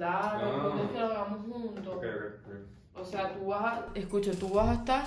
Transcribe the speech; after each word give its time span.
Claro, 0.00 0.46
Ah. 0.50 0.62
porque 0.62 0.82
es 0.84 0.90
que 0.92 0.98
lo 0.98 1.06
hagamos 1.06 1.38
juntos. 1.46 1.86
Ok, 1.88 2.04
ok, 2.04 2.46
ok. 2.46 3.00
O 3.00 3.04
sea, 3.04 3.34
tú 3.34 3.46
vas 3.48 3.62
a, 3.64 3.86
escucha, 3.94 4.30
tú 4.32 4.48
vas 4.48 4.68
a 4.68 4.74
estar 4.80 5.04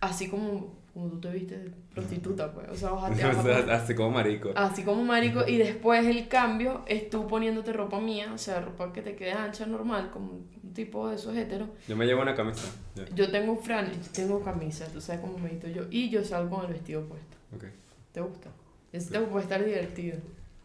así 0.00 0.28
como, 0.28 0.72
como 0.92 1.08
tú 1.08 1.20
te 1.20 1.30
viste 1.30 1.72
prostituta, 1.92 2.52
pues. 2.52 2.68
O 2.70 2.74
sea, 2.76 2.90
vas 2.90 3.04
a, 3.04 3.08
vas 3.26 3.38
a 3.38 3.42
poner 3.42 3.70
así 3.72 3.94
como 3.96 4.10
marico. 4.12 4.50
así 4.54 4.84
como 4.84 5.02
marico 5.04 5.44
y 5.48 5.58
después 5.58 6.06
el 6.06 6.28
cambio 6.28 6.82
es 6.86 7.10
tú 7.10 7.26
poniéndote 7.26 7.72
ropa 7.72 7.98
mía, 8.00 8.30
o 8.32 8.38
sea, 8.38 8.60
ropa 8.60 8.92
que 8.92 9.02
te 9.02 9.16
quede 9.16 9.32
ancha, 9.32 9.66
normal, 9.66 10.10
como 10.12 10.30
un 10.32 10.72
tipo 10.74 11.08
de 11.08 11.16
esos 11.16 11.36
héteros. 11.36 11.68
Yo 11.88 11.96
me 11.96 12.06
llevo 12.06 12.22
una 12.22 12.34
camisa. 12.36 12.68
Yo 13.16 13.30
tengo 13.32 13.56
fran, 13.56 13.90
yo 13.90 14.10
tengo 14.12 14.40
camisa, 14.42 14.86
tú 14.92 15.00
sabes 15.00 15.20
cómo 15.22 15.38
me 15.38 15.50
visto 15.50 15.66
yo, 15.68 15.82
y 15.90 16.08
yo 16.10 16.22
salgo 16.24 16.56
con 16.56 16.66
el 16.66 16.72
vestido 16.72 17.02
puesto. 17.02 17.36
Ok. 17.56 17.64
¿Te 18.12 18.20
gusta? 18.20 18.50
Ese 18.92 19.10
te 19.10 19.18
puede 19.20 19.42
estar 19.42 19.64
divertido. 19.64 20.18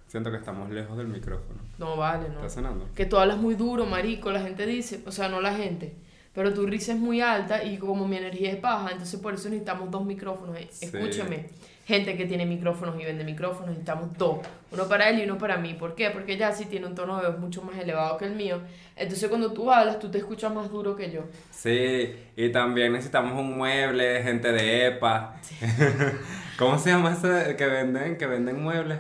Siento 0.09 0.31
que 0.31 0.37
estamos 0.37 0.71
lejos 0.71 0.97
del 0.97 1.07
micrófono. 1.07 1.59
No, 1.77 1.95
vale, 1.95 2.29
no. 2.29 2.37
¿Está 2.37 2.49
sonando? 2.49 2.89
Que 2.95 3.05
tú 3.05 3.17
hablas 3.17 3.37
muy 3.37 3.53
duro, 3.53 3.85
marico, 3.85 4.31
la 4.31 4.41
gente 4.41 4.65
dice, 4.65 5.01
o 5.05 5.11
sea, 5.11 5.29
no 5.29 5.39
la 5.39 5.53
gente, 5.53 5.93
pero 6.33 6.51
tu 6.51 6.65
risa 6.65 6.93
es 6.93 6.97
muy 6.97 7.21
alta 7.21 7.63
y 7.63 7.77
como 7.77 8.07
mi 8.07 8.17
energía 8.17 8.51
es 8.51 8.59
baja, 8.59 8.89
entonces 8.91 9.19
por 9.19 9.35
eso 9.35 9.49
necesitamos 9.49 9.91
dos 9.91 10.03
micrófonos. 10.03 10.57
Eh, 10.57 10.67
Sí. 10.71 10.85
Escúchame, 10.87 11.45
gente 11.85 12.17
que 12.17 12.25
tiene 12.25 12.47
micrófonos 12.47 12.99
y 12.99 13.05
vende 13.05 13.23
micrófonos, 13.23 13.67
necesitamos 13.69 14.17
dos, 14.17 14.39
uno 14.71 14.87
para 14.87 15.09
él 15.09 15.19
y 15.19 15.23
uno 15.25 15.37
para 15.37 15.57
mí. 15.57 15.75
¿Por 15.75 15.93
qué? 15.93 16.09
Porque 16.09 16.33
ella 16.33 16.51
sí 16.53 16.65
tiene 16.65 16.87
un 16.87 16.95
tono 16.95 17.21
de 17.21 17.27
voz 17.27 17.37
mucho 17.37 17.61
más 17.61 17.77
elevado 17.77 18.17
que 18.17 18.25
el 18.25 18.33
mío, 18.33 18.61
entonces 18.95 19.29
cuando 19.29 19.53
tú 19.53 19.71
hablas, 19.71 19.99
tú 19.99 20.09
te 20.09 20.17
escuchas 20.17 20.51
más 20.51 20.71
duro 20.71 20.95
que 20.95 21.11
yo. 21.11 21.21
Sí, 21.51 22.15
y 22.35 22.49
también 22.51 22.93
necesitamos 22.93 23.39
un 23.39 23.55
mueble, 23.55 24.23
gente 24.23 24.51
de 24.51 24.87
EPA. 24.87 25.35
¿Cómo 26.57 26.79
se 26.79 26.89
llama 26.89 27.11
eso 27.13 27.27
que 27.55 27.65
venden, 27.67 28.17
que 28.17 28.25
venden 28.25 28.61
muebles? 28.63 28.97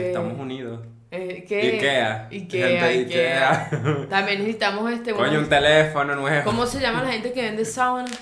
Estados 0.00 0.32
Unidos. 0.38 0.80
Eh, 1.10 1.44
¿qué? 1.46 1.72
Ikea. 1.74 2.28
Ikea, 2.30 2.68
Gente 2.68 2.84
de 2.86 2.98
Ikea. 3.00 3.68
Ikea. 3.70 4.06
También 4.08 4.38
necesitamos 4.38 4.90
este... 4.90 5.12
Coño, 5.12 5.40
un 5.40 5.48
teléfono 5.48 6.14
nuevo. 6.14 6.44
¿Cómo 6.44 6.64
se 6.66 6.80
llama 6.80 7.02
la 7.02 7.12
gente 7.12 7.32
que 7.32 7.42
vende 7.42 7.64
sábanas? 7.66 8.18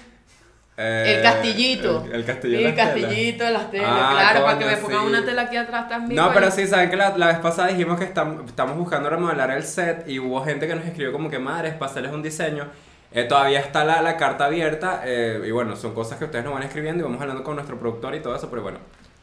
Eh, 0.77 1.15
El 1.17 1.23
castillito. 1.23 2.05
El, 2.05 2.11
de 2.25 2.65
el 2.65 2.75
castillito 2.75 3.45
de 3.45 3.51
las 3.51 3.71
telas, 3.71 3.87
Ah, 3.93 4.11
claro, 4.13 4.45
para 4.47 4.59
que 4.59 4.65
me 4.65 4.77
pongan 4.79 5.01
sí. 5.03 5.07
una 5.09 5.25
tela 5.25 5.43
aquí 5.43 5.57
atrás 5.57 5.89
también. 5.89 6.17
No, 6.17 6.33
pero 6.33 6.51
sí, 6.51 6.67
saben 6.67 6.89
que 6.89 6.97
la, 6.97 7.17
la 7.19 7.27
vez 7.27 7.39
pasada 7.39 7.69
dijimos 7.69 7.99
que 7.99 8.07
estamos, 8.07 8.47
estamos 8.47 8.77
buscando 8.77 9.11
remodelar 9.11 9.51
el 9.51 9.63
set 9.63 10.09
y 10.09 10.19
hubo 10.19 10.43
gente 10.43 10.67
que 10.67 10.75
nos 10.75 10.85
escribió 10.87 11.13
como 11.13 11.29
que 11.29 11.39
madres, 11.39 11.75
para 11.75 11.91
hacerles 11.91 12.13
un 12.13 12.23
diseño. 12.23 12.67
Eh, 13.13 13.25
todavía 13.25 13.61
está 13.61 13.85
la, 13.85 14.01
la 14.03 14.17
carta 14.17 14.47
abierta 14.47 15.03
eh, 15.05 15.43
y 15.47 15.51
bueno, 15.51 15.77
son 15.77 15.95
cosas 15.95 16.19
que 16.19 16.25
ustedes 16.25 16.45
nos 16.45 16.55
van 16.55 16.63
escribiendo 16.63 17.01
y 17.01 17.05
vamos 17.05 17.21
hablando 17.21 17.43
con 17.45 17.57
nuestro 17.57 17.79
productor 17.79 18.15
y 18.15 18.21
todo 18.21 18.35
eso, 18.35 18.49
pero 18.49 18.63
bueno, 18.63 18.79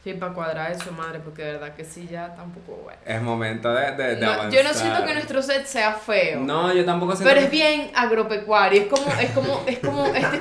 Sí, 0.08 0.14
para 0.18 0.32
cuadrar 0.32 0.72
eso, 0.72 0.90
madre, 0.92 1.18
porque 1.22 1.42
de 1.44 1.52
verdad 1.52 1.74
que 1.74 1.84
sí, 1.84 2.08
ya 2.10 2.34
tampoco, 2.34 2.80
bueno. 2.84 2.98
es 3.04 3.20
momento 3.20 3.72
de, 3.74 3.92
de, 3.92 4.14
de 4.16 4.24
No, 4.24 4.32
avanzar. 4.32 4.50
yo 4.62 4.66
no 4.68 4.74
siento 4.74 5.04
que 5.04 5.12
nuestro 5.14 5.42
set 5.42 5.66
sea 5.66 5.92
feo. 5.92 6.40
No, 6.40 6.72
yo 6.72 6.84
tampoco 6.86 7.14
siento 7.14 7.28
Pero 7.28 7.40
que- 7.40 7.44
es 7.46 7.50
bien 7.50 7.90
agropecuario, 7.94 8.82
es 8.82 8.86
como, 8.88 9.06
es 9.20 9.30
como, 9.32 9.62
es 9.66 9.78
como, 9.80 10.06
este, 10.06 10.40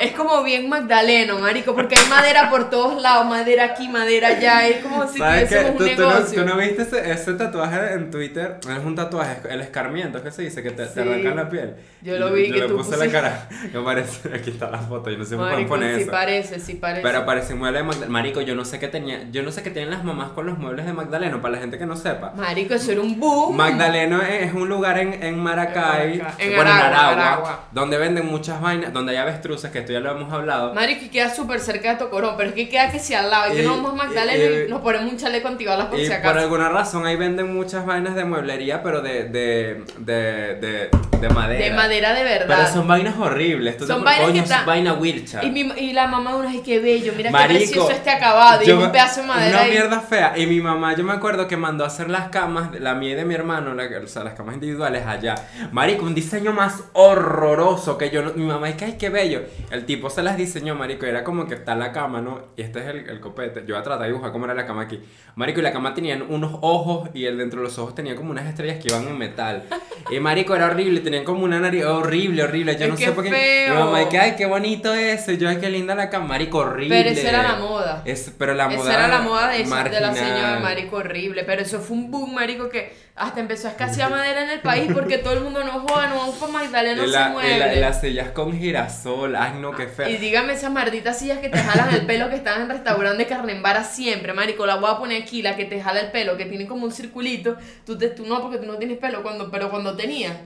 es 0.00 0.12
como 0.12 0.42
bien 0.42 0.68
magdaleno, 0.68 1.38
marico, 1.38 1.74
porque 1.74 1.94
hay 1.96 2.08
madera 2.10 2.50
por 2.50 2.68
todos 2.68 3.00
lados, 3.00 3.26
madera 3.26 3.64
aquí, 3.64 3.88
madera 3.88 4.28
allá, 4.28 4.66
es 4.68 4.82
como 4.82 5.06
si 5.08 5.18
¿Sabes 5.18 5.48
qué? 5.48 5.56
tuviésemos 5.56 5.76
¿Tú, 5.78 5.84
un 5.84 5.96
tú 5.96 6.02
no, 6.02 6.10
negocio. 6.14 6.42
tú 6.42 6.48
no 6.48 6.56
viste 6.58 6.82
ese, 6.82 7.10
ese 7.10 7.32
tatuaje 7.34 7.92
en 7.94 8.10
Twitter? 8.10 8.58
Es 8.68 8.84
un 8.84 8.94
tatuaje, 8.94 9.38
el 9.48 9.60
escarmiento, 9.62 10.22
¿qué 10.22 10.30
se 10.30 10.42
dice? 10.42 10.62
Que 10.62 10.70
te, 10.72 10.84
te 10.84 10.92
Sí. 10.94 11.00
arrancan 11.00 11.36
la 11.36 11.48
piel. 11.48 11.76
Yo 12.02 12.18
lo 12.18 12.32
vi, 12.32 12.48
yo 12.48 12.54
que 12.54 12.60
le 12.60 12.68
tú 12.68 12.76
puse 12.76 12.90
la 12.90 12.96
pusiste- 13.06 13.12
cara. 13.12 13.48
Me 13.72 13.80
parece, 13.80 14.28
aquí 14.34 14.50
está 14.50 14.70
la 14.70 14.78
foto, 14.78 15.10
yo 15.10 15.16
no 15.18 15.24
sé 15.24 15.36
pueden 15.36 15.52
Marico, 15.52 15.68
poner 15.70 15.96
sí 15.96 16.02
eso. 16.02 16.10
parece, 16.10 16.60
sí 16.60 16.74
parece. 16.74 17.02
Pero 17.02 17.24
parece 17.24 17.54
un 17.54 17.60
Magdaleno. 17.60 17.92
Marico, 18.08 18.40
yo 18.42 18.54
no 18.54 18.64
sé 18.64 18.73
qué 18.78 18.88
tenía. 18.88 19.24
Yo 19.30 19.42
no 19.42 19.50
sé 19.52 19.62
qué 19.62 19.70
tienen 19.70 19.90
las 19.90 20.04
mamás 20.04 20.30
con 20.30 20.46
los 20.46 20.58
muebles 20.58 20.86
de 20.86 20.92
Magdaleno, 20.92 21.40
para 21.42 21.54
la 21.54 21.60
gente 21.60 21.78
que 21.78 21.86
no 21.86 21.96
sepa. 21.96 22.32
Marico, 22.36 22.74
eso 22.74 22.92
era 22.92 23.00
un 23.00 23.18
boom. 23.18 23.56
Magdaleno 23.56 24.22
es 24.22 24.52
un 24.54 24.68
lugar 24.68 24.98
en, 24.98 25.22
en 25.22 25.38
Maracay, 25.38 26.12
En 26.14 26.18
Maracay. 26.18 26.46
En 26.48 26.56
bueno, 26.56 26.70
en 26.70 26.76
Aragua, 26.76 27.60
donde 27.72 27.98
venden 27.98 28.26
muchas 28.26 28.60
vainas, 28.60 28.92
donde 28.92 29.12
hay 29.12 29.18
avestruces, 29.18 29.70
que 29.70 29.80
esto 29.80 29.92
ya 29.92 30.00
lo 30.00 30.10
hemos 30.10 30.32
hablado. 30.32 30.74
Marico, 30.74 31.04
y 31.04 31.08
queda 31.08 31.28
súper 31.34 31.60
cerca 31.60 31.90
de 31.90 31.96
Tocorón, 31.96 32.34
pero 32.36 32.50
es 32.50 32.54
que 32.54 32.68
queda 32.68 32.90
que 32.90 32.98
si 32.98 33.14
al 33.14 33.30
lado, 33.30 33.52
y 33.52 33.56
que 33.56 33.62
Y- 33.62 33.66
no 33.66 33.76
vamos 33.76 33.92
a 33.92 34.06
Magdalena 34.06 34.44
y, 34.44 34.64
y- 34.66 34.68
nos 34.70 34.80
ponemos 34.80 35.10
un 35.12 35.18
chaleco 35.18 35.48
antibalas 35.48 35.86
por 35.86 35.98
Y 35.98 36.02
si 36.04 36.08
por 36.10 36.18
acaso. 36.18 36.38
alguna 36.40 36.68
razón 36.68 37.06
ahí 37.06 37.16
venden 37.16 37.54
muchas 37.54 37.84
vainas 37.86 38.14
de 38.14 38.24
mueblería, 38.24 38.82
pero 38.82 39.00
de, 39.02 39.24
de, 39.24 39.84
de, 39.98 40.14
de, 40.60 40.90
de 41.20 41.28
madera. 41.28 41.64
De 41.64 41.70
madera 41.72 42.14
de 42.14 42.24
verdad. 42.24 42.56
Pero 42.58 42.68
son 42.72 42.86
vainas 42.88 43.16
horribles. 43.18 43.76
¿tú 43.76 43.86
te 43.86 43.92
Son 43.92 44.00
acuerdas? 44.00 44.20
vainas 44.26 44.42
que 44.44 44.48
Coño, 44.48 44.60
ta- 44.60 44.64
vaina 44.66 44.92
wircha. 44.94 45.44
Y, 45.44 45.50
mi, 45.50 45.60
y 45.76 45.92
la 45.92 46.06
mamá 46.06 46.32
de 46.32 46.38
uno, 46.40 46.48
ay, 46.48 46.62
qué 46.64 46.78
bello, 46.80 47.12
mira 47.16 47.30
Marico, 47.30 47.52
qué 47.52 47.58
precioso 47.66 47.90
este 47.92 48.10
acabado. 48.10 48.62
Y 48.62 48.66
yo- 48.66 48.78
un 48.80 48.92
pedazo 48.92 49.20
de 49.22 49.26
madera 49.26 49.60
Una 49.62 49.68
mierda 49.70 50.00
fea. 50.00 50.34
Y 50.36 50.46
mi 50.46 50.60
mamá, 50.60 50.94
yo 50.96 51.04
me 51.04 51.12
acuerdo 51.12 51.46
que 51.48 51.56
mandó 51.56 51.84
a 51.84 51.86
hacer 51.88 52.10
las 52.10 52.28
camas, 52.28 52.70
la 52.80 52.94
mía 52.94 53.12
y 53.12 53.14
de 53.14 53.24
mi 53.24 53.34
hermano, 53.34 53.74
la- 53.74 53.84
o 54.02 54.06
sea, 54.06 54.24
las 54.24 54.34
camas 54.34 54.54
individuales 54.54 55.06
allá. 55.06 55.34
Marico, 55.72 56.04
un 56.04 56.14
diseño 56.14 56.52
más 56.52 56.82
horroroso 56.92 57.96
que 57.98 58.10
yo 58.10 58.22
no. 58.22 58.32
Mi 58.34 58.44
mamá, 58.44 58.68
es 58.68 58.76
que 58.76 58.84
ay, 58.84 58.96
qué 58.98 59.08
bello. 59.08 59.42
El 59.70 59.84
tipo 59.86 60.10
se 60.10 60.22
las 60.22 60.36
diseñó, 60.36 60.74
Marico. 60.74 61.06
y 61.06 61.08
Era 61.08 61.24
como 61.24 61.46
que 61.46 61.54
está 61.54 61.74
la 61.74 61.92
cama, 61.92 62.20
¿no? 62.20 62.40
Y 62.56 62.62
este 62.62 62.80
es 62.80 62.86
el, 62.86 63.08
el 63.08 63.20
copete. 63.20 63.60
Yo 63.66 63.74
voy 63.74 63.80
a 63.80 63.82
tratar 63.82 64.02
de 64.02 64.08
dibujar 64.08 64.32
cómo 64.32 64.44
era 64.46 64.54
la 64.54 64.66
cama 64.66 64.82
aquí. 64.82 65.00
Marico, 65.36 65.60
y 65.60 65.62
la 65.62 65.72
cama 65.72 65.94
tenía 65.94 66.18
unos 66.28 66.58
ojos 66.60 67.08
y 67.14 67.26
el 67.26 67.38
dentro 67.38 67.60
de 67.60 67.64
los 67.64 67.78
ojos 67.78 67.94
tenía 67.94 68.14
como 68.16 68.30
unas 68.30 68.46
estrellas 68.46 68.78
que 68.82 68.88
iban 68.88 69.06
en 69.08 69.18
metal. 69.18 69.64
Y 70.10 70.20
Marico 70.20 70.54
era 70.54 70.66
horrible, 70.66 71.00
tenían 71.14 71.24
como 71.24 71.44
una 71.44 71.60
nariz 71.60 71.84
horrible, 71.84 72.42
horrible. 72.42 72.76
Yo 72.76 72.84
Ay, 72.84 72.90
no 72.90 72.96
sé 72.96 73.12
por 73.12 73.24
qué. 73.24 73.30
feo. 73.30 73.74
Mi 73.74 73.80
mamá, 73.80 74.08
que 74.08 74.18
ay, 74.18 74.34
qué 74.36 74.46
bonito 74.46 74.92
eso. 74.92 75.32
Y 75.32 75.38
yo, 75.38 75.48
ay, 75.48 75.58
qué 75.58 75.70
linda 75.70 75.94
la 75.94 76.10
cama. 76.10 76.26
Marico, 76.26 76.58
horrible. 76.58 76.96
Pero 76.96 77.10
esa 77.10 77.28
era 77.28 77.42
la 77.42 77.56
moda. 77.56 78.02
Es, 78.04 78.32
pero 78.38 78.54
la 78.54 78.68
moda 78.68 78.90
Esa 78.90 78.94
era 78.94 79.08
la 79.08 79.20
moda 79.20 79.48
de, 79.50 79.62
esa- 79.62 79.84
de 79.84 80.00
la 80.00 80.14
señora 80.14 80.58
Marico 80.60 80.96
horrible. 80.96 81.44
Pero 81.44 81.62
eso 81.62 81.80
fue 81.80 81.96
un 81.96 82.10
boom, 82.10 82.34
Marico, 82.34 82.68
que 82.68 82.92
hasta 83.16 83.38
empezó 83.38 83.68
a 83.68 83.70
escasear 83.70 84.10
madera 84.10 84.42
en 84.42 84.50
el 84.50 84.60
país 84.60 84.90
porque 84.92 85.18
todo 85.18 85.34
el 85.34 85.40
mundo 85.40 85.62
no 85.62 85.80
joda, 85.86 86.08
no 86.08 86.16
vamos 86.16 86.34
para 86.36 86.52
Magdalena, 86.52 87.06
la- 87.06 87.24
se 87.26 87.30
mueve. 87.30 87.58
la- 87.58 87.74
las 87.74 88.00
sillas 88.00 88.30
con 88.30 88.58
girasol, 88.58 89.36
ay 89.36 89.52
no, 89.60 89.70
qué 89.70 89.86
feo. 89.86 90.08
Y 90.08 90.16
dígame 90.16 90.52
esas 90.54 90.72
malditas 90.72 91.18
sillas 91.18 91.38
que 91.38 91.48
te 91.48 91.58
jalan 91.58 91.94
el 91.94 92.06
pelo 92.06 92.28
que 92.28 92.34
están 92.36 92.62
en 92.62 92.68
restaurante 92.68 93.18
de 93.18 93.26
carne 93.26 93.52
en 93.52 93.62
vara 93.62 93.84
siempre, 93.84 94.32
marico. 94.32 94.66
La 94.66 94.76
voy 94.76 94.90
a 94.90 94.98
poner 94.98 95.22
aquí, 95.22 95.42
la 95.42 95.54
que 95.54 95.64
te 95.64 95.80
jala 95.80 96.00
el 96.00 96.10
pelo, 96.10 96.36
que 96.36 96.46
tiene 96.46 96.66
como 96.66 96.84
un 96.86 96.92
circulito. 96.92 97.56
Tú, 97.86 97.96
te, 97.96 98.08
tú 98.08 98.26
no, 98.26 98.42
porque 98.42 98.58
tú 98.58 98.66
no 98.66 98.74
tienes 98.78 98.98
pelo, 98.98 99.22
cuando, 99.22 99.48
pero 99.50 99.70
cuando 99.70 99.94
tenía. 99.94 100.36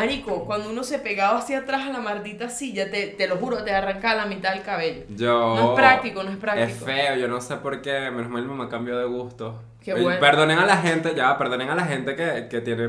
Marico, 0.00 0.44
cuando 0.44 0.70
uno 0.70 0.82
se 0.84 0.98
pegaba 0.98 1.38
hacia 1.38 1.58
atrás 1.58 1.86
a 1.86 1.90
la 1.90 2.00
maldita 2.00 2.48
silla, 2.50 2.90
te, 2.90 3.06
te 3.08 3.26
lo 3.26 3.36
juro, 3.36 3.64
te 3.64 3.72
arrancaba 3.74 4.14
la 4.16 4.26
mitad 4.26 4.52
del 4.52 4.62
cabello. 4.62 5.04
Yo. 5.08 5.54
No 5.56 5.70
es 5.72 5.76
práctico, 5.80 6.22
no 6.22 6.28
es 6.28 6.34
Es 6.36 6.40
práctico. 6.40 6.84
feo, 6.86 7.16
yo 7.16 7.28
no 7.28 7.40
sé 7.40 7.56
por 7.56 7.80
qué. 7.82 8.10
Menos 8.10 8.28
mal 8.30 8.42
mi 8.42 8.48
mamá 8.48 8.68
cambió 8.68 8.96
de 8.98 9.06
gusto. 9.06 9.62
Qué 9.82 9.94
Oye, 9.94 10.02
bueno. 10.02 10.20
Perdonen 10.20 10.58
a 10.58 10.66
la 10.66 10.76
gente, 10.78 11.14
ya, 11.16 11.38
perdonen 11.38 11.70
a 11.70 11.74
la 11.74 11.84
gente 11.84 12.14
que, 12.16 12.48
que 12.50 12.60
tiene. 12.60 12.88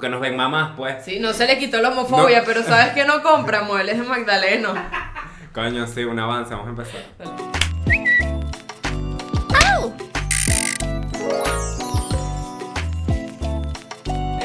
que 0.00 0.08
nos 0.08 0.20
ven 0.20 0.36
mamás, 0.36 0.72
pues. 0.76 1.04
Sí, 1.04 1.20
no 1.20 1.32
se 1.32 1.46
le 1.46 1.58
quitó 1.58 1.80
la 1.80 1.90
homofobia, 1.90 2.40
No. 2.40 2.44
pero 2.46 2.62
sabes 2.62 2.92
que 2.94 3.04
no 3.04 3.22
compra 3.22 3.62
muebles 3.62 3.98
de 3.98 4.04
Magdaleno. 4.04 4.74
Coño, 5.54 5.86
sí, 5.86 6.04
un 6.04 6.18
avance, 6.18 6.54
vamos 6.54 6.66
a 6.68 6.70
empezar. 6.70 7.49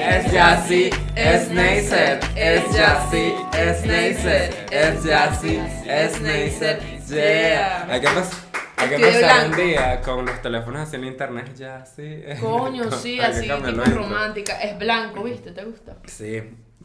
Es 0.07 0.31
ya 0.31 0.63
sí, 0.67 0.89
es 1.15 1.49
Neisser, 1.49 2.19
es 2.35 2.71
ya 2.75 3.07
sí, 3.09 3.33
es 3.57 3.85
Neisser, 3.85 4.67
es 4.71 5.03
ya 5.03 5.33
sí, 5.33 5.59
es 5.87 6.21
Neisser, 6.21 6.79
yeah. 7.07 7.87
Hay 7.89 8.01
que, 8.01 8.07
hay 8.07 8.89
que 8.89 8.95
Estoy 8.95 9.13
de 9.13 9.21
pasar 9.21 9.45
un 9.45 9.55
blanco. 9.55 9.61
día 9.61 10.01
con 10.01 10.25
los 10.25 10.41
teléfonos 10.41 10.87
así 10.87 10.95
en 10.97 11.05
internet, 11.05 11.53
ya 11.55 11.85
sí. 11.85 12.21
Coño, 12.39 12.91
sí, 12.91 13.19
así, 13.19 13.49
tipo 13.49 13.83
romántica. 13.85 14.61
Es 14.61 14.77
blanco, 14.77 15.23
¿viste? 15.23 15.51
¿Te 15.51 15.63
gusta? 15.65 15.97
Sí, 16.05 16.41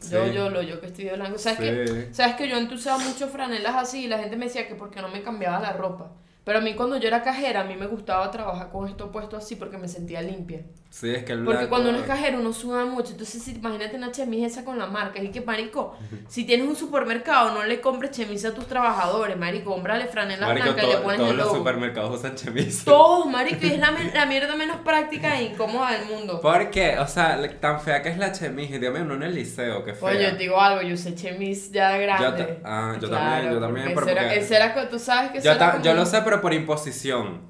Yo, 0.09 0.25
sí. 0.25 0.33
yo, 0.33 0.49
lo 0.49 0.61
yo 0.63 0.79
que 0.81 0.87
estoy 0.87 1.05
de 1.05 1.13
blanco. 1.15 1.37
¿Sabes 1.37 1.59
Sí. 1.59 1.63
que 1.65 2.13
¿Sabes 2.13 2.35
que 2.35 2.47
yo 2.49 2.57
antes 2.57 2.79
usaba 2.79 2.97
mucho 2.97 3.27
franelas 3.27 3.75
así 3.75 4.05
y 4.05 4.07
la 4.07 4.17
gente 4.19 4.35
me 4.35 4.45
decía 4.45 4.67
que 4.67 4.75
porque 4.75 5.01
no 5.01 5.09
me 5.09 5.21
cambiaba 5.21 5.59
la 5.59 5.73
ropa? 5.73 6.11
Pero 6.43 6.57
a 6.57 6.61
mí 6.61 6.73
cuando 6.75 6.97
yo 6.97 7.07
era 7.07 7.21
cajera, 7.21 7.61
a 7.61 7.63
mí 7.65 7.75
me 7.75 7.85
gustaba 7.87 8.31
trabajar 8.31 8.69
con 8.71 8.87
esto 8.87 9.11
puesto 9.11 9.37
así 9.37 9.55
porque 9.55 9.77
me 9.77 9.87
sentía 9.87 10.21
limpia. 10.23 10.61
Sí, 10.91 11.09
es 11.09 11.23
que 11.23 11.31
el 11.31 11.45
Porque 11.45 11.59
blanco- 11.59 11.69
cuando 11.69 11.89
uno 11.89 11.99
es 11.99 12.05
cajero 12.05 12.39
uno 12.39 12.51
suda 12.51 12.83
mucho. 12.83 13.11
Entonces, 13.13 13.41
si, 13.41 13.51
imagínate 13.51 13.95
una 13.95 14.11
chemise 14.11 14.47
esa 14.47 14.65
con 14.65 14.77
la 14.77 14.87
marca. 14.87 15.23
Y 15.23 15.31
que, 15.31 15.39
marico, 15.39 15.95
si 16.27 16.43
tienes 16.43 16.67
un 16.67 16.75
supermercado, 16.75 17.53
no 17.53 17.63
le 17.63 17.79
compres 17.79 18.11
chemise 18.11 18.47
a 18.47 18.53
tus 18.53 18.67
trabajadores, 18.67 19.37
marico. 19.37 19.71
Cómprale 19.71 20.07
franelas 20.07 20.49
Marico, 20.49 20.65
blancas 20.65 20.83
y 20.83 20.87
le 20.89 20.97
pones 20.97 21.17
todos 21.17 21.31
el 21.31 21.37
los 21.37 21.51
supermercados 21.53 22.19
usan 22.19 22.35
chemise. 22.35 22.83
Todos, 22.83 23.25
marico. 23.25 23.65
Y 23.65 23.69
es 23.69 23.79
la, 23.79 23.91
la 24.13 24.25
mierda 24.25 24.53
menos 24.57 24.77
práctica 24.83 25.39
e 25.39 25.43
incómoda 25.45 25.91
del 25.93 26.07
mundo. 26.07 26.41
Porque, 26.41 26.99
o 26.99 27.07
sea, 27.07 27.39
tan 27.61 27.79
fea 27.79 28.01
que 28.01 28.09
es 28.09 28.17
la 28.17 28.33
chemise, 28.33 28.77
dígame 28.77 29.01
uno 29.01 29.13
en 29.13 29.23
el 29.23 29.33
liceo, 29.33 29.85
que 29.85 29.93
fea. 29.93 30.09
Oye, 30.09 30.23
yo 30.23 30.31
te 30.31 30.37
digo 30.39 30.59
algo, 30.59 30.81
yo 30.81 30.95
usé 30.95 31.15
chemise 31.15 31.71
ya 31.71 31.91
de 31.93 32.01
grande. 32.01 32.59
Yo 32.59 32.65
ah, 32.65 32.97
yo 32.99 33.09
también, 33.09 33.53
yo 33.53 33.59
también, 33.61 33.93
porque 33.93 34.11
porque- 34.13 34.87
tú 34.89 34.99
sabes 34.99 35.31
que 35.31 35.39
yo, 35.39 35.53
yo 35.81 35.93
lo 35.93 36.05
sé, 36.05 36.21
pero 36.21 36.41
por 36.41 36.53
imposición. 36.53 37.49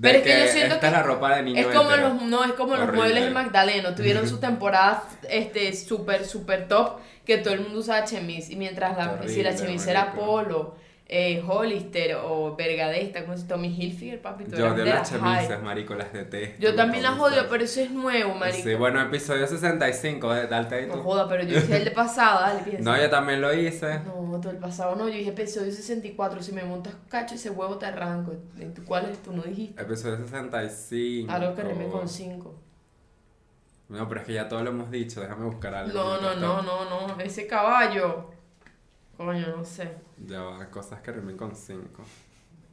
Pero 0.00 0.18
es 0.18 0.24
que 0.24 0.30
yo 0.30 0.46
siento 0.46 0.74
esta 0.74 0.80
que 0.80 0.86
es 0.86 0.92
la 0.92 1.02
ropa 1.02 1.36
de 1.36 1.42
niño 1.42 1.58
Es 1.60 1.66
como 1.66 1.90
los, 1.90 2.22
no, 2.22 2.44
es 2.44 2.52
como 2.52 2.72
los 2.74 2.80
Horrible. 2.88 2.96
muebles 2.98 3.24
de 3.24 3.30
Magdaleno. 3.30 3.94
Tuvieron 3.96 4.28
su 4.28 4.38
temporada 4.38 5.04
este, 5.28 5.72
súper, 5.74 6.24
súper 6.24 6.68
top 6.68 6.98
que 7.24 7.38
todo 7.38 7.54
el 7.54 7.60
mundo 7.60 7.80
usaba 7.80 8.04
chemise. 8.04 8.50
Y 8.52 8.56
mientras 8.56 8.96
la, 8.96 9.20
Qué 9.20 9.28
si 9.28 9.42
la 9.42 9.50
horrible, 9.50 9.66
chemise 9.66 9.90
era 9.90 10.12
polo, 10.14 10.76
eh, 11.12 11.42
Hollister 11.44 12.14
o 12.22 12.54
Vergadesta, 12.54 13.24
como 13.24 13.36
se 13.36 13.44
Tommy 13.44 13.66
Hilfiger, 13.66 14.22
papi. 14.22 14.44
tú 14.44 14.54
Yo 14.56 14.72
odio 14.72 14.84
las 14.84 15.10
high. 15.10 15.18
chamisas, 15.18 15.60
marico, 15.60 15.96
las 15.96 16.12
detesto. 16.12 16.62
Yo 16.62 16.76
también 16.76 17.02
las 17.02 17.18
odio, 17.18 17.48
pero 17.50 17.64
eso 17.64 17.80
es 17.80 17.90
nuevo, 17.90 18.36
marico. 18.36 18.62
Sí, 18.62 18.74
bueno, 18.76 19.00
episodio 19.02 19.44
65, 19.44 20.32
de 20.32 20.46
darte 20.46 20.86
No 20.86 20.98
joda, 21.02 21.28
pero 21.28 21.42
yo 21.42 21.58
hice 21.58 21.78
el 21.78 21.84
de 21.84 21.90
pasado, 21.90 22.42
dale, 22.42 22.60
piensa. 22.64 22.88
No, 22.88 22.96
yo 22.96 23.10
también 23.10 23.40
lo 23.40 23.52
hice. 23.52 23.98
No, 24.04 24.38
todo 24.40 24.52
el 24.52 24.58
pasado 24.58 24.94
no, 24.94 25.08
yo 25.08 25.14
dije 25.16 25.30
episodio 25.30 25.72
64, 25.72 26.42
si 26.42 26.52
me 26.52 26.62
montas 26.62 26.94
cacho 27.08 27.34
ese 27.34 27.50
huevo 27.50 27.76
te 27.76 27.86
arranco. 27.86 28.32
¿Y 28.56 28.66
tú 28.66 28.84
¿Cuál 28.84 29.06
es? 29.10 29.20
Tú 29.20 29.32
no 29.32 29.42
dijiste. 29.42 29.82
Episodio 29.82 30.16
65. 30.16 31.32
Algo 31.32 31.56
que 31.56 31.62
rime 31.64 31.88
con 31.88 32.08
5. 32.08 32.54
No, 33.88 34.08
pero 34.08 34.20
es 34.20 34.26
que 34.28 34.34
ya 34.34 34.48
todo 34.48 34.62
lo 34.62 34.70
hemos 34.70 34.92
dicho, 34.92 35.20
déjame 35.20 35.44
buscar 35.46 35.74
algo. 35.74 35.92
No, 35.92 36.20
no, 36.20 36.36
no, 36.36 36.62
no, 36.62 36.84
no, 37.08 37.20
ese 37.20 37.48
caballo. 37.48 38.30
Coño, 39.20 39.54
no 39.54 39.62
sé. 39.66 39.96
Ya 40.26 40.40
va, 40.40 40.70
cosas 40.70 41.02
que 41.02 41.12
rimen 41.12 41.36
con 41.36 41.54
5. 41.54 42.02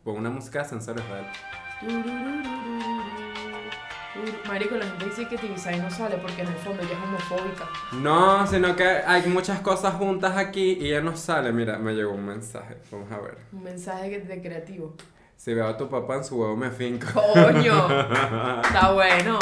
Pon 0.02 0.16
una 0.16 0.30
música 0.30 0.60
de 0.60 0.66
ascensores, 0.66 1.04
¿verdad? 1.10 1.34
Marico, 4.48 4.78
la 4.78 4.86
gente 4.86 5.06
dice 5.08 5.28
que 5.28 5.38
Tibisay 5.38 5.78
no 5.82 5.92
sale 5.92 6.16
porque 6.16 6.44
en 6.44 6.48
el 6.48 6.56
fondo 6.56 6.82
ella 6.84 6.94
es 6.94 7.04
homofóbica. 7.04 7.68
No, 7.92 8.48
sino 8.48 8.78
que 8.78 8.86
hay 8.86 9.28
muchas 9.28 9.60
cosas 9.60 9.96
juntas 9.96 10.38
aquí 10.38 10.78
y 10.80 10.92
ya 10.92 11.02
no 11.02 11.18
sale. 11.18 11.52
Mira, 11.52 11.80
me 11.80 11.92
llegó 11.92 12.14
un 12.14 12.26
mensaje. 12.26 12.78
Vamos 12.92 13.12
a 13.12 13.20
ver. 13.20 13.40
Un 13.52 13.64
mensaje 13.64 14.22
de 14.22 14.42
creativo. 14.42 14.96
Si 15.38 15.54
veo 15.54 15.68
a 15.68 15.78
tu 15.78 15.88
papá 15.88 16.16
en 16.18 16.24
su 16.24 16.36
huevo 16.36 16.58
me 16.58 16.72
finco. 16.72 17.08
Coño, 17.14 17.88
está 18.64 18.92
bueno. 18.92 19.38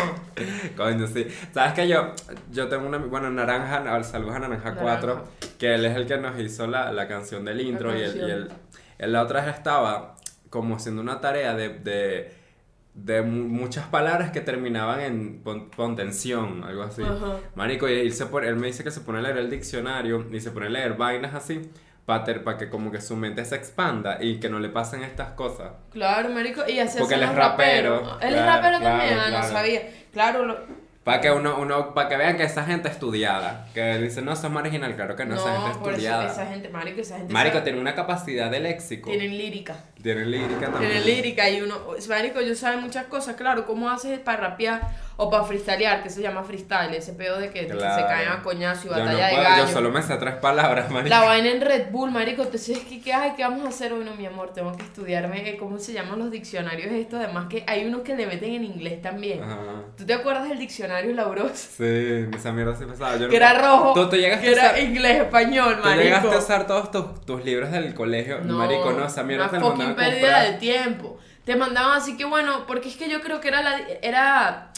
Coño, 0.75 1.07
sí. 1.07 1.25
Sabes 1.53 1.74
que 1.74 1.88
yo, 1.88 2.12
yo 2.51 2.68
tengo 2.68 2.86
una, 2.86 2.97
bueno, 2.97 3.30
Naranja, 3.31 3.77
al- 3.77 4.03
saludos 4.03 4.36
a 4.36 4.39
Naranja, 4.39 4.71
Naranja. 4.71 4.81
4, 4.83 5.24
que 5.57 5.74
él 5.74 5.86
es 5.86 5.95
el 5.95 6.06
que 6.06 6.18
nos 6.18 6.38
hizo 6.39 6.68
la, 6.68 6.92
la 6.92 7.07
canción 7.07 7.45
del 7.45 7.62
intro 7.62 7.97
y 7.97 8.01
él, 8.01 8.12
y 8.15 8.19
canción. 8.19 8.50
él, 9.00 9.12
la 9.13 9.21
otra 9.24 9.45
vez 9.45 9.56
estaba 9.56 10.15
como 10.50 10.75
haciendo 10.75 11.01
una 11.01 11.21
tarea 11.21 11.56
de, 11.56 11.69
de, 11.69 12.31
de 12.94 13.21
mu- 13.21 13.47
muchas 13.47 13.88
palabras 13.88 14.31
que 14.31 14.42
terminaban 14.42 15.00
en 15.00 15.42
pon, 15.44 15.69
pon 15.69 15.95
tensión, 15.95 16.63
algo 16.65 16.83
así. 16.83 17.03
Ajá. 17.03 17.39
Marico, 17.56 17.88
y 17.88 17.94
él, 17.94 18.13
se 18.13 18.25
pone- 18.25 18.47
él 18.50 18.57
me 18.57 18.68
dice 18.68 18.83
que 18.83 18.92
se 18.92 19.00
pone 19.01 19.19
a 19.19 19.21
leer 19.21 19.38
el 19.38 19.50
diccionario 19.50 20.25
y 20.31 20.39
se 20.42 20.51
pone 20.51 20.68
a 20.68 20.69
leer 20.69 20.95
vainas 20.97 21.33
así 21.33 21.71
para 22.06 22.57
que 22.57 22.69
como 22.69 22.92
que 22.92 23.02
su 23.02 23.16
mente 23.16 23.44
se 23.46 23.56
expanda 23.56 24.18
y 24.22 24.40
que 24.40 24.48
no 24.50 24.60
le 24.60 24.69
pasen 24.69 25.02
estas 25.04 25.31
cosas. 25.31 25.72
Claro, 25.92 26.30
marico, 26.30 26.62
y 26.68 26.80
así 26.80 27.00
Porque 27.00 27.16
él 27.16 27.24
es 27.24 27.34
rapero, 27.34 28.19
Él 28.22 28.36
es 28.36 28.42
claro, 28.42 28.52
rapero 28.62 28.80
claro, 28.80 28.98
también, 29.00 29.19
ah, 29.19 29.30
no 29.31 29.44
sabía. 29.44 29.81
Claro, 30.13 30.46
lo- 30.46 30.86
Para 31.04 31.22
que 31.22 31.30
uno, 31.31 31.57
uno, 31.60 31.94
para 31.94 32.10
que 32.10 32.18
vean 32.18 32.36
que 32.38 32.44
esa 32.44 32.63
gente 32.63 32.90
estudiada, 32.90 33.68
que 33.75 33.98
dice, 34.00 34.22
no, 34.24 34.34
eso 34.34 34.48
es 34.48 34.54
marginal, 34.54 34.96
claro 34.96 35.16
que 35.16 35.25
no, 35.25 35.36
esa 35.36 35.52
gente 35.62 35.80
por 35.80 35.90
eso 35.90 35.90
estudiada. 35.92 36.31
esa 36.31 36.46
gente, 36.48 36.69
marico, 36.69 37.02
esa 37.02 37.18
gente 37.18 37.31
Marico, 37.34 37.54
sabe- 37.57 37.63
tiene 37.66 37.80
una 37.81 37.94
capacidad 37.96 38.50
de 38.52 38.60
léxico. 38.60 39.10
tienen 39.10 39.38
lírica. 39.38 39.75
Tienen 40.02 40.30
lírica 40.31 40.68
también. 40.72 40.92
Tienen 40.92 41.06
lírica 41.06 41.50
y 41.50 41.62
uno, 41.62 41.75
marico, 42.10 42.42
yo 42.42 42.56
sabe 42.56 42.78
muchas 42.78 43.06
cosas, 43.06 43.36
claro, 43.36 43.66
cómo 43.66 43.90
haces 43.90 44.19
para 44.19 44.42
rapear 44.50 44.81
o 45.17 45.29
para 45.29 45.44
freestylear, 45.45 46.03
que 46.03 46.09
se 46.09 46.21
llama 46.21 46.44
freestyle, 46.44 46.94
ese 46.94 47.13
pedo 47.13 47.38
de 47.39 47.50
que, 47.50 47.67
que 47.67 47.73
se 47.73 47.77
caen 47.79 48.27
a 48.29 48.41
coñazo 48.44 48.88
y 48.88 48.89
Yo 48.89 48.95
no 48.97 49.06
batalla 49.06 49.27
de 49.27 49.35
gallo. 49.35 49.65
yo 49.65 49.71
solo 49.71 49.89
me 49.91 50.01
sé 50.01 50.17
tres 50.17 50.35
palabras, 50.35 50.91
marico. 50.91 51.09
La 51.09 51.21
vaina 51.23 51.50
en 51.51 51.62
Red 51.62 51.89
Bull, 51.91 52.12
marico, 52.12 52.44
entonces 52.44 52.79
¿qué, 52.89 53.00
qué, 53.00 53.13
ay, 53.13 53.31
¿qué 53.38 53.44
vamos 53.44 53.65
a 53.65 53.69
hacer 53.69 53.94
hoy? 53.94 54.03
No, 54.03 54.13
mi 54.15 54.25
amor, 54.25 54.51
tengo 54.53 54.75
que 54.75 54.83
estudiarme 54.83 55.50
eh, 55.50 55.56
cómo 55.57 55.79
se 55.79 55.94
llaman 55.94 56.19
los 56.19 56.31
diccionarios 56.31 56.91
esto, 56.91 57.15
además 57.17 57.47
que 57.50 57.63
hay 57.65 57.85
unos 57.85 58.01
que 58.01 58.13
le 58.15 58.27
meten 58.27 58.53
en 58.56 58.63
inglés 58.65 59.01
también. 59.01 59.41
Ajá. 59.41 59.56
¿Tú 59.95 60.06
te 60.06 60.13
acuerdas 60.13 60.50
del 60.50 60.59
diccionario 60.59 61.13
Lauros? 61.13 61.51
Sí, 61.57 62.25
esa 62.35 62.51
mierda 62.51 62.75
sí 62.75 62.83
pesaba. 62.85 63.13
Yo 63.15 63.29
Que 63.29 63.39
no- 63.39 63.45
era 63.45 63.53
rojo, 63.61 63.94
Tú, 63.94 64.09
tú 64.09 64.15
llegaste 64.18 64.45
que 64.47 64.51
era 64.51 64.63
a 64.63 64.71
usar, 64.73 64.83
inglés, 64.83 65.21
español, 65.21 65.79
tú 65.81 65.89
llegaste 65.89 66.27
a 66.27 66.31
marico. 66.31 66.38
usar 66.44 66.68
todos 66.68 66.91
tus, 66.91 67.25
tus 67.25 67.45
libros 67.45 67.71
del 67.71 67.94
colegio. 67.94 68.39
marico, 68.44 68.91
no, 68.91 69.06
esa 69.06 69.23
mierda 69.23 69.45
te 69.50 69.59
pérdida 69.59 69.95
comprar. 69.95 70.45
de 70.51 70.53
tiempo. 70.59 71.18
Te 71.45 71.56
mandaban 71.56 71.97
así 72.00 72.18
que 72.18 72.25
bueno, 72.25 72.65
porque 72.68 72.89
es 72.89 72.97
que 72.97 73.07
yo 73.07 73.21
creo 73.21 73.39
que 73.39 73.47
era 73.50 73.61
la 73.61 73.79
era 74.01 74.71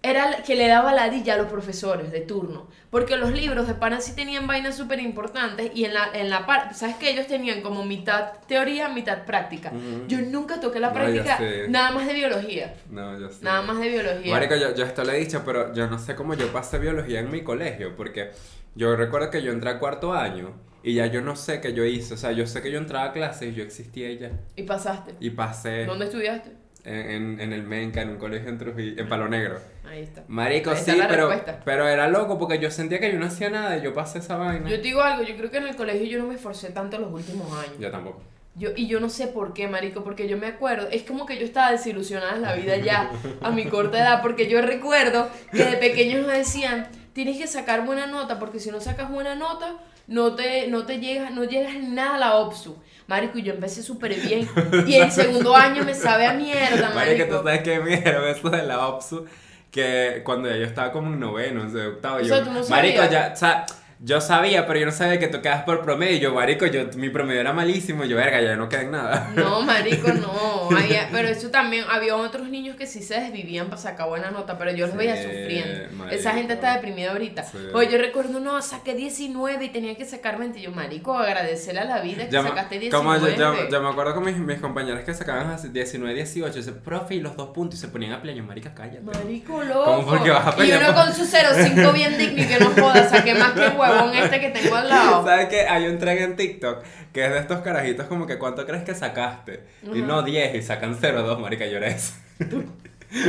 era 0.00 0.30
la- 0.30 0.42
que 0.44 0.54
le 0.54 0.68
daba 0.68 0.92
ladilla 0.92 1.34
a 1.34 1.36
los 1.36 1.48
profesores 1.48 2.12
de 2.12 2.20
turno, 2.20 2.68
porque 2.88 3.16
los 3.16 3.32
libros 3.32 3.66
de 3.66 3.74
pana 3.74 4.00
sí 4.00 4.14
tenían 4.14 4.46
vainas 4.46 4.76
súper 4.76 5.00
importantes 5.00 5.72
y 5.74 5.84
en 5.86 5.94
la 5.94 6.08
en 6.14 6.30
la 6.30 6.46
parte, 6.46 6.74
sabes 6.74 6.94
que 6.96 7.10
ellos 7.10 7.26
tenían 7.26 7.62
como 7.62 7.84
mitad 7.84 8.34
teoría, 8.46 8.88
mitad 8.88 9.24
práctica. 9.24 9.70
Ujú. 9.74 10.06
Yo 10.06 10.20
nunca 10.20 10.60
toqué 10.60 10.78
la 10.78 10.88
No, 10.88 10.94
práctica, 10.94 11.36
sé. 11.38 11.66
nada 11.68 11.90
más 11.90 12.06
de 12.06 12.14
biología, 12.14 12.74
No, 12.90 13.18
yo 13.18 13.28
sé. 13.28 13.44
nada 13.44 13.62
más 13.62 13.78
de 13.80 13.88
biología. 13.88 14.32
Marico, 14.32 14.54
yo, 14.54 14.72
yo 14.74 14.84
esto 14.84 15.02
lo 15.04 15.10
he 15.12 15.18
dicho, 15.18 15.42
pero 15.44 15.74
yo 15.74 15.88
no 15.88 15.98
sé 15.98 16.14
cómo 16.14 16.34
yo 16.34 16.52
pasé 16.52 16.78
biología 16.78 17.18
en 17.18 17.30
mi 17.32 17.42
colegio, 17.42 17.96
porque 17.96 18.30
yo 18.76 18.94
recuerdo 18.94 19.30
que 19.30 19.42
yo 19.42 19.50
entré 19.50 19.70
a 19.70 19.78
cuarto 19.80 20.12
año 20.12 20.52
y 20.84 20.94
ya 20.94 21.06
yo 21.06 21.20
no 21.22 21.34
sé 21.34 21.60
qué 21.60 21.72
yo 21.74 21.84
hice, 21.84 22.14
o 22.14 22.16
sea, 22.16 22.30
yo 22.30 22.46
sé 22.46 22.62
que 22.62 22.70
yo 22.70 22.78
entraba 22.78 23.06
a 23.06 23.12
clases 23.12 23.50
y 23.52 23.54
yo 23.56 23.64
existía 23.64 24.12
ya, 24.12 24.30
Y 24.54 24.62
pasaste. 24.62 25.14
y 25.18 25.30
pasé 25.30 25.86
¿Dónde 25.86 26.04
estudiaste? 26.04 26.52
En, 26.88 27.40
en, 27.40 27.52
el 27.52 27.62
Menca, 27.62 28.02
en 28.02 28.10
un 28.10 28.16
colegio 28.16 28.48
en 28.48 28.58
Trujillo, 28.58 29.00
en 29.00 29.08
Palo 29.08 29.28
Negro. 29.28 29.58
Ahí 29.86 30.02
está. 30.02 30.24
Marico, 30.28 30.70
Ahí 30.70 30.76
está 30.76 30.92
sí, 30.92 31.00
pero, 31.08 31.28
respuesta. 31.28 31.60
pero 31.64 31.86
era 31.88 32.08
loco 32.08 32.38
porque 32.38 32.58
yo 32.58 32.70
sentía 32.70 32.98
que 32.98 33.12
yo 33.12 33.18
no 33.18 33.26
hacía 33.26 33.50
nada 33.50 33.76
y 33.76 33.82
yo 33.82 33.94
pasé 33.94 34.18
esa 34.18 34.36
vaina. 34.36 34.68
Yo 34.68 34.76
te 34.76 34.82
digo 34.82 35.02
algo, 35.02 35.22
yo 35.22 35.36
creo 35.36 35.50
que 35.50 35.58
en 35.58 35.68
el 35.68 35.76
colegio 35.76 36.06
yo 36.06 36.18
no 36.18 36.26
me 36.26 36.34
esforcé 36.34 36.70
tanto 36.70 36.98
los 36.98 37.12
últimos 37.12 37.52
años. 37.52 37.78
Yo 37.78 37.90
tampoco. 37.90 38.22
Yo, 38.54 38.70
y 38.74 38.88
yo 38.88 38.98
no 38.98 39.08
sé 39.08 39.28
por 39.28 39.54
qué, 39.54 39.68
marico, 39.68 40.02
porque 40.02 40.26
yo 40.28 40.36
me 40.36 40.48
acuerdo, 40.48 40.88
es 40.90 41.04
como 41.04 41.26
que 41.26 41.38
yo 41.38 41.44
estaba 41.44 41.70
desilusionada 41.70 42.34
en 42.34 42.42
la 42.42 42.54
vida 42.54 42.76
ya 42.76 43.10
a 43.40 43.50
mi 43.50 43.66
corta 43.66 43.98
edad, 43.98 44.20
porque 44.20 44.48
yo 44.48 44.60
recuerdo 44.62 45.28
que 45.52 45.64
de 45.64 45.76
pequeños 45.76 46.26
nos 46.26 46.36
decían, 46.36 46.88
tienes 47.12 47.38
que 47.38 47.46
sacar 47.46 47.86
buena 47.86 48.06
nota, 48.06 48.38
porque 48.38 48.58
si 48.58 48.70
no 48.70 48.80
sacas 48.80 49.10
buena 49.10 49.36
nota, 49.36 49.76
no 50.08 50.34
te, 50.34 50.66
no 50.68 50.86
te 50.86 50.98
llegas, 50.98 51.32
no 51.32 51.44
llegas 51.44 51.76
nada 51.82 52.16
a 52.16 52.18
la 52.18 52.36
OPSU. 52.36 52.76
Marico, 53.08 53.38
y 53.38 53.42
yo 53.42 53.54
empecé 53.54 53.82
súper 53.82 54.14
bien, 54.14 54.48
y 54.86 54.94
el 54.94 55.10
segundo 55.10 55.56
año 55.56 55.82
me 55.82 55.94
sabe 55.94 56.26
a 56.26 56.34
mierda, 56.34 56.90
Marico, 56.94 57.24
tú 57.24 57.30
marico. 57.30 57.42
sabes 57.42 57.62
que 57.62 57.80
me 57.80 57.96
dieron 57.96 58.28
eso 58.28 58.50
de 58.50 58.62
la 58.62 58.86
OPSU, 58.86 59.26
que 59.70 60.20
cuando 60.24 60.48
ya 60.48 60.56
yo 60.56 60.64
estaba 60.64 60.92
como 60.92 61.12
en 61.12 61.18
noveno, 61.18 61.62
en 61.62 61.74
octavo, 61.74 62.16
O 62.16 62.20
yo, 62.20 62.26
sea, 62.28 62.44
tú 62.44 62.52
no 62.52 62.68
Marico, 62.68 63.02
ya, 63.10 63.32
o 63.34 63.36
sea, 63.36 63.64
yo 64.00 64.20
sabía, 64.20 64.66
pero 64.66 64.78
yo 64.78 64.86
no 64.86 64.92
sabía 64.92 65.18
que 65.18 65.28
tú 65.28 65.42
quedas 65.42 65.64
por 65.64 65.82
promedio. 65.82 66.18
Yo, 66.18 66.34
marico, 66.34 66.66
yo, 66.66 66.84
mi 66.96 67.08
promedio 67.10 67.40
era 67.40 67.52
malísimo. 67.52 68.04
Yo, 68.04 68.16
verga, 68.16 68.40
ya 68.40 68.54
no 68.56 68.68
queda 68.68 68.82
en 68.82 68.90
nada. 68.92 69.30
No, 69.34 69.60
marico, 69.62 70.12
no. 70.12 70.68
Había- 70.76 71.08
pero 71.12 71.28
eso 71.28 71.50
también, 71.50 71.84
había 71.90 72.14
otros 72.16 72.48
niños 72.48 72.76
que 72.76 72.86
sí 72.86 73.02
se 73.02 73.18
desvivían 73.20 73.66
para 73.68 73.80
sacar 73.80 74.08
buena 74.08 74.30
nota, 74.30 74.56
pero 74.58 74.70
yo 74.72 74.86
los 74.86 74.92
Sí, 74.92 74.98
veía 74.98 75.16
sufriendo. 75.16 75.96
marico. 75.96 76.14
Esa 76.16 76.32
gente 76.32 76.52
está 76.54 76.74
deprimida 76.74 77.10
ahorita. 77.12 77.42
Sí. 77.42 77.58
Pues 77.72 77.90
yo 77.90 77.98
recuerdo, 77.98 78.38
no, 78.40 78.60
saqué 78.62 78.94
19 78.94 79.64
y 79.64 79.68
tenía 79.70 79.96
que 79.96 80.04
sacar 80.04 80.38
20. 80.38 80.58
Y 80.58 80.62
yo, 80.62 80.70
marico, 80.70 81.18
agradecerle 81.18 81.80
a 81.80 81.84
la 81.84 82.00
vida 82.00 82.26
que 82.26 82.30
Ya 82.32 82.42
sacaste 82.42 82.78
19. 82.78 82.90
como 82.90 83.16
yo, 83.28 83.36
yo- 83.36 83.68
yo 83.68 83.82
me 83.82 83.88
acuerdo 83.88 84.14
con 84.14 84.24
mis, 84.24 84.36
mis 84.36 84.58
compañeras 84.60 85.02
que 85.04 85.12
sacaban 85.14 85.50
así 85.50 85.68
19, 85.70 86.14
18, 86.14 86.54
dice, 86.54 86.72
profe, 86.72 87.16
y 87.16 87.20
los 87.20 87.36
dos 87.36 87.48
puntos, 87.50 87.78
y 87.78 87.82
se 87.82 87.88
ponían 87.88 88.12
a 88.12 88.20
pelear. 88.22 88.38
Marica, 88.46 88.72
cállate. 88.74 89.00
Marico, 89.00 89.62
loco. 89.64 89.84
¿Cómo 89.84 90.06
porque 90.06 90.30
vas 90.30 90.56
a 90.56 90.64
y 90.64 90.70
uno 90.72 90.86
por- 90.94 90.94
con 91.06 91.12
su 91.14 91.24
05 91.26 91.92
bien 91.92 92.16
digno 92.16 92.42
y 92.42 92.46
que 92.46 92.58
no 92.60 92.70
joda, 92.70 93.08
saqué 93.08 93.34
más 93.34 93.52
que 93.52 93.64
el 93.66 93.72
huevón 93.90 94.14
este 94.14 94.40
que 94.40 94.48
tengo 94.50 94.76
al 94.76 94.88
lado. 94.88 95.24
¿Sabes 95.26 95.46
qué? 95.48 95.62
Hay 95.68 95.86
un 95.86 95.98
tren 95.98 96.18
en 96.18 96.36
TikTok 96.36 96.82
que 97.12 97.24
es 97.24 97.32
de 97.32 97.38
estos 97.38 97.60
carajitos 97.60 98.06
como 98.06 98.26
que 98.26 98.38
¿cuánto 98.38 98.66
crees 98.66 98.84
que 98.84 98.94
sacaste? 98.94 99.64
Y 99.82 99.98
Ajá. 99.98 100.06
no 100.06 100.22
10 100.22 100.54
y 100.54 100.62
sacan 100.62 100.96
0, 101.00 101.38
marica, 101.40 101.66
yo 101.66 101.78
era 101.78 101.86
eso. 101.88 102.12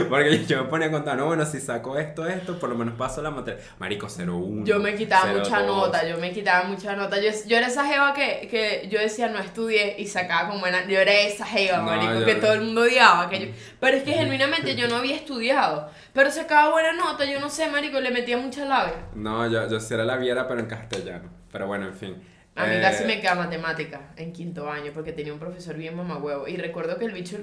Porque 0.09 0.43
yo 0.45 0.63
me 0.63 0.69
ponía 0.69 0.87
a 0.87 0.91
contar, 0.91 1.15
no, 1.15 1.27
bueno, 1.27 1.45
si 1.45 1.61
saco 1.61 1.97
esto, 1.97 2.27
esto, 2.27 2.59
por 2.59 2.67
lo 2.69 2.75
menos 2.75 2.95
paso 2.95 3.21
la 3.21 3.31
materia. 3.31 3.61
Marico, 3.77 4.07
0,1. 4.07 4.65
Yo 4.65 4.77
me 4.79 4.93
quitaba 4.93 5.31
mucha 5.31 5.61
0,2. 5.61 5.65
nota, 5.67 6.05
yo 6.05 6.17
me 6.17 6.31
quitaba 6.33 6.65
mucha 6.67 6.97
nota. 6.97 7.17
Yo, 7.21 7.29
yo 7.47 7.55
era 7.57 7.67
esa 7.67 7.87
jeva 7.87 8.13
que, 8.13 8.49
que 8.51 8.89
yo 8.91 8.99
decía 8.99 9.29
no 9.29 9.39
estudié 9.39 9.95
y 9.97 10.05
sacaba 10.07 10.49
con 10.49 10.59
buena. 10.59 10.85
Yo 10.85 10.99
era 10.99 11.13
esa 11.13 11.45
jeva, 11.45 11.77
No, 11.77 11.83
marico, 11.85 12.19
yo- 12.19 12.25
que 12.25 12.35
todo 12.35 12.51
el 12.53 12.61
mundo 12.61 12.81
odiaba. 12.81 13.29
Que 13.29 13.39
yo, 13.39 13.45
pero 13.79 13.95
es 13.95 14.03
que 14.03 14.11
genuinamente 14.11 14.75
yo 14.75 14.89
no 14.89 14.97
había 14.97 15.15
estudiado. 15.15 15.89
Pero 16.13 16.31
sacaba 16.31 16.71
buena 16.71 16.91
nota, 16.93 17.25
yo 17.25 17.39
no 17.39 17.49
sé, 17.49 17.67
marico, 17.69 17.99
le 17.99 18.11
metía 18.11 18.37
mucha 18.37 18.65
labia. 18.65 18.95
No, 19.13 19.47
yo, 19.47 19.67
yo 19.69 19.79
sí 19.79 19.93
era 19.93 20.05
la 20.05 20.17
viera, 20.17 20.47
pero 20.47 20.59
en 20.59 20.65
castellano. 20.67 21.29
Pero 21.51 21.67
bueno, 21.67 21.85
en 21.87 21.93
fin. 21.95 22.15
A 22.55 22.65
mí 22.65 22.75
Eh, 22.75 22.81
casi 22.81 23.05
me 23.05 23.21
queda 23.21 23.35
matemática 23.35 24.11
en 24.17 24.33
quinto 24.33 24.69
año 24.69 24.91
porque 24.93 25.13
tenía 25.13 25.31
un 25.33 25.39
profesor 25.39 25.75
bien 25.75 25.95
mamagüevo. 25.95 26.47
Y 26.47 26.57
recuerdo 26.57 26.97
que 26.97 27.05
el 27.05 27.11
bicho, 27.13 27.37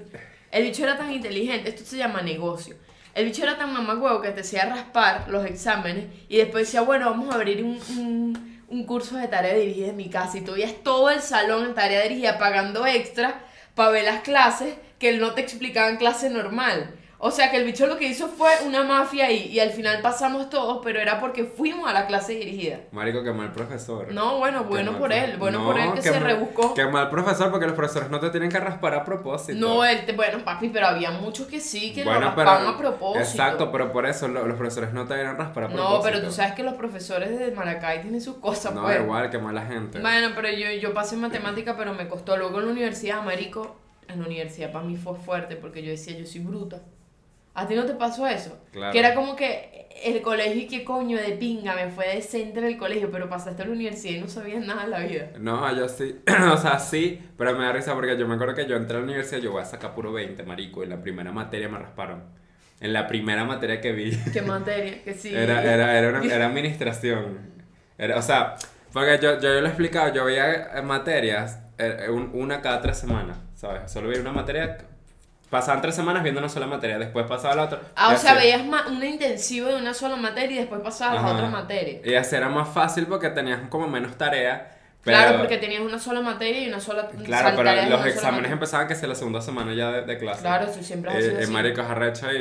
el 0.50 0.64
bicho 0.64 0.82
era 0.82 0.96
tan 0.99 1.12
inteligente, 1.12 1.70
esto 1.70 1.85
se 1.85 1.96
llama 1.96 2.23
negocio. 2.23 2.76
El 3.14 3.25
bicho 3.25 3.42
era 3.44 3.56
tan 3.56 3.73
mamagüevo 3.73 4.20
que 4.20 4.30
te 4.30 4.42
hacía 4.42 4.66
raspar 4.66 5.28
los 5.28 5.46
exámenes 5.46 6.04
y 6.28 6.37
después 6.37 6.66
decía, 6.66 6.82
bueno, 6.82 7.08
vamos 7.11 7.32
a 7.32 7.37
abrir 7.37 7.64
un, 7.64 7.80
un, 7.96 8.62
un 8.68 8.85
curso 8.85 9.16
de 9.16 9.26
tarea 9.28 9.54
dirigida 9.54 9.88
en 9.88 9.96
mi 9.96 10.11
casa. 10.11 10.37
Y 10.37 10.42
tú 10.42 10.52
veías 10.52 10.75
todo 10.82 11.08
el 11.08 11.20
salón 11.20 11.64
en 11.64 11.75
tarea 11.75 12.02
dirigida 12.02 12.37
pagando 12.38 12.87
extra 12.87 13.40
para 13.75 13.90
ver 13.90 14.04
las 14.04 14.20
clases 14.20 14.75
que 14.99 15.08
él 15.08 15.20
no 15.20 15.32
te 15.32 15.40
explicaba 15.40 15.88
en 15.88 15.96
clase 15.96 16.28
normal. 16.28 16.90
O 17.26 17.30
sea 17.33 17.50
que 17.50 17.56
el 17.56 17.64
bicho 17.64 17.88
lo 17.88 17.97
que 17.97 18.06
hizo 18.06 18.28
fue 18.28 18.50
una 18.64 18.85
mafia 18.85 19.26
ahí 19.26 19.49
y 19.52 19.59
al 19.59 19.71
final 19.71 20.00
pasamos 20.00 20.49
todos, 20.49 20.80
pero 20.85 21.00
era 21.00 21.18
porque 21.18 21.45
fuimos 21.45 21.88
a 21.90 21.92
la 21.92 22.06
clase 22.06 22.35
dirigida. 22.35 22.78
Marico, 22.92 23.25
qué 23.25 23.33
mal 23.33 23.50
profesor. 23.52 24.12
No, 24.12 24.38
bueno, 24.38 24.62
bueno 24.62 24.97
por 24.97 25.12
él, 25.12 25.37
bueno 25.37 25.59
No, 25.59 25.64
por 25.66 25.76
él 25.78 25.92
que 25.92 26.02
se 26.02 26.12
mal- 26.12 26.23
rebuscó. 26.23 26.73
Qué 26.75 26.87
mal 26.87 27.11
profesor 27.11 27.50
porque 27.50 27.66
los 27.66 27.75
profesores 27.75 28.11
no 28.11 28.21
te 28.21 28.30
tienen 28.30 28.49
que 28.49 28.61
raspar 28.61 28.95
a 28.95 29.04
propósito. 29.04 29.59
No, 29.59 29.85
él, 29.85 30.06
te- 30.06 30.12
bueno, 30.12 30.38
papi, 30.45 30.68
pero 30.68 30.87
había 30.87 31.11
muchos 31.11 31.49
que 31.49 31.59
sí, 31.59 31.92
que 31.92 32.04
Bueno, 32.04 32.21
lo 32.21 32.35
pero- 32.37 32.49
raspaban 32.50 32.75
a 32.75 32.78
propósito. 32.78 33.18
Exacto, 33.25 33.73
pero 33.73 33.90
por 33.90 34.06
eso 34.06 34.28
lo- 34.28 34.47
los 34.47 34.56
profesores 34.56 34.92
no 34.92 35.04
te 35.06 35.14
deben 35.14 35.37
raspar 35.37 35.64
a 35.64 35.68
propósito. 35.68 35.97
No, 35.97 36.02
pero 36.02 36.23
tú 36.23 36.30
sabes 36.30 36.52
que 36.52 36.62
los 36.62 36.75
profesores 36.75 37.37
de 37.38 37.50
Maracay 37.50 38.02
tienen 38.02 38.21
sus 38.21 38.37
cosas, 38.37 38.73
No, 38.73 38.83
pues. 38.83 39.00
igual, 39.00 39.30
qué 39.30 39.38
mala 39.38 39.66
gente. 39.66 39.99
Bueno, 40.00 40.28
pero 40.37 40.49
yo, 40.50 40.71
yo 40.80 40.95
pasé 40.95 41.16
matemática, 41.16 41.76
pero 41.76 41.92
me 41.92 42.06
costó. 42.06 42.37
Luego 42.37 42.61
en 42.61 42.66
la 42.66 42.73
universidad, 42.73 43.21
marico, 43.25 43.75
en 44.09 44.21
la 44.21 44.26
universidad 44.26 44.71
para 44.71 44.85
mí 44.85 44.97
fue 44.97 45.16
fuerte 45.16 45.56
porque 45.56 45.83
yo 45.83 45.90
decía, 45.90 46.16
yo 46.16 46.25
soy 46.25 46.40
bruta. 46.42 46.83
¿A 47.56 47.66
ti 47.66 47.75
no 47.75 47.84
te 47.84 47.94
pasó 47.94 48.26
eso? 48.26 48.56
Claro. 48.70 48.92
Que 48.92 48.98
era 48.98 49.14
como 49.14 49.34
que 49.34 49.88
el 50.04 50.20
colegio 50.20 50.62
y 50.62 50.66
qué 50.68 50.84
coño 50.84 51.16
de 51.16 51.32
pinga, 51.32 51.75
me 51.75 51.88
fue 51.88 52.06
decente 52.14 52.58
en 52.58 52.66
el 52.66 52.76
colegio, 52.76 53.10
pero 53.10 53.28
pasaste 53.30 53.62
a 53.62 53.66
la 53.66 53.72
universidad 53.72 54.14
y 54.14 54.20
no 54.20 54.28
sabías 54.28 54.64
nada 54.64 54.84
de 54.84 54.90
la 54.90 54.98
vida. 55.00 55.30
No, 55.38 55.75
yo 55.75 55.88
sí, 55.88 56.20
o 56.52 56.56
sea, 56.58 56.78
sí, 56.78 57.18
pero 57.38 57.56
me 57.56 57.64
da 57.64 57.72
risa 57.72 57.94
porque 57.94 58.16
yo 58.18 58.28
me 58.28 58.34
acuerdo 58.34 58.54
que 58.54 58.66
yo 58.66 58.76
entré 58.76 58.96
a 58.96 59.00
la 59.00 59.04
universidad, 59.06 59.40
yo 59.40 59.52
voy 59.52 59.62
a 59.62 59.64
sacar 59.64 59.94
puro 59.94 60.12
20, 60.12 60.42
marico, 60.44 60.80
y 60.82 60.84
en 60.84 60.90
la 60.90 61.00
primera 61.00 61.32
materia 61.32 61.68
me 61.68 61.78
rasparon. 61.78 62.25
En 62.78 62.92
la 62.92 63.06
primera 63.06 63.44
materia 63.46 63.80
que 63.80 63.92
vi, 63.92 64.10
¿Qué 64.34 64.42
materia? 64.42 65.02
Que 65.02 65.14
sí. 65.14 65.34
era, 65.34 65.62
era, 65.64 65.98
era, 65.98 66.18
una- 66.20 66.34
era 66.34 66.46
administración. 66.46 67.38
Era, 67.96 68.18
o 68.18 68.22
sea, 68.22 68.56
porque 68.92 69.18
yo, 69.22 69.36
yo, 69.40 69.54
yo 69.54 69.60
lo 69.60 69.66
he 69.66 69.70
explicado, 69.70 70.12
yo 70.12 70.26
veía 70.26 70.76
eh, 70.78 70.82
materias, 70.82 71.60
eh, 71.78 72.08
un- 72.10 72.30
una 72.34 72.60
cada 72.60 72.82
tres 72.82 72.98
semanas, 72.98 73.38
¿sabes? 73.54 73.90
Solo 73.90 74.08
veía 74.08 74.20
una 74.20 74.32
materia, 74.32 74.76
pasaban 75.50 75.81
tres 75.83 75.95
semanas 75.95 76.23
viendo 76.23 76.41
una 76.41 76.49
sola 76.49 76.67
materia, 76.67 76.99
después 76.99 77.26
pasaba 77.26 77.55
la 77.55 77.62
otra. 77.65 77.81
Ah, 77.95 78.12
o 78.15 78.17
sea, 78.19 78.33
así. 78.33 78.41
veías 78.43 78.62
una 78.62 79.07
intensiva 79.07 79.69
de 79.71 79.76
una 79.76 79.95
sola 79.95 80.17
materia 80.17 80.57
y 80.57 80.59
después 80.61 80.81
pasabas 80.81 81.17
a 81.17 81.21
Ajá. 81.21 81.29
la 81.29 81.35
otra 81.35 81.49
materia. 81.50 82.00
Y 82.05 82.15
así 82.15 82.35
era 82.37 82.49
más 82.49 82.69
fácil 82.69 83.07
porque 83.07 83.31
tenías 83.31 83.61
como 83.69 83.87
menos 83.88 84.17
tarea. 84.17 84.73
Pero, 85.05 85.19
Claro, 85.19 85.38
porque 85.38 85.59
tenías 85.59 85.83
una 85.83 86.00
sola 86.00 86.21
materia 86.21 86.62
y 86.65 86.69
una 86.69 86.81
sola. 86.81 87.07
Claro, 87.25 87.57
pero 87.57 87.91
los 87.91 88.07
exámenes 88.07 88.50
empezaban 88.50 88.88
que 88.88 88.97
si 88.97 89.07
la 89.07 89.15
segunda 89.15 89.41
semana 89.41 89.73
ya 89.73 89.93
de, 89.93 90.03
de 90.03 90.19
clase. 90.19 90.41
Claro, 90.41 90.67
eso 90.69 90.83
siempre 90.83 91.12
ha 91.12 91.21
sido 91.21 91.31
Eh, 91.31 91.35
eh, 91.38 91.43
así. 91.45 91.53
marico 91.53 91.81
es 91.81 91.87
arrecha 91.87 92.33
y, 92.35 92.38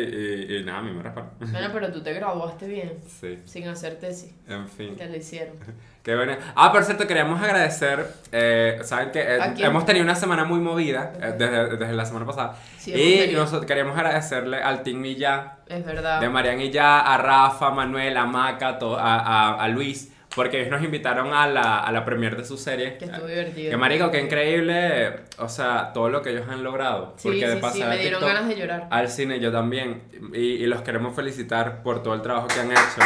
y, 0.49 0.57
y 0.57 0.63
nada, 0.63 0.79
a 0.79 0.81
mí 0.81 0.91
me. 0.91 1.03
Bueno, 1.51 1.69
pero 1.71 1.91
tú 1.91 2.01
te 2.01 2.11
graduaste 2.13 2.67
bien, 2.67 2.93
Sí, 3.21 3.39
sin 3.45 3.67
hacer 3.67 3.99
tesis. 3.99 4.33
en 4.47 4.67
fin. 4.67 4.95
Te 4.95 5.05
lo 5.07 5.15
hicieron. 5.15 5.57
Qué 6.05 6.15
bueno. 6.15 6.33
Ah, 6.55 6.71
por 6.71 6.83
cierto, 6.83 7.07
queríamos 7.07 7.41
agradecer. 7.41 8.05
eh, 8.31 8.77
Saben 8.83 9.09
que 9.09 9.21
eh, 9.21 9.39
hemos 9.57 9.87
tenido 9.87 10.03
una 10.05 10.13
semana 10.13 10.43
muy 10.43 10.59
movida 10.59 11.13
eh, 11.19 11.33
desde, 11.35 11.77
desde 11.77 11.93
la 11.93 12.05
semana 12.05 12.27
pasada. 12.27 12.55
Sí, 12.77 12.93
y 13.31 13.33
nosotros 13.33 13.65
queríamos 13.65 13.97
agradecerle 13.97 14.57
al 14.61 14.83
Team 14.83 14.97
Milla, 14.99 15.57
Es 15.65 15.83
verdad. 15.83 16.21
de 16.21 16.29
Marian 16.29 16.61
y 16.61 16.69
ya, 16.69 16.99
a 16.99 17.17
Rafa, 17.17 17.71
Manuel, 17.71 18.15
a 18.17 18.25
Maca, 18.27 18.77
to- 18.77 18.99
a, 18.99 19.17
a, 19.19 19.55
a 19.63 19.67
Luis, 19.67 20.13
porque 20.35 20.59
ellos 20.59 20.69
nos 20.71 20.83
invitaron 20.83 21.33
a 21.33 21.47
la, 21.47 21.79
a 21.79 21.91
la 21.91 22.05
premiere 22.05 22.35
de 22.35 22.45
su 22.45 22.55
serie. 22.57 22.97
Que 22.97 23.05
estuvo 23.05 23.25
divertido. 23.25 23.71
Que 23.71 23.77
marico, 23.77 24.11
qué 24.11 24.21
increíble, 24.21 25.21
o 25.39 25.49
sea, 25.49 25.91
todo 25.91 26.09
lo 26.09 26.21
que 26.21 26.29
ellos 26.29 26.45
han 26.47 26.63
logrado. 26.63 27.15
Sí, 27.17 27.29
porque 27.29 27.47
de 27.47 27.53
sí, 27.53 27.55
sí, 27.55 27.61
pasar 27.61 27.89
me 27.89 27.95
de 27.95 28.01
dieron 28.03 28.19
TikTok 28.19 28.35
ganas 28.37 28.49
de 28.49 28.55
llorar. 28.61 28.87
al 28.91 29.09
cine, 29.09 29.39
yo 29.39 29.51
también. 29.51 30.03
Y, 30.35 30.37
y 30.37 30.67
los 30.67 30.83
queremos 30.83 31.15
felicitar 31.15 31.81
por 31.81 32.03
todo 32.03 32.13
el 32.13 32.21
trabajo 32.21 32.45
que 32.47 32.59
han 32.59 32.71
hecho. 32.71 33.01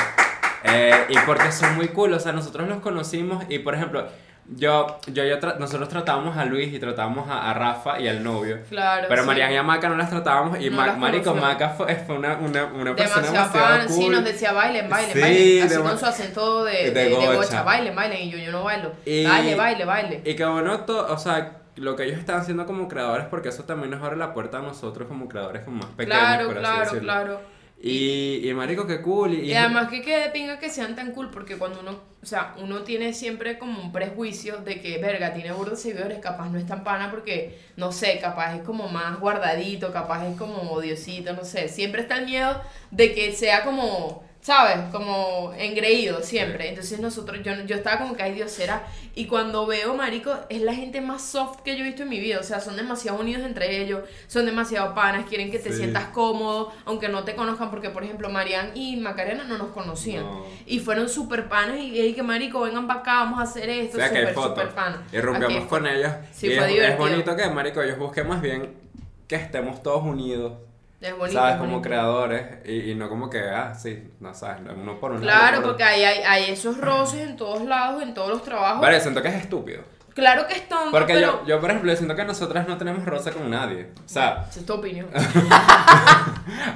Eh, 0.63 0.93
y 1.09 1.17
porque 1.25 1.51
son 1.51 1.75
muy 1.75 1.87
cool, 1.89 2.13
o 2.13 2.19
sea, 2.19 2.31
nosotros 2.31 2.67
los 2.67 2.79
conocimos 2.79 3.43
y, 3.49 3.59
por 3.59 3.75
ejemplo, 3.75 4.07
yo, 4.55 4.99
yo, 5.07 5.23
yo 5.23 5.39
tra- 5.39 5.57
nosotros 5.59 5.89
tratábamos 5.89 6.35
a 6.35 6.43
Luis 6.43 6.73
y 6.73 6.79
tratábamos 6.79 7.29
a, 7.29 7.51
a 7.51 7.53
Rafa 7.53 7.99
y 7.99 8.07
al 8.07 8.23
novio. 8.23 8.57
Claro. 8.67 9.05
Pero 9.07 9.21
sí. 9.21 9.27
Marian 9.27 9.51
y 9.51 9.57
a 9.57 9.63
Maca 9.63 9.89
no 9.89 9.95
las 9.95 10.09
tratábamos 10.09 10.59
y 10.59 10.69
No 10.71 10.77
Ma- 10.77 10.93
Marico. 10.93 11.35
Maca 11.35 11.69
fue, 11.69 11.95
fue 11.97 12.15
una, 12.17 12.35
una, 12.37 12.65
una 12.65 12.95
persona 12.95 13.27
Demasiado 13.27 13.31
demasiado 13.53 13.87
cool. 13.87 13.95
sí, 13.95 14.09
nos 14.09 14.23
decía 14.23 14.51
bailen, 14.51 14.89
bailen, 14.89 15.13
Sí, 15.13 15.19
bailen. 15.21 15.63
Así 15.67 15.77
con 15.77 15.99
su 15.99 16.05
acento 16.07 16.63
de, 16.65 16.71
de 16.71 16.91
de, 16.91 17.03
de 17.09 17.15
gocha. 17.15 17.33
gocha. 17.35 17.61
bailen, 17.63 17.95
bailen. 17.95 18.21
Y 18.23 18.31
yo, 18.31 18.37
yo 18.39 18.51
no 18.51 18.63
bailo. 18.63 18.91
Y- 19.05 19.23
Baile, 19.25 19.55
baile, 19.55 19.85
baile. 19.85 20.21
Y 20.25 20.35
que 20.35 20.43
bueno, 20.45 20.83
o 20.87 21.17
sea, 21.19 21.57
lo 21.75 21.95
que 21.95 22.05
ellos 22.05 22.17
están 22.17 22.39
haciendo 22.41 22.65
como 22.65 22.87
creadores, 22.87 23.27
porque 23.29 23.49
eso 23.49 23.63
también 23.65 23.91
nos 23.91 24.01
abre 24.03 24.17
la 24.17 24.33
puerta 24.33 24.57
a 24.57 24.61
nosotros 24.61 25.07
como 25.07 25.29
creadores 25.29 25.63
como 25.63 25.77
más 25.77 25.91
pequeños. 25.95 26.19
Claro, 26.19 26.45
por 26.47 26.57
claro, 26.57 26.91
claro. 26.99 27.41
Y, 27.81 28.47
y 28.49 28.53
marico, 28.53 28.85
qué 28.85 29.01
cool. 29.01 29.33
Y, 29.33 29.51
Y 29.51 29.53
además 29.53 29.89
que 29.89 30.01
quede 30.01 30.29
pinga 30.31 30.59
que 30.59 30.69
sean 30.69 30.95
tan 30.95 31.13
cool 31.13 31.31
porque 31.31 31.57
cuando 31.57 31.79
uno, 31.79 32.01
o 32.21 32.25
sea, 32.25 32.53
uno 32.61 32.83
tiene 32.83 33.13
siempre 33.13 33.57
como 33.57 33.81
un 33.81 33.91
prejuicio 33.93 34.57
de 34.57 34.81
que, 34.81 34.97
verga, 34.97 35.33
tiene 35.33 35.53
burros 35.53 35.81
de 35.83 35.89
seguidores, 35.91 36.19
capaz 36.19 36.49
no 36.49 36.57
es 36.59 36.67
tan 36.67 36.83
pana 36.83 37.09
porque, 37.09 37.57
no 37.77 37.93
sé, 37.93 38.19
capaz 38.19 38.55
es 38.57 38.63
como 38.63 38.89
más 38.89 39.19
guardadito, 39.19 39.93
capaz 39.93 40.27
es 40.27 40.37
como 40.37 40.71
odiosito, 40.71 41.33
no 41.33 41.45
sé. 41.45 41.69
Siempre 41.69 42.01
está 42.01 42.17
el 42.17 42.25
miedo 42.25 42.61
de 42.91 43.13
que 43.13 43.31
sea 43.31 43.63
como, 43.63 44.23
¿sabes? 44.49 44.77
Como 44.91 45.53
engreído 45.59 46.23
siempre. 46.23 46.69
Entonces 46.69 46.99
nosotros, 46.99 47.39
yo, 47.43 47.51
yo 47.67 47.75
estaba 47.75 47.99
como 47.99 48.15
que, 48.15 48.23
ay 48.23 48.33
Dios, 48.33 48.49
será. 48.49 48.81
Y 49.13 49.25
cuando 49.25 49.67
veo, 49.67 49.93
marico, 49.93 50.33
es 50.49 50.61
la 50.63 50.73
gente 50.73 51.01
más 51.01 51.21
soft 51.21 51.59
que 51.61 51.75
yo 51.77 51.83
he 51.83 51.87
visto 51.87 52.01
en 52.01 52.09
mi 52.09 52.19
vida. 52.19 52.39
O 52.39 52.43
sea, 52.43 52.59
son 52.59 52.75
demasiado 52.75 53.19
unidos 53.19 53.43
entre 53.45 53.79
ellos, 53.79 54.01
son 54.25 54.47
demasiado 54.47 54.95
panas, 54.95 55.27
quieren 55.29 55.51
que 55.51 55.59
te 55.59 55.69
Sí. 55.71 55.77
sientas 55.77 56.05
cómodo, 56.07 56.73
aunque 56.85 57.09
no 57.09 57.23
te 57.25 57.35
conozcan, 57.35 57.69
porque 57.69 57.91
por 57.91 58.03
ejemplo, 58.03 58.27
Marian 58.29 58.71
y 58.73 58.95
Macarena 58.95 59.43
no 59.43 59.59
nos 59.59 59.69
conocían. 59.69 60.23
No. 60.23 60.45
Y 60.65 60.79
fueron 60.79 61.09
súper 61.09 61.47
panas 61.47 61.77
y, 61.79 62.13
que 62.13 62.23
marico, 62.23 62.61
vengan 62.61 62.87
para 62.87 63.01
acá, 63.01 63.13
vamos 63.19 63.37
a 63.39 63.43
hacer 63.43 63.69
esto, 63.69 63.97
O 63.97 63.99
sea, 63.99 64.09
que 64.09 64.17
hay 64.17 64.23
súper, 64.23 64.33
fotos. 64.33 64.63
súper 64.63 64.75
panas. 64.75 65.01
Y 65.13 65.17
Aquí. 65.17 65.59
con 65.69 65.85
ellos. 65.85 66.11
Sí, 66.31 66.47
y 66.47 66.55
fue 66.55 66.65
es, 66.65 66.73
divertido. 66.73 66.87
es 66.87 66.97
bonito 66.97 67.35
que, 67.35 67.49
marico, 67.49 67.81
ellos 67.83 67.99
busquen 67.99 68.27
más 68.27 68.41
bien 68.41 68.73
que 69.27 69.35
estemos 69.35 69.83
todos 69.83 70.01
unidos. 70.03 70.53
Es 71.01 71.17
bonito. 71.17 71.39
¿Sabes? 71.39 71.53
es 71.53 71.59
Como 71.59 71.71
bonito. 71.71 71.87
creadores. 71.89 72.43
Y, 72.65 72.91
y 72.91 72.95
no 72.95 73.07
como 73.09 73.29
que, 73.29 73.39
ah, 73.41 73.73
sí, 73.73 74.11
no 74.19 74.33
sabes, 74.33 74.61
uno 74.75 74.99
por 74.99 75.11
uno. 75.11 75.21
Claro, 75.21 75.57
por 75.57 75.67
porque 75.67 75.83
hay, 75.83 76.03
hay, 76.03 76.19
hay 76.23 76.51
esos 76.51 76.77
roces 76.77 77.21
en 77.21 77.37
todos 77.37 77.63
lados, 77.63 78.01
en 78.03 78.13
todos 78.13 78.29
los 78.29 78.43
trabajos. 78.43 78.81
Vale, 78.81 78.99
siento 78.99 79.21
que 79.21 79.29
es 79.29 79.35
estúpido. 79.35 79.83
Claro 80.19 80.45
que 80.47 80.53
es 80.53 80.67
tonto, 80.69 80.91
Porque 80.91 81.13
pero... 81.13 81.41
yo, 81.41 81.45
yo, 81.47 81.59
por 81.61 81.69
ejemplo, 81.69 81.95
siento 81.95 82.15
que 82.15 82.25
nosotras 82.25 82.67
no 82.67 82.77
tenemos 82.77 83.05
roce 83.05 83.31
con 83.31 83.49
nadie. 83.49 83.89
O 84.05 84.07
sea, 84.09 84.45
Esa 84.49 84.59
es 84.59 84.65
tu 84.65 84.73
opinión. 84.73 85.07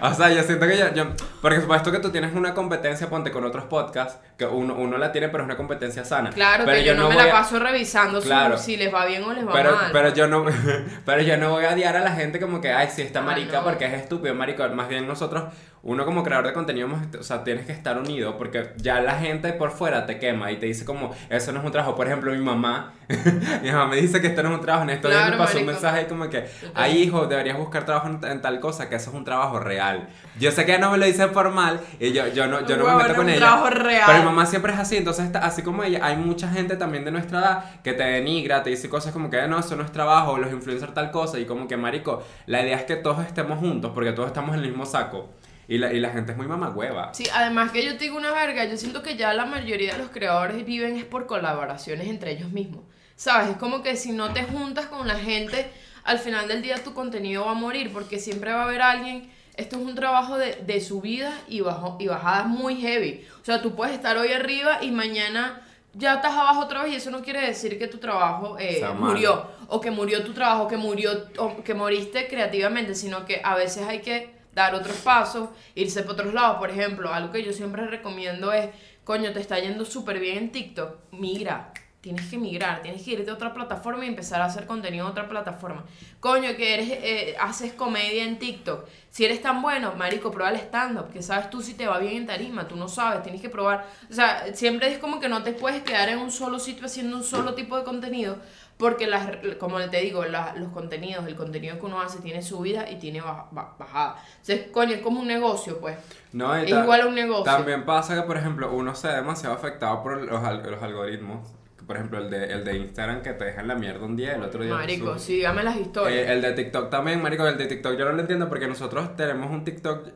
O 0.02 0.14
sea, 0.14 0.30
yo 0.32 0.44
siento 0.44 0.68
que 0.68 0.78
yo, 0.78 0.94
yo- 0.94 1.06
Porque 1.42 1.60
supuesto 1.62 1.92
que 1.92 2.00
tú 2.00 2.10
tienes 2.10 2.34
una 2.36 2.54
competencia, 2.54 3.10
ponte 3.10 3.32
con 3.32 3.44
otros 3.46 3.66
podcasts, 3.66 4.20
que 4.38 4.46
uno, 4.46 4.76
uno 4.76 4.98
la 4.98 5.12
tiene, 5.12 5.30
pero 5.30 5.44
es 5.44 5.46
una 5.48 5.58
competencia 5.58 6.06
sana. 6.06 6.30
Claro, 6.30 6.64
pero 6.66 6.78
que 6.78 6.84
yo, 6.86 6.96
no 6.96 7.10
me 7.10 7.16
la 7.16 7.24
a- 7.26 7.32
paso 7.32 7.60
revisando 7.60 8.22
Claro. 8.22 8.58
si 8.58 8.78
les 8.78 8.94
va 8.94 9.06
bien 9.06 9.24
o 9.24 9.34
les 9.34 9.48
va 9.48 9.54
Pero, 9.54 9.76
mal. 9.76 9.90
pero 9.92 10.14
yo 10.14 10.28
no 10.28 10.46
pero 11.06 11.22
yo 11.22 11.38
no 11.38 11.52
voy 11.52 11.66
a 11.66 11.74
odiar 11.74 11.96
a 11.96 12.02
la 12.02 12.12
gente 12.12 12.40
como 12.40 12.62
que 12.62 12.72
ay 12.72 12.90
sí 12.94 13.02
está 13.02 13.20
Ah, 13.20 13.24
marica 13.24 13.58
no. 13.60 13.64
porque 13.64 13.86
es 13.86 13.94
estúpido 13.94 14.34
marico 14.36 14.68
más 14.70 14.88
bien 14.88 15.08
nosotros 15.08 15.44
uno 15.86 16.06
como 16.06 16.24
creador 16.24 16.48
de 16.48 16.54
contenido 16.54 16.88
o 17.20 17.24
sea 17.24 17.44
tienes 17.44 17.66
que 17.66 17.74
estar 17.74 17.98
unido 17.98 18.38
porque 18.38 18.72
ya 18.78 19.02
la 19.02 19.16
gente 19.20 19.52
por 19.52 19.72
fuera 19.72 20.06
te 20.06 20.18
quema 20.18 20.50
y 20.52 20.56
te 20.58 20.66
dice 20.66 20.86
como 20.86 21.14
eso 21.30 21.52
no 21.52 21.60
es 21.60 21.66
un 21.66 21.72
trabajo 21.74 21.94
por 21.96 22.08
ejemplo 22.08 22.32
mi 22.32 22.38
mamá 22.40 22.94
mi 23.62 23.70
mamá 23.70 23.88
me 23.88 23.98
dice 23.98 24.22
que 24.22 24.28
esto 24.28 24.44
no 24.44 24.50
es 24.50 24.56
un 24.56 24.62
trabajo 24.62 24.84
en 24.84 24.88
días 24.90 25.02
Claro, 25.02 25.32
me 25.32 25.38
pasó 25.38 25.58
un 25.58 25.66
marico. 25.66 25.72
mensaje 25.74 26.00
ahí 26.00 26.06
como 26.06 26.30
que 26.30 26.46
ay 26.74 27.00
hijo 27.04 27.26
deberías 27.28 27.58
buscar 27.58 27.86
trabajo 27.86 28.08
en, 28.08 28.24
en 28.24 28.42
tal 28.42 28.62
cosa 28.62 28.88
que 28.88 28.96
eso 28.96 29.10
es 29.10 29.16
un 29.16 29.26
trabajo 29.26 29.60
real 29.60 30.08
yo 30.40 30.52
sé 30.52 30.66
que 30.66 30.72
ella 30.74 30.80
no 30.86 30.92
me 30.92 30.98
lo 30.98 31.06
dice 31.06 31.28
por 31.28 31.52
mal 31.52 31.82
y 32.00 32.14
yo, 32.14 32.28
yo 32.30 32.48
no 32.48 32.66
yo 32.66 32.78
no 32.78 32.84
me 32.86 32.90
Huevón, 32.90 33.04
meto 33.04 33.16
con 33.16 33.26
un 33.26 33.30
ella 33.32 33.40
trabajo 33.40 33.70
real. 33.70 34.04
pero 34.08 34.20
mi 34.20 34.26
mamá 34.26 34.46
siempre 34.46 34.72
es 34.74 34.80
así, 34.80 34.96
entonces 34.96 35.26
está- 35.26 35.40
así 35.40 35.64
como 35.64 35.84
ella, 35.84 36.00
hay 36.02 36.16
mucha 36.16 36.48
gente 36.50 36.78
también 36.78 37.04
de 37.04 37.12
nuestra 37.12 37.40
edad 37.40 37.82
que 37.84 37.92
te 37.92 38.04
denigra, 38.04 38.64
te 38.64 38.70
dice 38.70 38.88
cosas 38.90 39.12
como 39.12 39.30
que 39.30 39.46
no, 39.50 39.60
eso 39.60 39.76
no 39.76 39.84
es 39.84 39.92
trabajo, 39.92 40.38
los 40.38 40.52
influencers 40.52 40.94
tal 40.94 41.12
cosa, 41.12 41.40
y 41.40 41.46
como 41.46 41.68
que 41.68 41.76
marico, 41.78 42.24
la 42.48 42.62
idea 42.62 42.78
es 42.78 42.84
que 42.86 42.96
todos 42.96 43.24
estemos 43.26 43.60
juntos, 43.60 43.92
porque 43.94 44.12
todos 44.14 44.28
estamos 44.28 44.56
en 44.56 44.62
el 44.64 44.70
mismo 44.70 44.86
saco. 44.86 45.30
Y 45.74 45.80
la, 45.80 45.92
y 45.92 46.00
la 46.00 46.12
gente 46.12 46.34
es 46.34 46.38
muy 46.38 46.46
mamagüeva. 46.46 47.12
Sí, 47.16 47.26
además 47.34 47.72
que 47.72 47.84
yo 47.84 47.98
te 47.98 48.04
digo 48.04 48.16
una 48.16 48.32
verga, 48.32 48.64
yo 48.66 48.78
siento 48.78 49.02
que 49.02 49.18
ya 49.18 49.34
la 49.34 49.48
mayoría 49.48 49.94
de 49.94 49.98
los 49.98 50.10
creadores 50.10 50.64
viven 50.68 50.98
es 50.98 51.04
por 51.04 51.26
colaboraciones 51.26 52.08
entre 52.10 52.34
ellos 52.34 52.52
mismos. 52.52 52.84
¿Sabes? 53.16 53.50
Es 53.50 53.58
como 53.58 53.82
que 53.82 53.96
si 53.96 54.12
no 54.12 54.32
te 54.34 54.44
juntas 54.44 54.86
con 54.86 55.08
la 55.08 55.16
gente, 55.16 55.68
al 56.04 56.20
final 56.20 56.48
del 56.48 56.62
día 56.62 56.84
tu 56.84 56.94
contenido 56.94 57.46
va 57.46 57.54
a 57.54 57.56
morir, 57.56 57.92
porque 57.92 58.20
siempre 58.20 58.54
va 58.54 58.62
a 58.62 58.64
haber 58.66 58.84
alguien. 58.84 59.32
Esto 59.56 59.78
es 59.78 59.82
un 59.84 59.96
trabajo 59.96 60.38
de, 60.38 60.58
de 60.58 60.80
subida 60.80 61.34
y, 61.48 61.62
bajo, 61.62 61.98
y 62.00 62.06
bajadas 62.06 62.46
muy 62.46 62.76
heavy. 62.76 63.26
O 63.42 63.44
sea, 63.44 63.64
tú 63.64 63.74
puedes 63.74 63.96
estar 63.96 64.16
hoy 64.16 64.32
arriba 64.32 64.78
y 64.84 64.92
mañana 64.92 65.64
ya 65.94 66.14
estás 66.14 66.34
abajo 66.34 66.60
otra 66.66 66.84
vez 66.84 66.94
y 66.94 66.96
eso 66.98 67.10
no 67.10 67.24
quiere 67.24 67.42
decir 67.48 67.80
que 67.80 67.88
tu 67.88 67.98
trabajo 67.98 68.58
eh, 68.60 68.86
murió 69.00 69.48
o 69.70 69.82
que 69.82 69.90
murió 69.90 70.24
tu 70.24 70.34
trabajo, 70.34 70.68
que 70.68 70.78
murió 70.78 71.30
o 71.40 71.64
que 71.64 71.74
moriste 71.74 72.28
creativamente, 72.28 72.94
sino 72.94 73.26
que 73.26 73.42
a 73.44 73.56
veces 73.56 73.88
hay 73.88 74.02
que 74.02 74.43
dar 74.54 74.76
otros 74.76 74.98
pasos, 74.98 75.50
irse 75.76 76.04
por 76.04 76.14
otros 76.14 76.34
lados. 76.34 76.58
Por 76.58 76.70
ejemplo, 76.70 77.14
algo 77.14 77.32
que 77.32 77.44
yo 77.44 77.54
siempre 77.54 77.86
recomiendo 77.88 78.52
es, 78.54 78.70
coño, 79.04 79.32
te 79.34 79.40
está 79.40 79.60
yendo 79.60 79.86
súper 79.86 80.20
bien 80.20 80.38
en 80.38 80.52
TikTok, 80.52 81.12
migra. 81.12 81.74
tienes 82.02 82.30
que 82.30 82.38
migrar, 82.38 82.82
tienes 82.82 83.02
que 83.02 83.12
irte 83.12 83.32
a 83.32 83.34
otra 83.34 83.54
plataforma 83.54 84.04
y 84.04 84.10
empezar 84.10 84.42
a 84.42 84.46
hacer 84.46 84.66
contenido 84.68 85.06
en 85.06 85.12
otra 85.12 85.30
plataforma. 85.30 85.86
Coño, 86.20 86.54
que 86.58 86.74
eres, 86.74 86.90
eh, 86.92 87.36
haces 87.40 87.72
comedia 87.72 88.26
en 88.26 88.40
TikTok. 88.40 88.86
Si 89.10 89.24
eres 89.24 89.42
tan 89.42 89.62
bueno, 89.62 89.94
marico, 89.96 90.30
prueba 90.30 90.52
el 90.52 90.58
stand-up, 90.58 91.14
que 91.14 91.22
sabes 91.22 91.50
tú 91.50 91.62
si 91.62 91.76
te 91.76 91.88
va 91.88 92.00
bien 92.00 92.18
en 92.18 92.28
tarima, 92.28 92.68
tú 92.68 92.76
no 92.76 92.90
sabes, 92.90 93.24
tienes 93.24 93.42
que 93.42 93.48
probar. 93.48 93.88
O 94.10 94.14
sea, 94.14 94.54
siempre 94.54 94.92
es 94.92 94.98
como 94.98 95.22
que 95.22 95.30
no 95.30 95.44
te 95.44 95.54
puedes 95.54 95.82
quedar 95.84 96.10
en 96.10 96.20
un 96.20 96.32
solo 96.32 96.60
sitio 96.60 96.88
haciendo 96.88 97.16
un 97.16 97.24
solo 97.24 97.54
tipo 97.54 97.78
de 97.78 97.86
contenido, 97.86 98.38
porque 98.78 99.08
las, 99.08 99.28
como 99.60 99.80
te 99.90 99.98
digo, 100.02 100.26
la- 100.26 100.54
los 100.56 100.70
contenidos, 100.70 101.26
el 101.28 101.36
contenido 101.36 101.80
que 101.80 101.86
uno 101.86 102.02
hace 102.02 102.20
tiene 102.20 102.42
subida 102.42 102.90
y 102.90 102.98
tiene 102.98 103.22
baja- 103.22 103.48
ba- 103.52 103.76
bajada. 103.78 104.16
Entonces, 104.42 104.68
coño, 104.72 104.94
es 104.96 105.02
como 105.02 105.22
un 105.22 105.28
negocio, 105.28 105.80
pues. 105.80 105.98
No, 106.34 106.56
Es 106.56 106.70
igual 106.70 107.02
a 107.02 107.06
un 107.08 107.16
negocio. 107.16 107.44
También 107.44 107.86
pasa 107.86 108.16
que, 108.16 108.24
por 108.24 108.38
ejemplo, 108.38 108.72
uno 108.74 108.94
se 108.96 109.08
ve 109.08 109.16
demasiado 109.16 109.56
afectado 109.56 110.02
por 110.04 110.18
los, 110.22 110.42
los 110.66 110.84
algoritmos. 110.84 111.48
Por 111.86 111.98
ejemplo, 111.98 112.18
el 112.20 112.30
de, 112.30 112.46
el 112.46 112.64
de 112.64 112.78
Instagram 112.78 113.22
que 113.22 113.34
te 113.34 113.44
deja 113.44 113.60
en 113.60 113.68
la 113.68 113.76
mierda 113.76 114.06
un 114.06 114.16
día, 114.16 114.36
el 114.36 114.44
otro 114.44 114.64
día. 114.64 114.74
Marico, 114.74 115.20
sí, 115.20 115.36
dígame 115.36 115.64
las 115.64 115.76
historias. 115.76 116.30
Eh, 116.30 116.32
el 116.32 116.42
de 116.42 116.54
TikTok 116.54 116.90
también, 116.90 117.22
marico, 117.22 117.46
el 117.46 117.58
de 117.58 117.66
TikTok 117.66 117.98
yo 117.98 118.06
no 118.06 118.14
lo 118.14 118.22
entiendo 118.22 118.48
porque 118.48 118.68
nosotros 118.68 119.16
tenemos 119.18 119.52
un 119.52 119.66
TikTok 119.66 120.08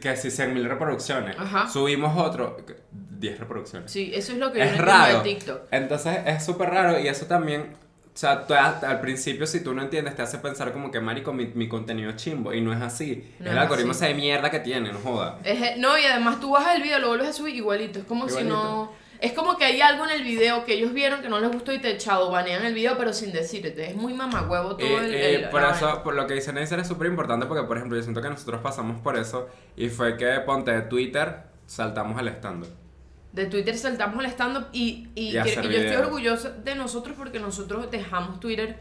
que 0.00 0.16
si 0.16 0.30
100 0.30 0.54
mil 0.54 0.64
reproducciones. 0.64 1.36
Ajá. 1.38 1.68
Subimos 1.68 2.16
otro, 2.18 2.56
10 2.90 3.38
reproducciones. 3.38 3.90
sí, 3.92 4.10
eso 4.14 4.32
es 4.32 4.38
lo 4.38 4.50
que 4.50 4.58
yo 4.60 4.64
es 4.64 4.70
no 4.72 4.76
entiendo 4.78 4.92
raro. 4.92 5.18
de 5.22 5.34
TikTok. 5.34 5.60
Entonces 5.70 6.18
es 6.24 6.42
súper 6.44 6.70
raro 6.70 6.98
y 6.98 7.06
eso 7.06 7.26
también, 7.26 7.76
sea, 8.20 8.46
tú 8.46 8.54
a- 8.54 8.78
al 8.80 9.00
principio 9.00 9.46
si 9.46 9.60
tú 9.64 9.72
no 9.74 9.82
entiendes 9.82 10.14
te 10.16 10.22
hace 10.22 10.38
pensar 10.38 10.72
como 10.72 10.90
que, 10.90 11.00
marico, 11.00 11.32
mi, 11.32 11.46
mi 11.54 11.68
contenido 11.68 12.10
es 12.10 12.16
chimbo 12.16 12.52
y 12.52 12.60
no 12.60 12.72
es 12.72 12.80
así. 12.82 13.32
No 13.38 13.46
el 13.50 13.56
es 13.56 13.62
algoritmo 13.62 13.92
así. 13.92 14.04
ese 14.04 14.14
de 14.14 14.20
mierda 14.20 14.50
que 14.50 14.60
tiene, 14.60 14.92
no 14.92 14.98
joda. 14.98 15.38
Es- 15.44 15.78
no, 15.78 15.98
y 15.98 16.04
además 16.04 16.40
tú 16.40 16.50
bajas 16.52 16.76
el 16.76 16.82
video, 16.82 16.98
lo 16.98 17.08
vuelves 17.08 17.28
a 17.28 17.32
subir 17.32 17.54
igualito. 17.54 17.98
Es 18.00 18.04
como 18.04 18.28
si 18.28 18.44
no. 18.44 18.92
Es 19.20 19.32
como 19.32 19.58
que 19.58 19.66
hay 19.66 19.82
algo 19.82 20.04
en 20.06 20.12
el 20.12 20.22
video 20.22 20.64
que 20.64 20.72
ellos 20.72 20.94
vieron 20.94 21.20
que 21.20 21.28
no 21.28 21.40
les 21.40 21.52
gustó 21.52 21.72
y 21.74 21.78
te 21.78 21.90
echado 21.90 22.30
banean 22.30 22.64
el 22.64 22.72
video, 22.72 22.96
pero 22.96 23.12
sin 23.12 23.32
decirte. 23.32 23.90
Es 23.90 23.94
muy 23.94 24.14
mamagüevo 24.14 24.76
todo 24.76 24.88
Eh, 24.88 24.96
el. 25.06 25.14
eh, 25.14 25.34
el- 25.36 25.48
por 25.50 25.60
la 25.60 25.72
eso, 25.72 25.84
vaina. 25.86 26.02
por 26.02 26.14
lo 26.14 26.26
que 26.26 26.32
dice 26.34 26.54
Neisser 26.54 26.80
es 26.80 26.88
súper 26.88 27.06
importante 27.08 27.44
porque, 27.44 27.64
por 27.64 27.76
ejemplo, 27.76 27.98
yo 27.98 28.02
siento 28.02 28.22
que 28.22 28.30
nosotros 28.30 28.62
pasamos 28.62 28.98
por 29.02 29.18
eso 29.18 29.48
y 29.76 29.90
fue 29.90 30.16
que, 30.16 30.40
ponte 30.46 30.70
de 30.72 30.80
Twitter, 30.82 31.36
saltamos 31.66 32.18
al 32.18 32.28
stand 32.28 32.66
De 33.32 33.46
Twitter 33.46 33.78
saltamos 33.78 34.24
el 34.24 34.30
stand-up 34.30 34.66
y, 34.72 35.08
y, 35.14 35.30
yo 35.30 35.42
estoy 35.42 35.96
orgullosa 35.96 36.50
de 36.50 36.74
nosotros 36.74 37.14
porque 37.16 37.38
nosotros 37.38 37.90
dejamos 37.90 38.40
Twitter. 38.40 38.78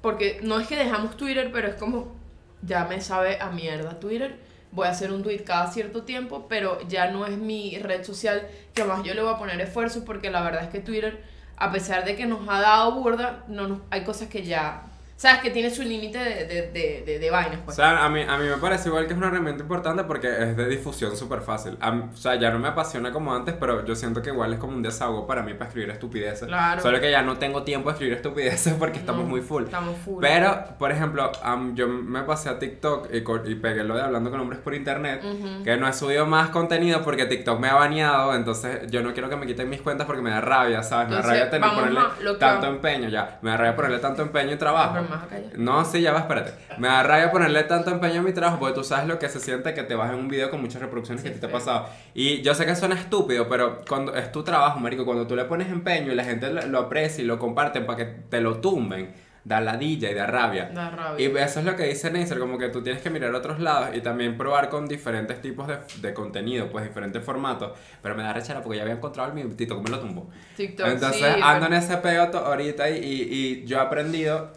Porque 0.00 0.40
no 0.42 0.58
es 0.58 0.66
que 0.66 0.76
dejamos 0.76 1.16
Twitter, 1.16 1.50
pero 1.52 1.68
es 1.68 1.74
como. 1.74 2.16
Ya 2.62 2.84
me 2.84 3.00
sabe 3.00 3.40
a 3.40 3.50
mierda 3.50 3.98
Twitter. 4.00 4.38
Voy 4.70 4.86
a 4.86 4.90
hacer 4.90 5.12
un 5.12 5.22
tweet 5.22 5.44
cada 5.44 5.70
cierto 5.70 6.04
tiempo, 6.04 6.46
pero 6.48 6.78
ya 6.88 7.10
no 7.10 7.26
es 7.26 7.36
mi 7.36 7.78
red 7.78 8.04
social 8.04 8.48
que 8.72 8.84
más 8.84 9.04
yo 9.04 9.12
le 9.12 9.22
voy 9.22 9.34
a 9.34 9.36
poner 9.36 9.60
esfuerzo 9.60 10.04
porque 10.04 10.30
la 10.30 10.42
verdad 10.42 10.64
es 10.64 10.70
que 10.70 10.80
Twitter, 10.80 11.22
a 11.56 11.70
pesar 11.70 12.06
de 12.06 12.16
que 12.16 12.24
nos 12.24 12.48
ha 12.48 12.60
dado 12.60 12.92
burda, 12.92 13.44
no 13.48 13.68
nos, 13.68 13.80
hay 13.90 14.04
cosas 14.04 14.28
que 14.28 14.44
ya. 14.44 14.84
Sabes 15.22 15.40
que 15.40 15.50
tiene 15.50 15.70
su 15.70 15.84
límite 15.84 16.18
de, 16.18 16.46
de, 16.46 16.62
de, 16.72 17.02
de- 17.06 17.18
de 17.20 17.30
vainas, 17.30 17.60
O 17.60 17.64
pues. 17.66 17.76
sea, 17.76 18.04
a 18.04 18.08
mí, 18.08 18.22
a 18.28 18.36
mí 18.38 18.48
me 18.48 18.56
parece 18.56 18.88
igual 18.88 19.06
que 19.06 19.12
es 19.12 19.16
una 19.16 19.28
herramienta 19.28 19.62
importante 19.62 20.02
porque 20.02 20.26
es 20.26 20.56
de 20.56 20.66
difusión 20.68 21.16
súper 21.16 21.42
fácil. 21.42 21.78
Mí- 21.92 22.10
o 22.12 22.16
sea, 22.16 22.34
ya 22.34 22.50
no 22.50 22.58
me 22.58 22.66
apasiona 22.66 23.12
como 23.12 23.32
antes, 23.32 23.54
pero 23.54 23.84
yo 23.84 23.94
siento 23.94 24.20
que 24.20 24.30
igual 24.30 24.52
es 24.52 24.58
como 24.58 24.74
un 24.74 24.82
desahogo 24.82 25.24
para 25.28 25.44
mí 25.44 25.54
para 25.54 25.66
escribir 25.68 25.90
estupideces. 25.90 26.48
Claro. 26.48 26.82
Solo 26.82 26.98
que 27.00 27.08
ya 27.08 27.22
no 27.22 27.36
tengo 27.38 27.62
tiempo 27.62 27.88
de 27.88 27.92
escribir 27.92 28.14
estupideces 28.16 28.74
porque 28.74 28.98
estamos 28.98 29.22
No, 29.22 29.28
muy 29.30 29.42
full. 29.42 29.62
Estamos 29.62 29.96
full. 30.04 30.20
Pero, 30.20 30.58
por 30.76 30.90
ejemplo, 30.90 31.30
am, 31.44 31.76
yo 31.76 31.86
me 31.86 32.22
pasé 32.24 32.48
a 32.48 32.58
TikTok 32.58 33.08
y, 33.14 33.18
y 33.52 33.54
pegué 33.54 33.84
lo 33.84 33.94
de 33.94 34.02
hablando 34.02 34.28
con 34.28 34.40
hombres 34.40 34.58
por 34.58 34.74
internet, 34.74 35.22
que 35.62 35.76
no 35.76 35.86
he 35.86 35.92
subido 35.92 36.26
más 36.26 36.48
contenido 36.50 37.00
porque 37.04 37.26
TikTok 37.26 37.60
me 37.60 37.68
ha 37.68 37.74
baneado, 37.74 38.34
entonces 38.34 38.90
yo 38.90 39.04
no 39.04 39.12
quiero 39.12 39.28
que 39.28 39.36
me 39.36 39.46
quiten 39.46 39.70
mis 39.70 39.82
cuentas 39.82 40.04
porque 40.04 40.20
me 40.20 40.30
da 40.30 40.40
rabia, 40.40 40.82
¿sabes? 40.82 41.10
Me 41.10 41.14
da 41.14 41.22
rabia 41.22 41.48
tener 41.48 41.70
ponerle 41.70 42.00
tanto 42.40 42.66
empeño, 42.66 43.08
ya. 43.08 43.38
Me 43.42 43.50
da 43.50 43.56
rabia 43.56 43.76
ponerle 43.76 43.98
tanto 44.00 44.22
empeño 44.22 44.54
y 44.54 44.56
trabajo. 44.56 45.11
Pero 45.12 45.16
me 45.16 45.16
vas 45.16 45.24
a 45.24 45.28
callar. 45.28 45.58
No, 45.58 45.84
sí, 45.84 46.00
ya 46.00 46.12
va, 46.12 46.20
espérate. 46.20 46.52
Me 46.78 46.88
da 46.88 47.02
rabia 47.02 47.30
ponerle 47.30 47.62
tanto 47.64 47.90
empeño 47.90 48.20
a 48.20 48.22
mi 48.22 48.32
trabajo 48.32 48.58
porque 48.58 48.74
tú 48.74 48.84
sabes 48.84 49.06
lo 49.06 49.18
que 49.18 49.28
se 49.28 49.40
siente 49.40 49.74
que 49.74 49.82
te 49.82 49.94
vas 49.94 50.10
en 50.12 50.18
un 50.18 50.28
video 50.28 50.50
con 50.50 50.60
muchas 50.60 50.80
reproducciones 50.82 51.22
Sí, 51.22 51.28
que 51.28 51.34
ti 51.34 51.40
te 51.40 51.46
ha 51.46 51.52
pasado. 51.52 51.86
Y 52.14 52.42
yo 52.42 52.54
sé 52.54 52.66
que 52.66 52.74
suena 52.76 52.94
estúpido, 52.94 53.48
pero 53.48 53.80
cuando 53.88 54.14
es 54.14 54.30
tu 54.32 54.42
trabajo, 54.42 54.80
marico, 54.80 55.04
cuando 55.04 55.26
tú 55.26 55.36
le 55.36 55.44
pones 55.44 55.68
empeño 55.68 56.12
y 56.12 56.14
la 56.14 56.24
gente 56.24 56.52
lo, 56.52 56.66
lo 56.66 56.78
aprecia 56.80 57.22
y 57.22 57.26
lo 57.26 57.38
comparten 57.38 57.86
para 57.86 57.98
que 57.98 58.04
te 58.28 58.40
lo 58.40 58.58
tumben, 58.60 59.12
da 59.44 59.60
ladilla 59.60 60.08
y 60.08 60.14
da 60.14 60.24
rabia. 60.26 60.70
Da 60.72 60.88
rabia. 60.90 61.28
Y 61.28 61.36
eso 61.36 61.58
es 61.58 61.66
lo 61.66 61.74
que 61.74 61.82
dice 61.84 62.12
Neisser, 62.12 62.38
como 62.38 62.58
que 62.58 62.68
tú 62.68 62.80
tienes 62.80 63.02
que 63.02 63.10
mirar 63.10 63.34
a 63.34 63.38
otros 63.38 63.58
lados 63.58 63.88
y 63.92 64.00
también 64.00 64.38
probar 64.38 64.68
con 64.68 64.86
diferentes 64.86 65.40
tipos 65.42 65.66
de, 65.66 65.78
de 66.00 66.14
contenido, 66.14 66.68
pues 66.70 66.84
diferentes 66.84 67.24
formatos. 67.24 67.72
Pero 68.00 68.14
me 68.14 68.22
da 68.22 68.32
rechera 68.32 68.62
porque 68.62 68.76
ya 68.76 68.82
había 68.84 68.94
encontrado 68.94 69.32
el 69.36 69.56
Tito, 69.56 69.76
que 69.76 69.82
me 69.82 69.90
lo 69.90 69.98
tumbó. 69.98 70.30
TikTok. 70.56 70.86
Entonces 70.86 71.34
sí, 71.34 71.40
ando 71.42 71.66
en 71.66 71.72
ese 71.72 71.96
pego 71.96 72.28
to- 72.28 72.38
ahorita 72.38 72.88
y, 72.90 72.98
y, 72.98 73.22
y 73.62 73.64
yo 73.66 73.78
he 73.78 73.80
aprendido 73.80 74.52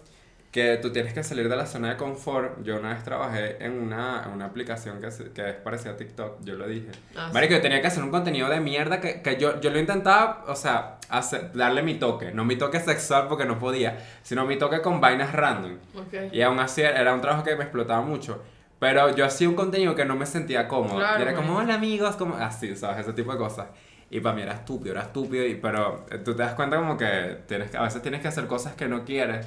que 0.56 0.78
tú 0.82 0.90
tienes 0.90 1.14
que 1.14 1.22
salir 1.22 1.50
de 1.50 1.56
la 1.58 1.66
zona 1.66 1.90
de 1.90 1.98
confort. 1.98 2.64
Yo 2.64 2.78
una 2.80 2.94
vez 2.94 3.04
trabajé 3.04 3.62
en 3.62 3.74
una, 3.78 4.24
en 4.26 4.32
una 4.32 4.46
aplicación 4.46 5.02
que, 5.02 5.12
se- 5.12 5.32
que 5.32 5.50
es 5.50 5.56
parecida 5.56 5.92
a 5.92 5.98
TikTok, 5.98 6.38
yo 6.46 6.56
lo 6.56 6.66
dije. 6.66 6.88
Ah, 7.14 7.26
sí. 7.28 7.34
Marico, 7.34 7.56
yo 7.56 7.62
tenía 7.62 7.82
que 7.82 7.88
hacer 7.88 8.02
un 8.02 8.10
contenido 8.10 8.48
de 8.48 8.62
mierda 8.62 9.02
que, 9.02 9.22
que 9.22 9.36
yo, 9.36 9.60
yo 9.60 9.70
lo 9.70 9.80
intentaba, 9.80 10.46
o 10.48 10.56
sea, 10.56 10.98
hacer- 11.10 11.52
darle 11.54 11.84
mi 11.84 11.96
toque. 11.96 12.32
No 12.32 12.46
mi 12.46 12.56
toque 12.56 12.80
sexual 12.80 13.28
porque 13.28 13.44
no 13.44 13.60
podía, 13.60 13.98
sino 14.24 14.46
mi 14.46 14.58
toque 14.58 14.82
con 14.82 15.02
vainas 15.02 15.34
random. 15.34 15.78
Ok. 15.94 16.32
Y 16.32 16.42
aún 16.42 16.58
así 16.62 16.84
era 16.84 17.14
un 17.14 17.20
trabajo 17.20 17.44
que 17.44 17.54
me 17.58 17.64
explotaba 17.64 18.00
mucho. 18.02 18.42
Pero 18.80 19.14
yo 19.14 19.26
hacía 19.26 19.50
un 19.50 19.56
contenido 19.56 19.94
que 19.94 20.06
no 20.06 20.16
me 20.16 20.26
sentía 20.26 20.70
cómodo. 20.70 21.00
Claro, 21.00 21.20
y 21.20 21.22
era 21.24 21.36
como, 21.36 21.58
hola 21.58 21.74
amigos, 21.76 22.16
como 22.16 22.36
así, 22.38 22.78
¿sabes? 22.78 23.00
Ese 23.00 23.12
tipo 23.12 23.34
de 23.34 23.38
cosas. 23.38 23.68
Y 24.10 24.22
para 24.22 24.34
mí 24.36 24.42
era 24.44 24.54
estúpido, 24.54 24.92
era 24.94 25.02
estúpido. 25.02 25.46
Y, 25.46 25.56
pero 25.56 26.06
eh, 26.12 26.20
tú 26.20 26.34
te 26.34 26.44
das 26.44 26.54
cuenta 26.54 26.78
como 26.78 26.96
que, 26.96 27.40
tienes 27.46 27.72
que 27.72 27.76
a 27.78 27.82
veces 27.82 28.02
tienes 28.02 28.22
que 28.22 28.30
hacer 28.30 28.48
cosas 28.48 28.74
que 28.76 28.88
no 28.88 29.04
quieres. 29.04 29.46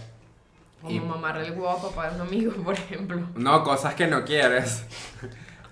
Como 0.81 0.93
Y- 0.93 1.01
mamarle 1.01 1.47
el 1.47 1.53
huevo 1.53 1.71
a 1.71 1.83
papá 1.83 2.11
de 2.11 2.17
un 2.17 2.21
amigo, 2.29 2.53
por 2.65 2.75
ejemplo. 2.75 3.21
No, 3.35 3.65
cosas 3.65 3.95
que 3.95 4.07
no 4.07 4.25
quieres. 4.25 4.85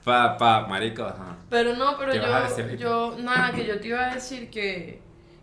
pa, 0.04 0.36
pa, 0.36 0.66
marico, 0.66 1.04
ajá. 1.04 1.36
Pero 1.50 1.74
no, 1.76 1.96
pero 1.98 2.12
¿Qué 2.12 2.18
vas 2.20 2.52
a 2.52 2.56
decir 2.56 2.76
yo, 2.78 3.16
yo, 3.16 3.22
nada, 3.22 3.52
que 3.52 3.64
yo 3.66 3.80
te 3.80 3.88
iba 3.88 4.04
a 4.10 4.14
decir 4.14 4.50
que, 4.50 5.00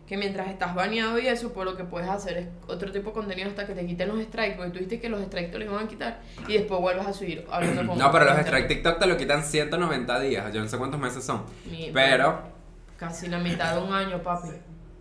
que 0.08 0.17
mientras 0.17 0.47
estás 0.49 0.76
baneado 0.76 1.17
y 1.19 1.28
eso, 1.28 1.54
pues 1.54 1.65
lo 1.65 1.76
que 1.78 1.84
puedes 1.86 2.10
hacer 2.10 2.38
es 2.38 2.47
otro 2.67 2.91
tipo 2.91 3.10
de 3.10 3.13
contenido 3.13 3.49
hasta 3.49 3.65
que 3.65 3.73
te 3.73 3.86
quiten 3.86 4.10
los 4.10 4.21
strikes, 4.21 4.56
porque 4.56 4.71
tú 4.71 4.76
dijiste 4.80 4.99
que 4.99 5.10
los 5.10 5.21
strikes 5.23 5.52
te 5.52 5.60
los 5.60 5.67
iban 5.69 5.86
a 5.86 5.88
quitar 5.88 6.19
y 6.47 6.54
después 6.54 6.80
vuelves 6.82 7.08
a 7.08 7.13
subir 7.13 7.45
hablando 7.52 7.86
con 7.88 7.97
No, 7.97 8.12
pero 8.12 8.26
los 8.26 8.34
con- 8.36 8.43
strike 8.43 8.67
TikTok 8.67 8.99
te 8.99 9.06
lo 9.08 9.15
quitan 9.17 9.43
190 9.43 10.19
días. 10.19 10.54
Yo 10.54 10.62
no 10.62 10.67
sé 10.67 10.78
cuántos 10.78 10.99
meses 10.99 11.23
son. 11.23 11.43
Mi- 11.69 11.89
Pero, 11.93 12.52
Casi 12.97 13.28
la 13.28 13.39
mitad 13.39 13.76
de 13.76 13.82
un 13.82 13.93
año, 13.93 14.21
papi. 14.21 14.49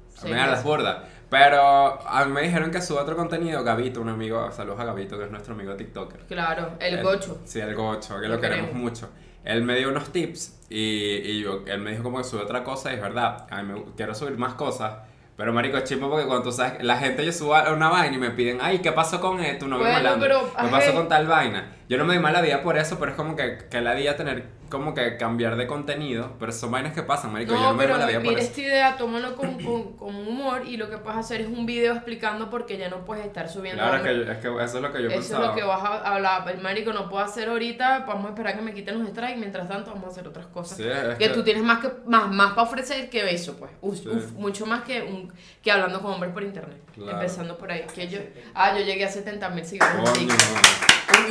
Sí, 0.09 0.27
mira 0.29 0.47
las 0.47 0.65
burdas. 0.65 0.99
Pero 1.33 1.99
a 2.07 2.25
mí 2.27 2.31
me 2.33 2.43
dijeron 2.43 2.71
que 2.71 2.83
suba 2.83 3.01
otro 3.03 3.17
contenido. 3.17 3.65
Gabito, 3.65 4.03
un 4.03 4.11
amigo, 4.11 4.53
saludos 4.53 4.79
a 4.81 4.85
Gabito, 4.85 5.17
que 5.19 5.25
es 5.25 5.31
nuestro 5.31 5.55
amigo 5.55 5.75
TikToker. 5.75 6.27
Claro, 6.29 6.73
el 6.79 6.99
Él- 6.99 7.03
gocho. 7.03 7.39
Sí, 7.47 7.59
el 7.59 7.75
gocho, 7.75 8.21
que 8.21 8.29
Lo 8.29 8.35
lo, 8.35 8.41
queremos 8.41 8.67
queremos. 8.69 8.91
mucho. 8.93 9.09
Él 9.43 9.63
me 9.63 9.77
dio 9.79 9.89
unos 9.89 10.13
tips 10.13 10.61
y, 10.69 10.77
y 10.77 11.41
yo- 11.43 11.63
él 11.67 11.81
me 11.81 11.93
dijo 11.93 12.03
como 12.03 12.19
que 12.19 12.25
sube 12.25 12.43
otra 12.43 12.63
cosa 12.63 12.93
y 12.93 12.97
es 12.97 13.01
verdad. 13.01 13.47
A 13.51 13.63
mí 13.63 13.73
me, 13.73 13.83
quiero 13.97 14.15
subir 14.15 14.37
más 14.37 14.53
cosas. 14.55 14.93
Pero 15.35 15.55
marico, 15.55 15.79
es 15.79 15.85
chimbo 15.85 16.11
porque 16.11 16.27
cuando 16.27 16.45
tú 16.45 16.53
sabes, 16.53 16.85
la 16.85 16.99
gente 16.99 17.25
yo 17.25 17.33
subo 17.33 17.55
una 17.75 17.89
vaina 17.89 18.15
y 18.15 18.19
me 18.21 18.31
piden, 18.31 18.59
ay, 18.61 18.81
¿qué 18.81 18.93
pasó 18.93 19.19
con 19.19 19.41
esto? 19.41 19.67
No 19.67 19.79
Bueno, 19.79 19.95
malandro. 19.95 20.21
pero, 20.29 20.43
Me 20.43 20.69
ajá. 20.69 20.71
pasó 20.71 20.93
con 20.93 21.09
tal 21.09 21.27
vaina. 21.27 21.73
Yo 21.93 21.99
no 21.99 22.05
me 22.07 22.15
di 22.15 22.21
mala 22.21 22.41
vida 22.41 22.63
por 22.63 22.79
eso, 22.79 22.99
pero 22.99 23.11
es 23.11 23.17
como 23.17 23.37
que, 23.37 23.59
que 23.71 23.81
la 23.83 23.95
día 23.95 24.17
tener 24.17 24.45
como 24.71 24.95
que 24.95 25.19
cambiar 25.19 25.57
de 25.57 25.67
contenido. 25.67 26.33
Pero 26.41 26.51
son 26.51 26.71
vainas 26.71 26.95
que 26.95 27.03
pasan, 27.03 27.33
marico. 27.33 27.53
yo 27.53 27.61
No, 27.61 27.67
no 27.69 27.75
me 27.75 27.83
pero 27.85 27.95
mala 27.99 28.07
vida 28.07 28.21
por 28.23 28.33
eso. 28.33 28.43
esta 28.49 28.61
idea, 28.63 28.97
tómalo 28.97 29.37
con, 29.37 29.63
con, 29.63 29.97
con 29.99 30.17
humor 30.17 30.63
y 30.67 30.79
lo 30.79 30.89
que 30.89 30.97
puedes 30.97 31.19
hacer 31.19 31.43
es 31.43 31.49
un 31.49 31.67
video 31.67 31.93
explicando 31.95 32.49
por 32.49 32.65
qué 32.65 32.79
ya 32.79 32.89
no 32.89 33.05
puedes 33.05 33.27
estar 33.27 33.49
subiendo. 33.51 33.83
Claro, 33.83 33.97
es 33.99 34.03
que, 34.03 34.33
es 34.33 34.39
que 34.39 34.49
eso 34.65 34.77
es 34.79 34.83
lo 34.83 34.91
que 34.93 35.03
yo 35.03 35.09
Eso 35.11 35.19
es 35.19 35.27
pensaba. 35.27 35.47
lo 35.49 35.55
que 35.55 35.63
vas 35.65 35.83
a 35.85 36.15
hablar. 36.15 36.49
El 36.49 36.63
marico 36.63 36.93
no 36.95 37.11
puedo 37.11 37.23
hacer 37.23 37.51
ahorita. 37.51 38.05
Vamos 38.09 38.25
a 38.25 38.29
esperar 38.31 38.57
que 38.57 38.63
me 38.63 38.73
quiten 38.73 38.99
los 38.99 39.09
strikes. 39.11 39.37
Mientras 39.37 39.69
tanto, 39.69 39.91
vamos 39.91 40.07
a 40.07 40.11
hacer 40.13 40.27
otras 40.27 40.47
cosas. 40.47 40.79
Sí, 40.79 40.85
es 40.89 41.19
que, 41.19 41.27
que- 41.27 41.29
tú 41.29 41.43
tienes 41.45 41.63
más 41.63 41.81
que 41.81 41.91
más, 42.07 42.31
más 42.31 42.51
para 42.55 42.63
ofrecer 42.63 43.11
que 43.11 43.31
eso, 43.35 43.57
pues. 43.59 43.71
Uf, 43.83 43.99
Sí. 43.99 44.09
uf, 44.09 44.33
mucho 44.33 44.65
más 44.65 44.83
que 44.85 45.03
un 45.03 45.31
que 45.63 45.71
hablando 45.71 46.01
con 46.01 46.13
hombres 46.13 46.33
por 46.33 46.43
internet. 46.43 46.79
Claro. 46.95 47.13
Empezando 47.13 47.59
por 47.59 47.71
ahí. 47.71 47.85
Que 47.95 48.09
yo, 48.09 48.19
ah, 48.55 48.75
yo 48.79 48.83
llegué 48.83 49.05
a 49.05 49.11
70 49.11 49.51
mil 49.51 49.67
seguidores. 49.67 49.97
Coño, 50.11 50.15
TikTok. 50.15 51.29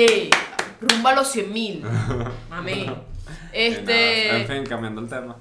Vale. 0.00 0.30
Rumba 0.80 1.10
a 1.10 1.14
los 1.14 1.30
100 1.30 1.52
mil. 1.52 1.84
Mami. 2.50 2.90
Este. 3.52 4.26
nada, 4.28 4.40
En 4.40 4.46
fin, 4.46 4.66
cambiando 4.66 5.00
el 5.00 5.08
tema. 5.08 5.36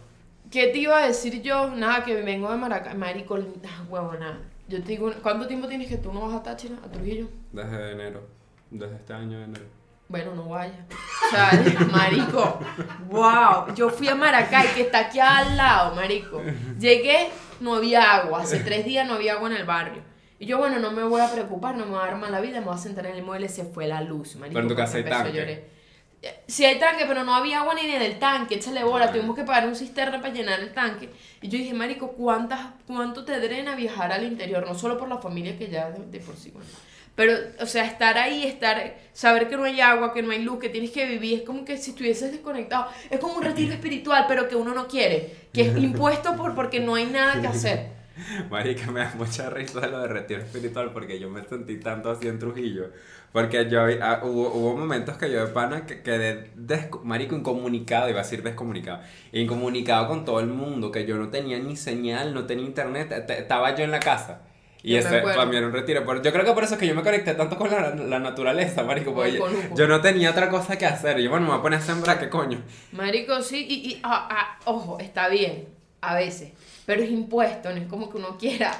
¿Qué 0.52 0.68
te 0.68 0.80
iba 0.80 0.98
a 0.98 1.08
decir 1.08 1.42
yo? 1.42 1.70
Nada, 1.70 2.04
que 2.04 2.16
vengo 2.22 2.52
de 2.52 2.58
Maracay. 2.58 2.98
Marico, 2.98 3.36
ah, 3.38 3.84
huevona. 3.88 4.40
Yo 4.68 4.82
te 4.82 4.90
digo, 4.90 5.12
¿cuánto 5.22 5.48
tiempo 5.48 5.68
tienes 5.68 5.88
que 5.88 5.98
tú 5.98 6.12
no 6.12 6.28
vas 6.28 6.36
a 6.36 6.44
Táchira, 6.44 6.76
a 6.84 6.92
Trujillo? 6.92 7.28
Desde 7.52 7.92
enero. 7.92 8.28
Desde 8.70 8.96
este 8.96 9.14
año 9.14 9.38
de 9.40 9.44
enero. 9.46 9.66
Bueno, 10.08 10.36
no 10.36 10.50
vaya. 10.50 10.86
O 10.90 11.30
sea, 11.30 11.52
marico, 11.92 12.60
wow. 13.10 13.74
Yo 13.76 13.90
fui 13.90 14.08
a 14.08 14.16
Maracay, 14.16 14.74
que 14.74 14.82
está 14.82 15.00
aquí 15.02 15.20
al 15.20 15.56
lado, 15.56 15.96
marico. 15.96 16.42
Llegué, 16.80 17.30
no 17.60 17.76
había 17.76 18.16
agua. 18.16 18.42
Hace 18.42 18.60
tres 18.60 18.86
días 18.86 19.08
no 19.08 19.14
había 19.14 19.34
agua 19.34 19.50
en 19.50 19.58
el 19.58 19.66
barrio. 19.66 20.09
Y 20.40 20.46
yo, 20.46 20.58
bueno, 20.58 20.80
no 20.80 20.92
me 20.92 21.04
voy 21.04 21.20
a 21.22 21.30
preocupar, 21.30 21.76
no 21.76 21.86
me 21.86 21.92
voy 21.92 22.02
a 22.02 22.06
dar 22.06 22.18
mala 22.18 22.40
vida, 22.40 22.60
me 22.60 22.68
voy 22.68 22.76
a 22.76 22.78
sentar 22.78 23.06
en 23.06 23.16
el 23.16 23.24
mueble, 23.24 23.50
se 23.50 23.66
fue 23.66 23.88
la 23.88 24.02
luz, 24.02 24.36
marico. 24.38 24.54
Pero 24.54 24.62
en 24.62 24.68
tu 24.70 24.76
casa 24.76 24.98
hay 24.98 25.04
tanque. 25.04 25.34
llorar. 25.34 25.60
Sí 26.48 26.66
hay 26.66 26.80
tanque, 26.80 27.06
pero 27.08 27.24
no 27.24 27.34
había 27.34 27.60
agua 27.60 27.74
ni 27.76 27.82
en 27.82 28.02
el 28.02 28.20
tanque, 28.20 28.56
échale 28.56 28.84
bola, 28.84 29.12
tuvimos 29.12 29.36
que 29.36 29.44
pagar 29.44 29.68
un 29.68 29.76
cisterna 29.76 30.22
para 30.22 30.34
llenar 30.34 30.60
el 30.60 30.74
tanque. 30.74 31.10
Y 31.42 31.48
yo 31.50 31.58
dije, 31.58 31.74
marico, 31.74 32.12
¿cuántas, 32.14 32.60
¿cuánto 32.88 33.24
te 33.24 33.40
drena 33.40 33.76
viajar 33.76 34.12
al 34.12 34.24
interior? 34.24 34.66
No 34.66 34.76
solo 34.76 34.98
por 34.98 35.08
la 35.10 35.18
familia 35.18 35.58
que 35.58 35.70
ya 35.70 35.92
de, 35.92 36.06
de 36.06 36.20
por 36.20 36.36
sí, 36.36 36.52
bueno. 36.52 36.68
Pero, 37.16 37.34
o 37.60 37.66
sea, 37.66 37.86
estar 37.86 38.18
ahí, 38.18 38.46
estar, 38.46 38.96
saber 39.12 39.50
que 39.50 39.58
no 39.58 39.66
hay 39.66 39.82
agua, 39.82 40.14
que 40.14 40.22
no 40.22 40.32
hay 40.32 40.42
luz, 40.42 40.60
que 40.60 40.70
tienes 40.70 40.92
que 40.92 41.06
vivir, 41.06 41.40
es 41.40 41.46
como 41.46 41.66
que 41.66 41.78
si 41.78 41.92
estuvieses 41.92 42.32
desconectado. 42.32 42.88
Es 43.10 43.20
como 43.20 43.34
un 43.34 43.44
retiro 43.44 43.74
espiritual, 43.74 44.24
pero 44.26 44.48
que 44.48 44.56
uno 44.56 44.74
no 44.74 44.88
quiere, 44.88 45.36
que 45.54 45.64
es 45.64 45.78
impuesto 45.84 46.38
por 46.38 46.56
porque 46.56 46.80
no 46.80 46.96
hay 46.96 47.08
nada 47.08 47.42
que 47.42 47.48
hacer. 47.48 47.99
Marica, 48.50 48.92
me 48.92 49.02
da 49.02 49.14
mucha 49.18 49.50
risa 49.50 49.88
lo 49.88 50.02
de 50.02 50.08
retiro 50.08 50.42
espiritual 50.42 50.92
porque 50.94 51.20
yo 51.20 51.30
me 51.30 51.44
sentí 51.44 51.78
tanto 51.78 52.10
así 52.12 52.28
en 52.28 52.40
Trujillo. 52.40 52.92
Porque 53.32 53.70
yo, 53.70 53.82
ah, 54.02 54.22
hubo, 54.24 54.52
hubo 54.52 54.76
momentos 54.76 55.18
que 55.18 55.32
yo 55.32 55.46
de 55.46 55.52
pana 55.52 55.86
que 55.86 56.02
quedé, 56.02 56.52
marico, 57.04 57.36
incomunicado, 57.36 58.10
iba 58.10 58.22
a 58.22 58.24
decir 58.24 58.42
descomunicado, 58.42 59.02
incomunicado 59.32 60.08
con 60.08 60.26
todo 60.26 60.40
el 60.40 60.48
mundo, 60.48 60.92
que 60.92 61.06
yo 61.06 61.16
no 61.18 61.30
tenía 61.30 61.60
ni 61.60 61.76
señal, 61.76 62.34
no 62.34 62.46
tenía 62.46 62.66
internet, 62.66 63.12
estaba 63.30 63.76
yo 63.76 63.84
en 63.84 63.92
la 63.92 64.00
casa. 64.00 64.42
Y 64.82 64.94
Yo 64.94 65.00
acuerdo. 65.00 65.26
para 65.28 65.46
mí 65.46 65.58
era 65.58 65.68
un 65.68 65.74
retiro. 65.74 66.06
Pero 66.06 66.22
yo 66.22 66.32
creo 66.32 66.46
que 66.46 66.54
por 66.54 66.64
eso 66.64 66.76
es 66.76 66.80
que 66.80 66.88
yo 66.88 66.96
me 66.96 67.04
conecté 67.04 67.34
tanto 67.34 67.58
con 67.58 67.70
la, 67.70 67.94
la 67.96 68.20
naturaleza, 68.20 68.84
marico, 68.84 69.14
porque 69.14 69.34
yo, 69.34 69.46
yo 69.76 69.88
no 69.88 70.00
tenía 70.02 70.32
otra 70.32 70.50
cosa 70.50 70.78
que 70.78 70.86
hacer. 70.86 71.20
Y 71.20 71.24
yo, 71.24 71.30
bueno, 71.30 71.46
me 71.46 71.52
voy 71.52 71.60
a 71.60 71.62
poner 71.62 71.80
a 71.80 71.82
sembrar, 71.82 72.20
¿qué 72.20 72.30
coño? 72.30 72.62
Marico, 72.94 73.42
sí, 73.42 73.66
y, 73.68 73.90
y 73.92 74.00
ah, 74.04 74.28
ah, 74.32 74.60
ojo, 74.66 74.98
está 75.00 75.28
bien, 75.28 75.68
a 76.02 76.16
veces, 76.16 76.54
pero 76.90 77.04
es 77.04 77.12
impuesto, 77.12 77.70
no 77.70 77.76
es 77.76 77.86
como 77.88 78.10
que 78.10 78.18
uno 78.18 78.36
quiera. 78.36 78.72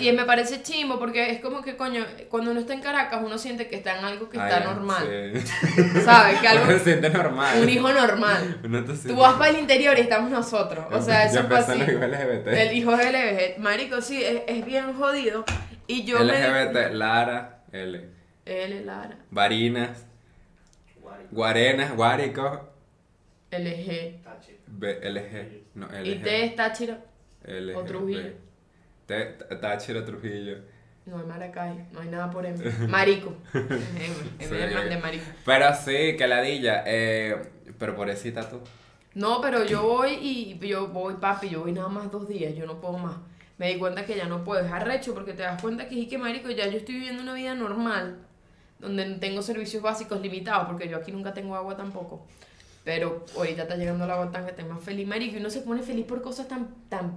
Y 0.00 0.10
me 0.12 0.24
parece 0.24 0.62
chimbo 0.62 0.98
porque 0.98 1.32
es 1.32 1.40
como 1.40 1.60
que, 1.60 1.76
coño, 1.76 2.02
cuando 2.30 2.50
uno 2.52 2.60
está 2.60 2.72
en 2.72 2.80
Caracas, 2.80 3.20
uno 3.22 3.36
siente 3.36 3.68
que 3.68 3.76
está 3.76 3.98
en 3.98 4.06
algo 4.06 4.30
que 4.30 4.38
está 4.38 4.56
Ay, 4.56 4.64
normal. 4.64 5.06
sí. 5.36 6.00
¿Sabes? 6.02 6.40
Que 6.40 6.48
algo, 6.48 6.64
Uno 6.64 6.72
se 6.78 6.84
siente 6.84 7.10
normal. 7.10 7.60
un 7.60 7.68
hijo 7.68 7.92
normal. 7.92 8.60
Uno 8.64 8.80
te 8.84 8.92
siente- 8.94 9.08
Tú 9.10 9.16
vas 9.16 9.34
para 9.34 9.50
el 9.50 9.58
interior 9.58 9.98
y 9.98 10.00
estamos 10.00 10.30
nosotros. 10.30 10.86
O 10.90 11.02
sea, 11.02 11.26
eso 11.26 11.44
fue 11.46 11.58
así. 11.58 11.72
empezaron 11.72 12.10
los 12.10 12.18
LGBT. 12.20 12.46
El 12.54 12.72
hijo 12.74 12.94
es 12.94 13.06
LGBT. 13.12 13.58
Marico, 13.58 14.00
sí, 14.00 14.24
es, 14.24 14.40
es 14.46 14.64
bien 14.64 14.94
jodido. 14.94 15.44
Y 15.86 16.04
yo 16.04 16.20
me. 16.20 16.24
LGBT, 16.24 16.92
Lara, 16.94 17.64
L. 17.70 18.02
L, 18.46 18.84
Lara, 18.86 19.18
Varinas, 19.30 20.06
Guarenas, 21.30 21.94
Guárico, 21.94 22.70
LG. 23.50 24.22
B, 24.68 25.00
LG, 25.02 25.64
no, 25.74 25.86
LG. 25.88 26.06
Y 26.06 26.14
T 26.16 26.44
es 26.46 26.56
Táchira. 26.56 26.98
LG, 27.44 27.76
o 27.76 27.84
Trujillo. 27.84 28.32
Táchira, 29.60 30.04
Trujillo. 30.04 30.58
No 31.06 31.18
hay 31.18 31.24
Maracay, 31.26 31.86
no 31.92 32.00
hay 32.00 32.08
nada 32.08 32.30
por 32.30 32.44
M. 32.44 32.58
Marico. 32.88 33.34
Es 34.38 34.50
de 34.50 34.98
marico. 35.02 35.24
Pero 35.44 35.74
sí, 35.74 36.16
que 36.16 36.26
ladilla. 36.28 36.84
Eh, 36.86 37.50
pero 37.78 37.94
pobrecita 37.94 38.48
tú. 38.48 38.60
No, 39.14 39.40
pero 39.40 39.64
yo 39.64 39.82
voy 39.82 40.12
y 40.20 40.58
yo 40.66 40.88
voy, 40.88 41.14
papi, 41.14 41.48
yo 41.48 41.62
voy 41.62 41.72
nada 41.72 41.88
más 41.88 42.10
dos 42.12 42.28
días, 42.28 42.54
yo 42.54 42.66
no 42.66 42.80
puedo 42.80 42.98
más. 42.98 43.16
Me 43.56 43.72
di 43.72 43.78
cuenta 43.78 44.04
que 44.04 44.16
ya 44.16 44.26
no 44.26 44.44
puedo, 44.44 44.64
es 44.64 44.70
arrecho 44.70 45.14
porque 45.14 45.32
te 45.32 45.42
das 45.42 45.60
cuenta 45.60 45.88
que 45.88 45.94
sí 45.94 46.06
que 46.08 46.18
marico, 46.18 46.50
ya 46.50 46.68
yo 46.68 46.78
estoy 46.78 46.96
viviendo 46.96 47.22
una 47.22 47.34
vida 47.34 47.54
normal, 47.54 48.18
donde 48.78 49.04
tengo 49.16 49.42
servicios 49.42 49.82
básicos 49.82 50.20
limitados, 50.20 50.68
porque 50.68 50.88
yo 50.88 50.98
aquí 50.98 51.10
nunca 51.10 51.34
tengo 51.34 51.56
agua 51.56 51.76
tampoco. 51.76 52.26
Pero 52.84 53.24
ahorita 53.36 53.62
está 53.62 53.76
llegando 53.76 54.04
agua 54.04 54.30
tan 54.30 54.46
que 54.46 54.64
más 54.64 54.82
feliz, 54.82 55.06
marico, 55.06 55.36
y 55.36 55.40
uno 55.40 55.50
se 55.50 55.60
pone 55.60 55.82
feliz 55.82 56.06
por 56.06 56.22
cosas 56.22 56.48
tan, 56.48 56.68
tan, 56.88 57.12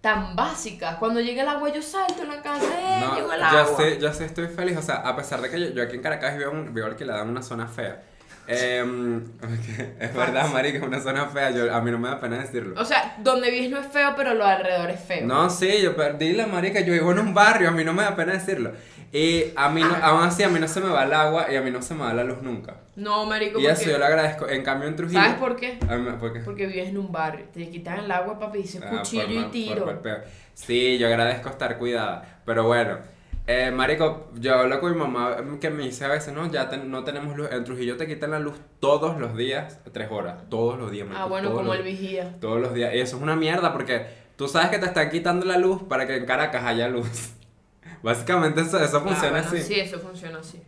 tan 0.00 0.34
básicas. 0.34 0.96
Cuando 0.96 1.20
llega 1.20 1.42
el 1.42 1.48
agua 1.48 1.70
yo 1.72 1.82
salto 1.82 2.22
en 2.22 2.28
la 2.28 2.40
casa, 2.42 2.64
¡eh! 2.64 3.00
No, 3.00 3.14
llegó 3.16 3.32
el 3.32 3.40
yo 3.40 3.46
agua. 3.46 3.76
sé, 3.76 3.98
yo 4.00 4.12
sé, 4.12 4.24
estoy 4.24 4.48
feliz. 4.48 4.76
O 4.78 4.82
sea, 4.82 4.96
a 4.96 5.14
pesar 5.14 5.40
de 5.42 5.50
que 5.50 5.60
yo, 5.60 5.68
yo 5.70 5.82
aquí 5.82 5.96
en 5.96 6.02
Caracas 6.02 6.38
vivo, 6.38 6.50
un- 6.52 6.72
vivo 6.72 6.86
alquilada 6.86 7.22
en 7.22 7.28
una 7.28 7.42
zona 7.42 7.66
fea. 7.66 8.02
Em, 8.48 9.22
es 10.00 10.14
verdad, 10.14 10.48
marica, 10.52 10.78
es 10.78 10.82
una 10.84 11.00
zona 11.00 11.26
fea. 11.26 11.50
Yo, 11.50 11.72
a 11.72 11.80
mí 11.80 11.90
no 11.92 11.98
me 11.98 12.08
da 12.08 12.18
pena 12.18 12.38
decirlo. 12.38 12.80
O 12.80 12.84
sea, 12.84 13.16
donde 13.18 13.50
vives 13.50 13.70
no 13.70 13.78
es 13.78 13.86
feo, 13.86 14.14
pero 14.16 14.34
lo 14.34 14.44
alrededor 14.44 14.90
es 14.90 15.00
feo. 15.00 15.24
No, 15.26 15.48
sí, 15.48 15.80
yo 15.80 15.94
perdí 15.94 16.32
la 16.32 16.46
marica, 16.46 16.80
yo 16.80 16.92
vivo 16.92 17.12
en 17.12 17.20
un 17.20 17.34
barrio, 17.34 17.68
a 17.68 17.72
mí 17.72 17.84
no 17.84 17.92
me 17.92 18.02
da 18.02 18.16
pena 18.16 18.32
decirlo. 18.32 18.72
Y 19.14 19.52
a 19.56 19.68
mí 19.68 19.82
no, 19.82 19.94
Ah. 19.94 20.08
aún 20.08 20.22
así 20.22 20.42
a 20.42 20.48
mí 20.48 20.58
no 20.58 20.66
se 20.66 20.80
me 20.80 20.88
va 20.88 21.04
el 21.04 21.12
agua 21.12 21.46
y 21.52 21.56
a 21.56 21.60
mí 21.60 21.70
no 21.70 21.82
se 21.82 21.94
me 21.94 22.00
va 22.04 22.14
la 22.14 22.24
luz 22.24 22.40
nunca. 22.40 22.76
No, 22.96 23.26
marico, 23.26 23.58
Y 23.60 23.66
eso 23.66 23.90
yo 23.90 23.98
lo 23.98 24.06
agradezco. 24.06 24.48
En 24.48 24.62
cambio 24.62 24.88
en 24.88 24.96
Trujillo. 24.96 25.20
¿Sabes 25.20 25.36
por 25.36 25.54
qué? 25.56 25.78
A 25.88 25.96
mí 25.96 26.10
¿por 26.18 26.32
qué? 26.32 26.40
Porque 26.40 26.66
vives 26.66 26.88
en 26.88 26.96
un 26.98 27.12
barrio, 27.12 27.44
te 27.52 27.68
quitan 27.68 27.98
el 27.98 28.10
agua, 28.10 28.38
papi, 28.38 28.58
dices 28.62 28.82
Ah, 28.82 28.88
cuchillo 28.98 29.24
por 29.24 29.32
y 29.32 29.38
por 29.42 29.50
tiro. 29.50 29.86
mal 29.86 29.98
peor. 30.00 30.24
Sí, 30.54 30.96
yo 30.98 31.08
agradezco 31.08 31.50
estar 31.50 31.76
cuidada. 31.78 32.40
Pero 32.46 32.64
bueno, 32.64 32.98
eh, 33.46 33.70
marico, 33.70 34.30
yo 34.34 34.54
hablo 34.58 34.80
con 34.80 34.92
mi 34.92 34.98
mamá 34.98 35.36
que 35.60 35.68
me 35.68 35.82
dice 35.84 36.06
a 36.06 36.08
veces, 36.08 36.32
no, 36.32 36.50
ya 36.50 36.70
ten- 36.70 36.90
no 36.90 37.04
tenemos 37.04 37.36
luz. 37.36 37.48
En 37.52 37.64
Trujillo 37.64 37.98
te 37.98 38.06
quitan 38.06 38.30
la 38.30 38.38
luz 38.38 38.54
todos 38.80 39.18
los 39.18 39.36
días, 39.36 39.78
tres 39.92 40.08
horas, 40.10 40.48
todos 40.48 40.78
los 40.78 40.90
días. 40.90 41.06
ah, 41.10 41.12
marico, 41.12 41.28
bueno, 41.28 41.48
todos 41.48 41.60
como 41.60 41.74
los- 41.74 41.84
el 41.84 41.92
vigía. 41.92 42.34
Todos 42.40 42.60
los 42.62 42.72
días. 42.72 42.94
Y 42.94 43.00
eso 43.00 43.16
es 43.18 43.22
una 43.22 43.36
mierda 43.36 43.74
porque 43.74 44.06
tú 44.36 44.48
sabes 44.48 44.70
que 44.70 44.78
te 44.78 44.86
están 44.86 45.10
quitando 45.10 45.44
la 45.44 45.58
luz 45.58 45.82
para 45.82 46.06
que 46.06 46.16
en 46.16 46.24
Caracas 46.24 46.64
haya 46.64 46.88
luz. 46.88 47.34
Básicamente 48.02 48.60
eso, 48.62 48.78
eso 48.82 49.00
funciona 49.00 49.38
Ah, 49.38 49.42
bueno, 49.42 49.56
así. 49.58 49.62
Sí, 49.62 49.80
eso 49.80 49.98
funciona 50.00 50.38
así. 50.38 50.60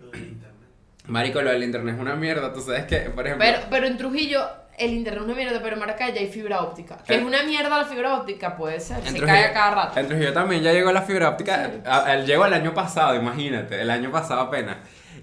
Marico, 1.07 1.42
lo 1.42 1.51
del 1.51 1.62
internet 1.64 1.97
es 1.97 2.01
una 2.01 2.14
mierda. 2.16 2.53
Tú 2.53 2.61
sabes 2.61 2.85
que, 2.85 2.97
por 3.11 3.27
ejemplo. 3.27 3.47
Pero, 3.47 3.66
pero 3.68 3.87
en 3.87 3.99
Trujillo 3.99 4.40
el 4.79 4.92
internet 4.92 5.23
es 5.23 5.27
una 5.29 5.37
mierda, 5.37 5.61
pero 5.62 5.75
en 5.75 5.81
Maracay 5.81 6.14
ya 6.14 6.20
hay 6.20 6.29
fibra 6.29 6.62
óptica. 6.62 6.97
Que 7.07 7.14
Eh. 7.14 7.18
es 7.18 7.23
una 7.25 7.42
mierda 7.42 7.68
la 7.79 7.85
fibra 7.85 8.14
óptica, 8.18 8.57
puede 8.57 8.81
ser. 8.81 8.99
en 8.99 9.05
Se 9.05 9.11
Trujillo- 9.18 9.27
cae 9.27 9.44
a 9.44 9.53
cada 9.53 9.75
rato. 9.75 10.01
En 10.01 10.09
Trujillo 10.09 10.33
también 10.33 10.62
ya 10.62 10.73
llegó 10.73 10.90
la 10.92 11.03
fibra 11.03 11.29
óptica. 11.31 11.66
Sí. 11.66 11.81
a- 11.85 12.05
a- 12.07 12.16
llegó 12.20 12.47
el 12.47 12.55
año 12.55 12.73
pasado, 12.73 13.14
imagínate. 13.14 13.81
El 13.81 13.90
año 13.90 14.11
pasado 14.11 14.40
apenas. 14.40 14.77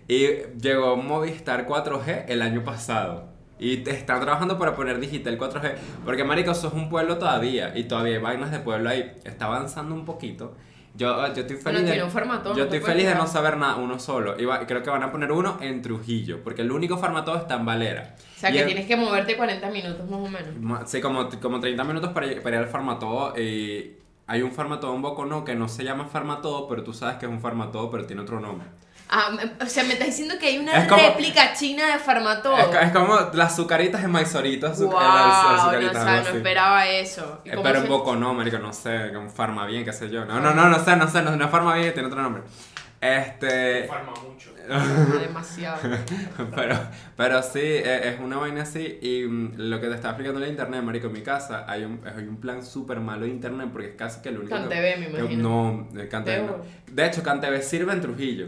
Y 0.08 0.28
llegó 0.62 0.98
Movistar 0.98 1.66
4G 1.66 2.26
el 2.28 2.42
año 2.42 2.64
pasado. 2.64 3.30
Y 3.58 3.78
te 3.78 3.92
están 3.92 4.20
trabajando 4.22 4.58
para 4.60 4.76
poner 4.76 5.00
digital 5.00 5.38
4G. 5.38 5.74
Porque, 6.06 6.24
marico, 6.24 6.52
eso 6.52 6.68
es 6.68 6.74
un 6.74 6.90
pueblo 6.90 7.18
todavía. 7.18 7.72
Y 7.76 7.84
todavía 7.86 8.16
hay 8.16 8.22
vainas 8.22 8.52
de 8.52 8.60
pueblo 8.60 8.90
ahí. 8.90 9.14
Está 9.24 9.46
avanzando 9.46 9.94
un 9.96 10.06
poquito. 10.06 10.56
Yo, 10.94 11.16
yo 11.34 11.42
estoy 11.42 11.56
Bueno, 11.58 11.80
feliz 11.80 11.92
de... 11.96 12.04
un 12.04 12.56
Yo 12.58 12.64
estoy 12.66 12.80
feliz 12.80 13.06
de 13.08 13.16
no 13.16 13.26
saber 13.28 13.58
nada, 13.58 13.76
uno 13.78 13.98
solo. 14.00 14.40
Y 14.40 14.46
va- 14.46 14.66
creo 14.68 14.84
que 14.84 14.90
van 14.90 15.04
a 15.04 15.12
poner 15.12 15.32
uno 15.32 15.58
en 15.62 15.82
Trujillo. 15.82 16.44
Porque 16.44 16.62
el 16.64 16.72
único 16.72 16.98
farmatodo 16.98 17.38
está 17.38 17.56
en 17.56 17.66
Valera. 17.66 18.16
O 18.36 18.40
sea, 18.40 18.50
Y 18.50 18.54
que 18.54 18.60
el- 18.60 18.66
tienes 18.66 18.86
que 18.88 18.98
moverte 18.98 19.38
40 19.38 19.70
minutos 19.70 20.10
más 20.10 20.20
o 20.20 20.28
menos. 20.28 20.90
Sí, 20.90 21.00
como, 21.02 21.30
como 21.42 21.60
30 21.60 21.84
minutos 21.84 22.12
para, 22.12 22.28
para 22.42 22.56
ir 22.58 22.62
al 22.64 22.68
farmatodo. 22.70 23.40
Y 23.40 23.98
hay 24.28 24.42
un 24.42 24.52
farmatodo 24.52 24.94
en 24.96 25.02
Bocono 25.02 25.46
que 25.46 25.56
no 25.56 25.68
se 25.70 25.84
llama 25.84 26.06
farmatodo, 26.08 26.68
pero 26.68 26.84
tú 26.84 26.94
sabes 26.94 27.18
que 27.18 27.26
es 27.26 27.32
un 27.32 27.40
farmatodo, 27.42 27.90
pero 27.90 28.06
tiene 28.06 28.22
otro 28.24 28.40
nombre. 28.40 28.68
Ah, 29.14 29.30
o 29.62 29.66
sea, 29.66 29.84
me 29.84 29.94
estás 29.94 30.08
diciendo 30.08 30.36
que 30.40 30.48
hay 30.48 30.58
una 30.58 30.72
Es 30.84 30.88
como- 30.88 31.02
réplica 31.06 31.52
china 31.54 31.86
de 31.92 32.00
farmatodo. 32.00 32.58
Es, 32.58 32.68
es 32.88 32.92
como 32.92 33.14
las 33.34 33.52
azucaritas 33.54 34.02
de 34.02 34.08
maizorito, 34.08 34.68
azu- 34.68 34.86
Wow, 34.86 34.94
las 34.94 35.44
no, 35.44 35.50
azucaritas, 35.50 35.98
o 35.98 36.06
sea, 36.06 36.14
no 36.14 36.28
así. 36.30 36.38
esperaba 36.38 36.88
eso. 36.88 37.42
¿Y 37.44 37.50
Eh, 37.50 37.56
pero 37.62 37.80
en 37.80 37.84
se- 37.84 37.90
Bocono, 37.90 38.34
marico, 38.34 38.58
no 38.60 38.72
sé, 38.72 39.16
un 39.18 39.30
farma 39.30 39.66
bien, 39.66 39.84
qué 39.84 39.92
sé 39.92 40.10
yo. 40.10 40.24
No, 40.24 40.40
no, 40.40 40.54
no, 40.54 40.70
no 40.70 40.80
sé, 40.84 40.96
no 40.96 41.10
sé, 41.10 41.22
no, 41.24 41.36
no 41.36 41.50
farma 41.50 41.76
bien, 41.76 41.94
tiene 41.94 42.08
otro 42.08 42.22
nombre. 42.22 42.44
Este... 43.02 43.86
Farma 43.88 44.14
mucho. 44.24 44.52
Demasiado. 45.20 45.78
pero, 46.56 46.80
pero 47.18 47.44
sí, 47.44 47.60
eh, 47.62 48.14
es 48.14 48.20
una 48.20 48.38
vaina 48.38 48.62
así. 48.62 49.00
Y 49.02 49.24
mm, 49.28 49.54
lo 49.58 49.82
que 49.82 49.88
te 49.88 49.96
estaba 49.96 50.12
explicando 50.12 50.40
en 50.40 50.46
el 50.46 50.52
internet, 50.52 50.84
marico, 50.84 51.08
en 51.08 51.14
mi 51.14 51.22
casa 51.22 51.66
hay 51.68 51.84
un, 51.84 52.00
hay 52.06 52.24
un 52.28 52.38
plan 52.38 52.64
súper 52.66 53.00
malo 53.00 53.24
de 53.24 53.30
internet 53.30 53.70
porque 53.74 53.90
es 53.90 53.96
casi 53.96 54.22
que 54.22 54.32
lo 54.32 54.40
único 54.42 54.56
Cantv, 54.56 54.70
me 54.70 55.08
que- 55.12 55.20
imagino. 55.20 55.50
No, 55.94 56.00
el 56.00 56.08
Cantv 56.08 56.46
no. 56.46 56.58
De 56.88 57.06
hecho, 57.06 57.24
Cantv 57.24 57.62
sirve 57.62 57.92
en 57.94 58.02
Trujillo. 58.02 58.48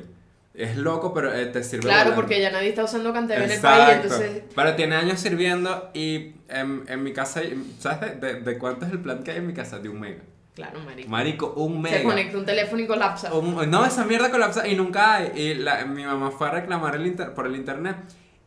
Es 0.53 0.77
loco, 0.77 1.13
pero 1.15 1.33
eh, 1.33 1.47
te 1.47 1.63
sirve 1.63 1.83
Claro, 1.83 2.11
volando. 2.11 2.15
porque 2.15 2.39
ya 2.39 2.51
nadie 2.51 2.69
está 2.69 2.83
usando 2.83 3.11
Cantv 3.11 3.31
en 3.33 3.51
el 3.51 3.59
país, 3.59 3.95
entonces... 4.03 4.43
Pero 4.55 4.75
tiene 4.75 4.95
años 4.95 5.19
sirviendo 5.19 5.89
y 5.95 6.35
en, 6.47 6.83
en 6.87 7.01
mi 7.03 7.11
casa, 7.11 7.41
¿sabes 7.79 8.21
de, 8.21 8.35
de, 8.35 8.41
de 8.41 8.57
cuánto 8.59 8.85
es 8.85 8.91
el 8.91 8.99
plan 8.99 9.23
que 9.23 9.31
hay 9.31 9.37
en 9.37 9.47
mi 9.47 9.53
casa? 9.53 9.79
De 9.79 9.89
un 9.89 9.99
mega. 9.99 10.21
Claro, 10.53 10.79
marico. 10.81 11.09
Marico, 11.09 11.53
un 11.55 11.81
mega. 11.81 11.97
Se 11.97 12.03
conecta 12.03 12.37
un 12.37 12.45
teléfono 12.45 12.83
y 12.83 12.85
colapsa. 12.85 13.33
Un- 13.33 13.71
no, 13.71 13.83
esa 13.83 14.05
mierda 14.05 14.29
colapsa 14.29 14.67
y 14.67 14.75
nunca 14.75 15.15
hay. 15.15 15.31
Y 15.35 15.53
la- 15.55 15.85
mi 15.85 16.03
mamá 16.05 16.29
fue 16.29 16.47
a 16.47 16.51
reclamar 16.51 16.95
el 16.95 17.07
inter- 17.07 17.33
por 17.33 17.47
el 17.47 17.55
internet 17.55 17.95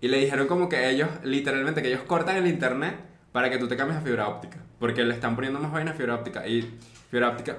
y 0.00 0.06
le 0.06 0.18
dijeron 0.18 0.46
como 0.46 0.68
que 0.68 0.88
ellos, 0.88 1.08
literalmente, 1.24 1.82
que 1.82 1.88
ellos 1.88 2.02
cortan 2.06 2.36
el 2.36 2.46
internet 2.46 2.94
para 3.32 3.50
que 3.50 3.58
tú 3.58 3.66
te 3.66 3.76
cambies 3.76 3.98
a 3.98 4.02
fibra 4.02 4.28
óptica. 4.28 4.58
Porque 4.78 5.02
le 5.04 5.12
están 5.14 5.34
poniendo 5.34 5.58
más 5.58 5.72
vainas 5.72 5.94
a 5.94 5.96
fibra 5.96 6.14
óptica. 6.14 6.46
Y 6.46 6.78
fibra 7.10 7.30
óptica, 7.30 7.56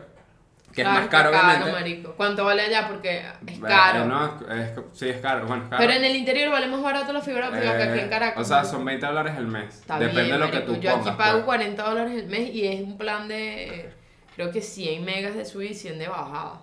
que 0.78 0.84
es 0.84 0.88
Claro, 0.88 1.00
más 1.02 1.10
caro, 1.10 1.30
está 1.32 1.48
obviamente. 1.48 1.72
marico. 1.72 2.14
¿Cuánto 2.16 2.46
vale 2.46 2.62
allá? 2.62 2.88
Porque 2.88 3.18
es 3.48 3.58
Eh, 3.58 3.62
caro. 3.66 4.06
no, 4.06 4.26
es- 4.54 4.70
sí, 4.94 5.10
es 5.10 5.20
caro. 5.22 5.48
Bueno, 5.48 5.64
es 5.64 5.70
caro. 5.72 5.80
Pero 5.82 5.94
en 5.94 6.06
el 6.06 6.16
interior 6.16 6.52
vale 6.52 6.68
más 6.68 6.84
barato 6.84 7.12
la 7.14 7.22
fibra 7.22 7.50
óptica 7.50 7.76
que 7.78 7.84
aquí 7.84 8.00
en 8.00 8.06
Eh, 8.06 8.10
Caracas. 8.10 8.40
O 8.42 8.46
sea, 8.48 8.64
son 8.64 8.86
20 8.86 9.04
dólares 9.08 9.34
el 9.38 9.48
mes. 9.48 9.74
Está 9.80 9.98
Depende 9.98 10.22
bien, 10.22 10.34
de 10.34 10.40
lo 10.40 10.52
que 10.52 10.58
marico. 10.60 10.74
tú 10.76 10.80
Yo 10.80 10.92
pongas. 10.92 11.08
aquí 11.08 11.18
pago 11.18 11.34
pues. 11.38 11.46
40 11.46 11.84
dólares 11.84 12.14
el 12.14 12.28
mes 12.28 12.50
y 12.54 12.68
es 12.68 12.82
un 12.82 12.96
plan 13.00 13.28
de, 13.28 13.90
creo 14.36 14.52
que 14.52 14.62
100 14.62 15.04
megas 15.04 15.34
de 15.34 15.46
subida 15.46 15.72
y 15.72 15.74
100 15.74 15.98
de 15.98 16.08
bajada. 16.08 16.62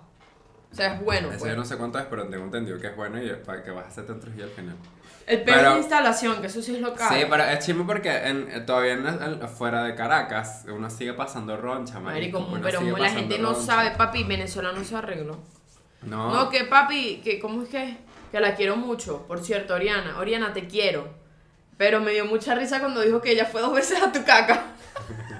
O 0.71 0.75
sea, 0.75 0.93
es 0.95 1.01
bueno. 1.01 1.27
Eso 1.29 1.39
pues. 1.39 1.51
yo 1.51 1.57
no 1.57 1.65
sé 1.65 1.75
cuánto 1.75 1.99
es, 1.99 2.05
pero 2.05 2.25
tengo 2.29 2.45
entendido 2.45 2.79
que 2.79 2.87
es 2.87 2.95
bueno 2.95 3.21
y 3.21 3.29
para 3.45 3.63
que 3.63 3.71
hacer 3.71 4.05
tantos 4.07 4.29
y 4.37 4.41
al 4.41 4.49
final. 4.49 4.75
El 5.27 5.43
peor 5.43 5.57
Pero- 5.57 5.69
la 5.71 5.77
instalación, 5.77 6.41
que 6.41 6.47
eso 6.47 6.61
sí 6.61 6.75
es 6.75 6.81
lo 6.81 6.93
caro. 6.93 7.15
Sí, 7.15 7.23
pero 7.29 7.43
es 7.43 7.65
chismo 7.65 7.87
porque 7.87 8.15
en, 8.15 8.65
todavía 8.65 8.93
en, 8.93 9.07
en- 9.07 9.49
fuera 9.49 9.83
de 9.83 9.95
Caracas 9.95 10.65
uno 10.67 10.89
sigue 10.89 11.13
pasando 11.13 11.57
roncha, 11.57 11.99
marico. 11.99 12.47
Pero 12.61 12.79
sigue 12.79 12.99
la 12.99 13.09
gente 13.09 13.39
no 13.39 13.55
sabe, 13.55 13.91
papi, 13.91 14.23
Venezuela 14.23 14.71
no 14.71 14.83
se 14.83 14.95
arregló. 14.95 15.37
No, 16.03 16.31
No, 16.31 16.49
que 16.49 16.65
papi, 16.65 17.21
que 17.23 17.39
cómo 17.39 17.63
es 17.63 17.69
que, 17.69 17.97
que 18.31 18.39
la 18.39 18.53
quiero 18.55 18.75
mucho. 18.77 19.25
Por 19.27 19.43
cierto, 19.43 19.73
Oriana, 19.73 20.17
Oriana, 20.19 20.53
te 20.53 20.67
quiero. 20.67 21.09
Pero 21.77 21.99
me 21.99 22.11
dio 22.11 22.25
mucha 22.25 22.53
risa 22.53 22.79
cuando 22.79 23.01
dijo 23.01 23.19
que 23.21 23.31
ella 23.31 23.45
fue 23.45 23.61
dos 23.61 23.73
veces 23.73 24.01
a 24.01 24.11
tu 24.11 24.23
caca. 24.23 24.63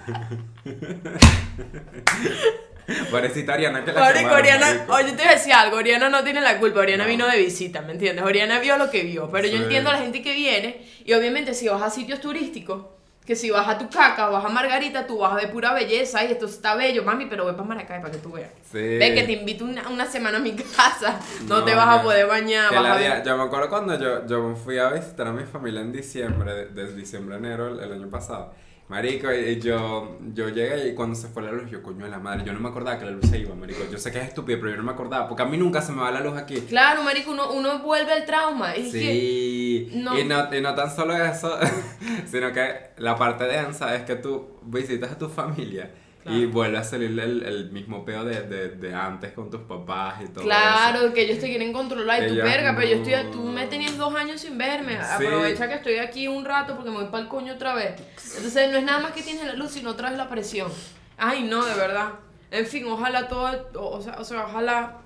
Pobrecita 3.10 3.54
Oriana 3.54 3.84
que 3.84 3.92
la 3.92 4.00
Marico, 4.00 4.20
quemaron, 4.20 4.40
Oriana, 4.40 4.66
marico. 4.68 4.94
oye, 4.94 5.12
te 5.14 5.24
voy 5.24 5.28
a 5.28 5.32
decir 5.36 5.54
algo, 5.54 5.78
Oriana 5.78 6.10
no 6.10 6.24
tiene 6.24 6.42
la 6.42 6.60
culpa, 6.60 6.80
Oriana 6.82 7.04
No. 7.06 7.10
vino 7.10 7.28
de 7.28 7.38
visita, 7.38 7.82
¿me 7.82 7.94
entiendes? 7.94 8.24
Oriana 8.26 8.60
vio 8.60 8.78
lo 8.78 8.90
que 8.92 9.02
vio, 9.04 9.30
pero 9.32 9.48
yo 9.48 9.58
Sí. 9.58 9.64
entiendo 9.64 9.90
a 9.90 9.94
la 9.94 10.00
gente 10.00 10.22
que 10.22 10.34
viene 10.34 10.86
y 11.04 11.14
obviamente 11.14 11.54
si 11.54 11.68
vas 11.68 11.82
a 11.82 11.90
sitios 11.90 12.20
turísticos, 12.22 12.86
que 13.26 13.36
si 13.36 13.50
vas 13.50 13.68
a 13.68 13.80
tu 13.80 13.90
caca, 13.90 14.28
vas 14.28 14.46
a 14.46 14.50
Margarita, 14.50 15.08
tú 15.08 15.18
vas 15.18 15.32
a 15.34 15.36
ver 15.38 15.52
pura 15.52 15.74
belleza 15.74 16.24
y 16.24 16.32
esto 16.32 16.46
está 16.46 16.76
bello, 16.76 17.04
mami, 17.04 17.26
pero 17.26 17.44
ve 17.48 17.54
para 17.54 17.64
Maracay 17.64 18.00
para 18.00 18.12
que 18.12 18.20
tú 18.20 18.34
veas. 18.34 18.52
Sí. 18.72 18.78
Ve 18.78 19.16
que 19.16 19.24
te 19.24 19.32
invito 19.32 19.66
una, 19.66 19.90
una 19.90 20.06
semana 20.06 20.38
a 20.38 20.42
mi 20.42 20.52
casa, 20.78 21.20
no, 21.48 21.64
te 21.64 21.74
vas 21.74 21.88
a 22.00 22.04
poder 22.04 22.28
bañar, 22.28 22.72
vas 22.72 22.84
la 22.84 22.94
a 22.94 22.98
ver... 22.98 23.24
yo 23.26 23.36
me 23.36 23.44
acuerdo 23.46 23.68
cuando 23.70 24.00
yo, 24.00 24.28
yo 24.28 24.56
fui 24.56 24.78
a 24.78 24.90
visitar 24.90 25.26
a 25.26 25.32
mi 25.32 25.44
familia 25.44 25.82
en 25.82 25.92
diciembre, 25.92 26.68
desde 26.68 26.94
diciembre 26.94 27.34
a 27.34 27.38
enero 27.40 27.68
el, 27.70 27.80
el 27.80 27.94
año 27.94 28.10
pasado. 28.12 28.54
Marico, 28.88 29.34
y, 29.34 29.60
yo, 29.60 30.20
yo 30.34 30.50
llegué 30.50 30.90
y 30.90 30.94
cuando 30.94 31.16
se 31.16 31.28
fue 31.28 31.42
la 31.42 31.52
luz, 31.52 31.72
yo, 31.72 31.82
coño 31.82 32.06
de 32.06 32.12
la 32.12 32.20
madre, 32.20 32.44
yo 32.46 32.54
no 32.54 32.60
me 32.60 32.70
acordaba 32.70 33.00
que 33.00 33.06
la 33.06 33.12
luz 33.12 33.28
se 33.28 33.40
iba, 33.40 33.56
marico. 33.56 33.80
Yo 33.92 33.98
sé 33.98 34.12
que 34.12 34.20
es 34.20 34.28
estúpido, 34.28 34.60
pero 34.60 34.72
yo 34.72 34.78
no 34.78 34.84
me 34.84 34.92
acordaba, 34.92 35.28
porque 35.28 35.42
a 35.42 35.46
mí 35.48 35.58
nunca 35.58 35.82
se 35.82 35.92
me 35.92 36.02
va 36.02 36.12
la 36.12 36.20
luz 36.20 36.38
aquí. 36.38 36.62
Claro, 36.62 37.02
marico, 37.02 37.32
uno, 37.32 37.52
uno 37.52 37.80
vuelve 37.80 38.14
al 38.14 38.26
trauma, 38.26 38.76
es 38.76 38.92
que... 38.92 39.00
Sí, 39.00 39.90
no. 39.96 40.20
Y, 40.20 40.24
no, 40.26 40.54
y 40.54 40.62
no 40.62 40.76
tan 40.76 40.96
solo 40.96 41.16
eso, 41.18 41.58
sino 42.28 42.54
que 42.54 42.92
la 42.98 43.16
parte 43.16 43.46
densa 43.46 43.96
es 43.96 44.04
que 44.04 44.16
tú 44.16 44.60
visitas 44.64 45.14
a 45.14 45.18
tu 45.18 45.30
familia 45.30 45.92
y 46.28 46.46
vuelve 46.46 46.78
a 46.80 46.84
salir 46.84 47.12
el, 47.20 47.44
el 47.44 47.72
mismo 47.72 48.04
peo 48.04 48.26
de, 48.26 48.42
de, 48.42 48.70
de 48.70 48.94
antes 48.96 49.32
con 49.34 49.50
tus 49.52 49.62
papás 49.62 50.16
y 50.22 50.26
todo 50.26 50.40
eso. 50.40 50.44
Claro, 50.44 51.14
que 51.14 51.22
ellos 51.22 51.40
te 51.40 51.48
quieren 51.48 51.72
controlar 51.72 52.24
y 52.24 52.28
tú, 52.28 52.34
Ellas 52.34 52.46
verga, 52.46 52.76
pero 52.76 52.88
yo 52.88 52.96
estoy, 53.04 53.32
tú 53.32 53.44
me 53.44 53.68
tenías 53.68 53.96
dos 53.98 54.14
años 54.16 54.42
sin 54.42 54.58
verme, 54.58 54.94
Sí. 54.98 55.24
aprovecha 55.26 55.68
que 55.68 55.76
estoy 55.76 55.98
aquí 55.98 56.28
un 56.28 56.44
rato 56.44 56.74
porque 56.76 56.90
me 56.90 56.98
voy 56.98 57.06
para 57.12 57.24
el 57.24 57.30
coño 57.30 57.54
otra 57.54 57.76
vez. 57.76 58.02
Entonces 58.38 58.72
no 58.72 58.78
es 58.78 58.84
nada 58.84 59.00
más 59.00 59.12
que 59.12 59.22
tienes 59.22 59.46
la 59.46 59.54
luz, 59.54 59.72
sino 59.72 59.92
otra 59.92 60.10
vez 60.10 60.18
la 60.18 60.28
presión. 60.28 60.72
Ay, 61.18 61.44
no, 61.44 61.64
de 61.64 61.76
verdad. 61.76 62.14
En 62.50 62.66
fin, 62.66 62.86
ojalá 62.88 63.28
todo, 63.28 63.70
o, 63.76 63.98
o 63.98 64.02
sea, 64.24 64.44
ojalá, 64.46 64.98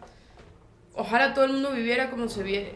ojalá 0.93 1.34
todo 1.34 1.45
el 1.45 1.53
mundo 1.53 1.71
viviera 1.71 2.10
como 2.10 2.29
se 2.29 2.43
vive 2.43 2.75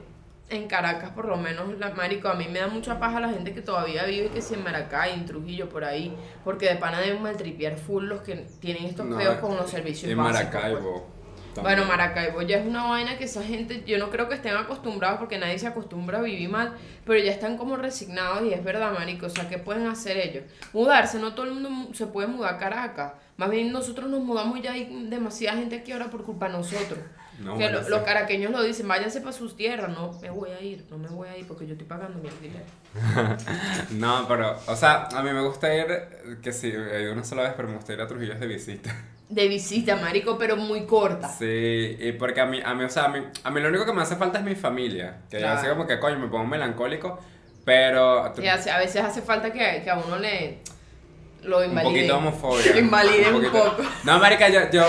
en 0.50 0.68
Caracas, 0.68 1.10
por 1.12 1.26
lo 1.28 1.38
menos, 1.38 1.78
la, 1.80 1.90
marico, 1.92 2.28
a 2.28 2.36
mí 2.36 2.48
me 2.52 2.60
da 2.60 2.68
mucha 2.68 3.00
paja 3.00 3.20
la 3.20 3.30
gente 3.30 3.54
que 3.54 3.62
todavía 3.62 4.04
vive, 4.06 4.28
que 4.30 4.42
si 4.42 4.54
en 4.54 4.64
Maracay, 4.64 5.14
en 5.14 5.26
Trujillo, 5.26 5.70
por 5.70 5.84
ahí, 5.84 6.14
porque 6.44 6.68
de 6.70 6.76
pana 6.76 7.00
deben 7.00 7.22
maltripear 7.24 7.78
full 7.78 8.06
los 8.06 8.22
que 8.22 8.36
tienen 8.60 8.86
estos 8.86 9.06
No, 9.06 9.18
peos 9.18 9.36
con 9.38 9.56
los 9.56 9.70
servicios 9.70 10.12
En 10.12 10.18
básicos, 10.18 10.52
pues. 10.52 10.64
Maracaibo. 10.64 11.14
Bueno, 11.56 11.84
también. 11.84 11.88
Maracaibo 11.88 12.42
ya 12.42 12.58
es 12.58 12.66
una 12.68 12.84
vaina 12.86 13.18
que 13.18 13.26
esa 13.26 13.44
gente, 13.44 13.84
yo 13.86 14.00
no 14.00 14.10
creo 14.10 14.28
que 14.28 14.34
estén 14.36 14.56
acostumbrados 14.56 15.20
porque 15.20 15.38
nadie 15.38 15.58
se 15.60 15.68
acostumbra 15.68 16.18
a 16.20 16.22
vivir 16.22 16.50
mal, 16.50 16.74
pero 17.06 17.24
ya 17.24 17.32
están 17.32 17.58
como 17.58 17.76
resignados 17.76 18.44
y 18.44 18.54
es 18.54 18.64
verdad, 18.64 18.92
marico, 18.92 19.28
o 19.28 19.30
sea, 19.30 19.48
¿qué 19.50 19.60
pueden 19.60 19.86
hacer 19.88 20.18
ellos? 20.18 20.44
Mudarse, 20.74 21.20
no 21.20 21.34
todo 21.36 21.46
el 21.46 21.54
mundo 21.54 21.70
mu- 21.70 21.94
se 21.94 22.08
puede 22.08 22.28
mudar 22.28 22.56
a 22.56 22.58
Caracas, 22.58 23.14
más 23.38 23.50
bien 23.52 23.72
nosotros 23.72 24.10
nos 24.10 24.20
mudamos 24.22 24.62
ya 24.64 24.74
hay 24.74 25.06
demasiada 25.10 25.58
gente 25.58 25.76
aquí 25.78 25.92
ahora 25.92 26.10
por 26.10 26.24
culpa 26.24 26.48
de 26.48 26.54
nosotros. 26.54 27.00
No, 27.44 27.58
que 27.58 27.70
lo- 27.70 27.88
los 27.90 28.02
caraqueños 28.04 28.52
lo 28.52 28.62
dicen, 28.64 28.88
váyanse 28.88 29.20
para 29.22 29.34
sus 29.34 29.56
tierras, 29.56 29.90
no 29.90 30.12
me 30.22 30.30
voy 30.30 30.52
a 30.52 30.62
ir, 30.62 30.86
no 30.90 30.98
me 30.98 31.08
voy 31.10 31.28
a 31.30 31.38
ir 31.38 31.46
porque 31.48 31.66
yo 31.66 31.74
estoy 31.74 31.88
pagando 31.88 32.20
mi 32.20 32.30
alquiler. 32.30 32.64
No, 33.92 34.28
pero, 34.28 34.58
o 34.68 34.76
sea, 34.76 35.08
a 35.14 35.22
mí 35.22 35.32
me 35.32 35.42
gusta 35.42 35.74
ir, 35.76 35.88
que 36.42 36.52
sí, 36.54 36.68
he 36.68 37.02
ido 37.04 37.14
una 37.14 37.24
sola 37.24 37.44
vez, 37.44 37.54
pero 37.56 37.68
me 37.68 37.76
gusta 37.76 37.94
ir 37.94 38.02
a 38.02 38.08
Trujillo 38.08 38.36
de 38.36 38.48
visita. 38.48 38.96
De 39.30 39.48
visita, 39.48 39.96
marico, 39.96 40.38
pero 40.38 40.56
muy 40.58 40.86
corta. 40.86 41.28
Sí, 41.28 41.98
y 42.00 42.12
porque 42.12 42.40
a 42.42 42.46
mí, 42.46 42.62
a 42.64 42.76
mí, 42.76 42.84
o 42.84 42.90
sea, 42.90 43.06
a 43.06 43.08
mí, 43.08 43.20
a 43.44 43.50
mí 43.50 43.62
lo 43.62 43.70
único 43.70 43.84
que 43.86 43.94
me 43.94 44.04
hace 44.04 44.16
falta 44.16 44.38
es 44.38 44.46
mi 44.46 44.54
familia. 44.54 45.22
Que 45.28 45.38
yo 45.38 45.44
Claro. 45.44 45.60
así 45.60 45.68
como 45.70 45.88
que, 45.88 45.98
coño, 45.98 46.20
me 46.20 46.28
pongo 46.28 46.46
melancólico, 46.46 47.18
pero... 47.66 48.32
Y 48.40 48.48
hace- 48.48 48.70
a 48.70 48.78
veces 48.78 49.02
hace 49.04 49.24
falta 49.24 49.52
que, 49.52 49.82
que 49.84 49.90
a 49.90 49.98
uno 49.98 50.20
le 50.20 50.60
lo 51.44 51.60
Un 51.60 51.66
invalide. 51.66 51.92
poquito 51.94 52.18
homofobia. 52.18 52.78
Invalide 52.78 53.28
un 53.34 53.42
poquito. 53.42 53.52
poco. 53.76 53.84
No, 54.04 54.20
marica, 54.20 54.50
yo, 54.50 54.70
yo, 54.72 54.86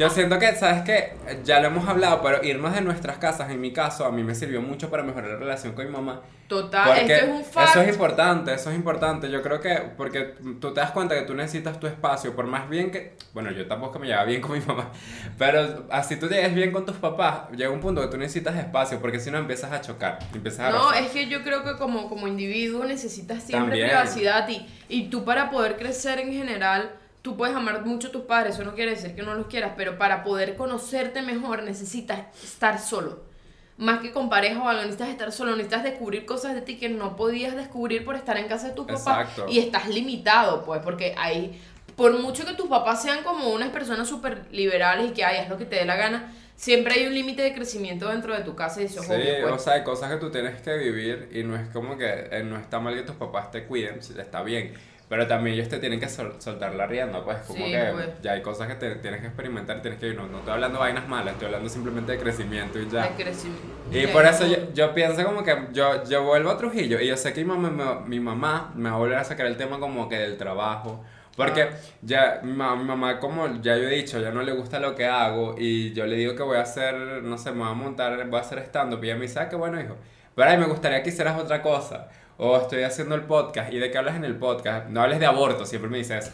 yo 0.00 0.08
siento 0.08 0.38
que, 0.38 0.54
¿sabes 0.54 0.80
qué? 0.82 1.12
Ya 1.44 1.60
lo 1.60 1.66
hemos 1.68 1.86
hablado, 1.86 2.22
pero 2.22 2.42
irnos 2.42 2.74
de 2.74 2.80
nuestras 2.80 3.18
casas, 3.18 3.50
en 3.50 3.60
mi 3.60 3.70
caso, 3.70 4.06
a 4.06 4.10
mí 4.10 4.24
me 4.24 4.34
sirvió 4.34 4.62
mucho 4.62 4.88
para 4.88 5.02
mejorar 5.02 5.32
la 5.32 5.36
relación 5.36 5.74
con 5.74 5.84
mi 5.84 5.92
mamá. 5.92 6.22
Total, 6.48 6.96
esto 6.98 7.26
es 7.26 7.30
un 7.30 7.44
fact. 7.44 7.68
eso 7.68 7.82
es 7.82 7.88
importante, 7.90 8.54
eso 8.54 8.70
es 8.70 8.76
importante. 8.76 9.30
Yo 9.30 9.42
creo 9.42 9.60
que, 9.60 9.74
porque 9.98 10.36
tú 10.58 10.72
te 10.72 10.80
das 10.80 10.92
cuenta 10.92 11.14
que 11.14 11.22
tú 11.22 11.34
necesitas 11.34 11.78
tu 11.78 11.86
espacio, 11.86 12.34
por 12.34 12.46
más 12.46 12.66
bien 12.70 12.90
que, 12.90 13.14
bueno, 13.34 13.50
yo 13.52 13.68
tampoco 13.68 13.98
me 13.98 14.06
llevaba 14.06 14.24
bien 14.24 14.40
con 14.40 14.52
mi 14.58 14.60
mamá, 14.66 14.90
pero 15.36 15.84
así 15.90 16.16
tú 16.16 16.28
llegues 16.28 16.54
bien 16.54 16.72
con 16.72 16.86
tus 16.86 16.96
papás, 16.96 17.50
llega 17.54 17.70
un 17.70 17.80
punto 17.80 18.00
que 18.00 18.08
tú 18.08 18.16
necesitas 18.16 18.56
espacio, 18.56 19.00
porque 19.00 19.20
si 19.20 19.30
no 19.30 19.36
empiezas 19.36 19.70
a 19.70 19.82
chocar, 19.82 20.18
empiezas 20.34 20.60
a 20.60 20.70
No, 20.70 20.92
es 20.94 21.10
que 21.10 21.28
yo 21.28 21.42
creo 21.42 21.62
que 21.62 21.76
como, 21.76 22.08
como 22.08 22.26
individuo 22.26 22.86
necesitas 22.86 23.42
siempre 23.42 23.78
También. 23.78 23.88
privacidad 23.88 24.48
y, 24.48 24.66
y 24.88 25.10
tú 25.10 25.26
para 25.26 25.50
poder 25.50 25.76
crecer 25.76 26.18
en 26.20 26.32
general, 26.32 26.90
tú 27.22 27.36
puedes 27.36 27.54
amar 27.54 27.84
mucho 27.84 28.08
a 28.08 28.12
tus 28.12 28.22
padres, 28.22 28.54
eso 28.54 28.64
no 28.64 28.74
quiere 28.74 28.92
decir 28.92 29.14
que 29.14 29.22
no 29.22 29.34
los 29.34 29.46
quieras, 29.46 29.72
pero 29.76 29.98
para 29.98 30.22
poder 30.24 30.56
conocerte 30.56 31.22
mejor 31.22 31.62
necesitas 31.62 32.20
estar 32.42 32.78
solo. 32.78 33.28
Más 33.76 34.00
que 34.00 34.12
con 34.12 34.28
pareja 34.28 34.62
o 34.62 34.68
algo, 34.68 34.82
necesitas 34.82 35.08
estar 35.08 35.32
solo, 35.32 35.52
necesitas 35.52 35.84
descubrir 35.84 36.26
cosas 36.26 36.54
de 36.54 36.60
ti 36.60 36.76
que 36.76 36.90
no 36.90 37.16
podías 37.16 37.56
descubrir 37.56 38.04
por 38.04 38.14
estar 38.14 38.36
en 38.36 38.46
casa 38.46 38.68
de 38.68 38.74
tus 38.74 38.86
papás 38.86 39.28
y 39.48 39.58
estás 39.58 39.88
limitado, 39.88 40.64
pues, 40.64 40.82
porque 40.82 41.14
hay, 41.16 41.58
por 41.96 42.18
mucho 42.18 42.44
que 42.44 42.52
tus 42.52 42.68
papás 42.68 43.02
sean 43.02 43.22
como 43.24 43.48
unas 43.48 43.70
personas 43.70 44.06
súper 44.06 44.44
liberales 44.52 45.10
y 45.10 45.12
que 45.14 45.24
hayas 45.24 45.48
lo 45.48 45.56
que 45.56 45.64
te 45.64 45.76
dé 45.76 45.86
la 45.86 45.96
gana, 45.96 46.30
siempre 46.56 46.92
hay 46.92 47.06
un 47.06 47.14
límite 47.14 47.40
de 47.40 47.54
crecimiento 47.54 48.08
dentro 48.08 48.36
de 48.36 48.44
tu 48.44 48.54
casa 48.54 48.82
y 48.82 48.84
eso 48.84 49.00
es 49.00 49.06
Sí, 49.06 49.14
obvio, 49.14 49.42
pues. 49.42 49.54
o 49.54 49.58
sea, 49.58 49.72
hay 49.74 49.82
cosas 49.82 50.10
que 50.10 50.18
tú 50.18 50.30
tienes 50.30 50.60
que 50.60 50.76
vivir 50.76 51.30
y 51.32 51.42
no 51.42 51.56
es 51.56 51.66
como 51.68 51.96
que 51.96 52.28
eh, 52.30 52.42
no 52.44 52.58
está 52.58 52.80
mal 52.80 52.94
que 52.94 53.02
tus 53.02 53.16
papás 53.16 53.50
te 53.50 53.64
cuiden, 53.64 53.98
está 53.98 54.42
bien. 54.42 54.74
Pero 55.10 55.26
también 55.26 55.56
ellos 55.56 55.68
te 55.68 55.78
tienen 55.80 55.98
que 56.00 56.08
sol- 56.08 56.36
soltar 56.38 56.72
la 56.76 56.86
rienda, 56.86 57.22
pues 57.24 57.38
como 57.40 57.66
Sí, 57.66 57.72
que 57.72 57.88
pues. 57.92 58.08
ya 58.22 58.30
hay 58.32 58.42
cosas 58.42 58.68
que 58.68 58.76
te, 58.76 58.94
tienes 58.94 59.20
que 59.20 59.26
experimentar 59.26 59.82
tienes 59.82 59.98
que 60.00 60.06
ir. 60.06 60.14
No, 60.16 60.26
no 60.28 60.38
estoy 60.38 60.54
hablando 60.54 60.78
de 60.78 60.84
vainas 60.84 61.08
malas, 61.08 61.32
estoy 61.32 61.46
hablando 61.46 61.68
simplemente 61.68 62.12
de 62.12 62.18
crecimiento 62.18 62.78
y 62.78 62.88
ya. 62.88 63.02
de 63.08 63.22
crecimiento. 63.24 63.66
Y 63.90 64.06
por 64.06 64.24
eso 64.24 64.46
yo, 64.46 64.72
yo 64.72 64.94
pienso 64.94 65.24
como 65.24 65.42
que 65.42 65.54
yo, 65.72 66.04
yo 66.04 66.22
vuelvo 66.22 66.50
a 66.50 66.56
Trujillo 66.56 67.00
y 67.00 67.08
yo 67.08 67.16
sé 67.16 67.32
que 67.32 67.40
mi 67.44 67.48
mamá, 67.54 67.70
me- 67.70 68.08
mi 68.08 68.20
mamá 68.20 68.72
me 68.76 68.88
va 68.88 68.94
a 68.94 68.98
volver 68.98 69.18
a 69.18 69.24
sacar 69.24 69.46
el 69.46 69.56
tema 69.56 69.80
como 69.80 70.08
que 70.08 70.16
del 70.16 70.36
trabajo. 70.36 71.04
Porque 71.36 71.62
Ah. 71.62 71.70
ya 72.02 72.40
mi, 72.44 72.52
ma- 72.52 72.76
mi 72.76 72.84
mamá, 72.84 73.18
como 73.18 73.46
ya 73.60 73.76
yo 73.76 73.88
he 73.88 73.94
dicho, 73.96 74.20
ya 74.20 74.30
no 74.30 74.42
le 74.42 74.52
gusta 74.52 74.78
lo 74.78 74.94
que 74.94 75.06
hago 75.06 75.56
y 75.58 75.92
yo 75.92 76.06
le 76.06 76.14
digo 76.14 76.36
que 76.36 76.42
voy 76.44 76.56
a 76.58 76.60
hacer, 76.62 76.94
no 77.24 77.36
sé, 77.36 77.50
me 77.50 77.60
voy 77.64 77.70
a 77.70 77.74
montar, 77.74 78.28
voy 78.28 78.38
a 78.38 78.42
hacer 78.42 78.60
stand-up 78.60 79.02
y 79.02 79.06
ella 79.08 79.16
me 79.16 79.22
dice, 79.22 79.40
ah, 79.40 79.48
qué 79.48 79.56
bueno, 79.56 79.80
hijo. 79.80 79.96
Pero 80.36 80.50
ay, 80.50 80.58
me 80.58 80.66
gustaría 80.66 81.02
que 81.02 81.08
hicieras 81.08 81.36
otra 81.38 81.60
cosa. 81.62 82.08
O 82.42 82.56
estoy 82.58 82.82
haciendo 82.84 83.14
el 83.14 83.22
podcast. 83.22 83.70
¿Y 83.72 83.78
de 83.78 83.90
qué 83.90 83.98
hablas 83.98 84.16
en 84.16 84.24
el 84.24 84.34
podcast? 84.36 84.88
No 84.88 85.02
hables 85.02 85.20
de 85.20 85.26
aborto, 85.26 85.66
siempre 85.66 85.90
me 85.90 85.98
dice 85.98 86.16
eso. 86.18 86.30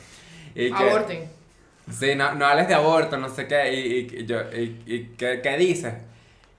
Y 0.55 0.71
que- 0.71 0.75
Aborten. 0.91 1.25
Sí, 1.91 2.15
no, 2.17 2.35
no 2.35 2.47
hables 2.47 2.69
de 2.69 2.75
aborto, 2.75 3.17
no 3.17 3.29
sé 3.29 3.47
qué, 3.47 3.73
y, 3.73 4.09
y- 4.21 4.27
yo, 4.27 4.41
y, 4.53 4.83
y 4.87 5.15
¿qué, 5.17 5.41
qué 5.43 5.57
dices? 5.57 5.95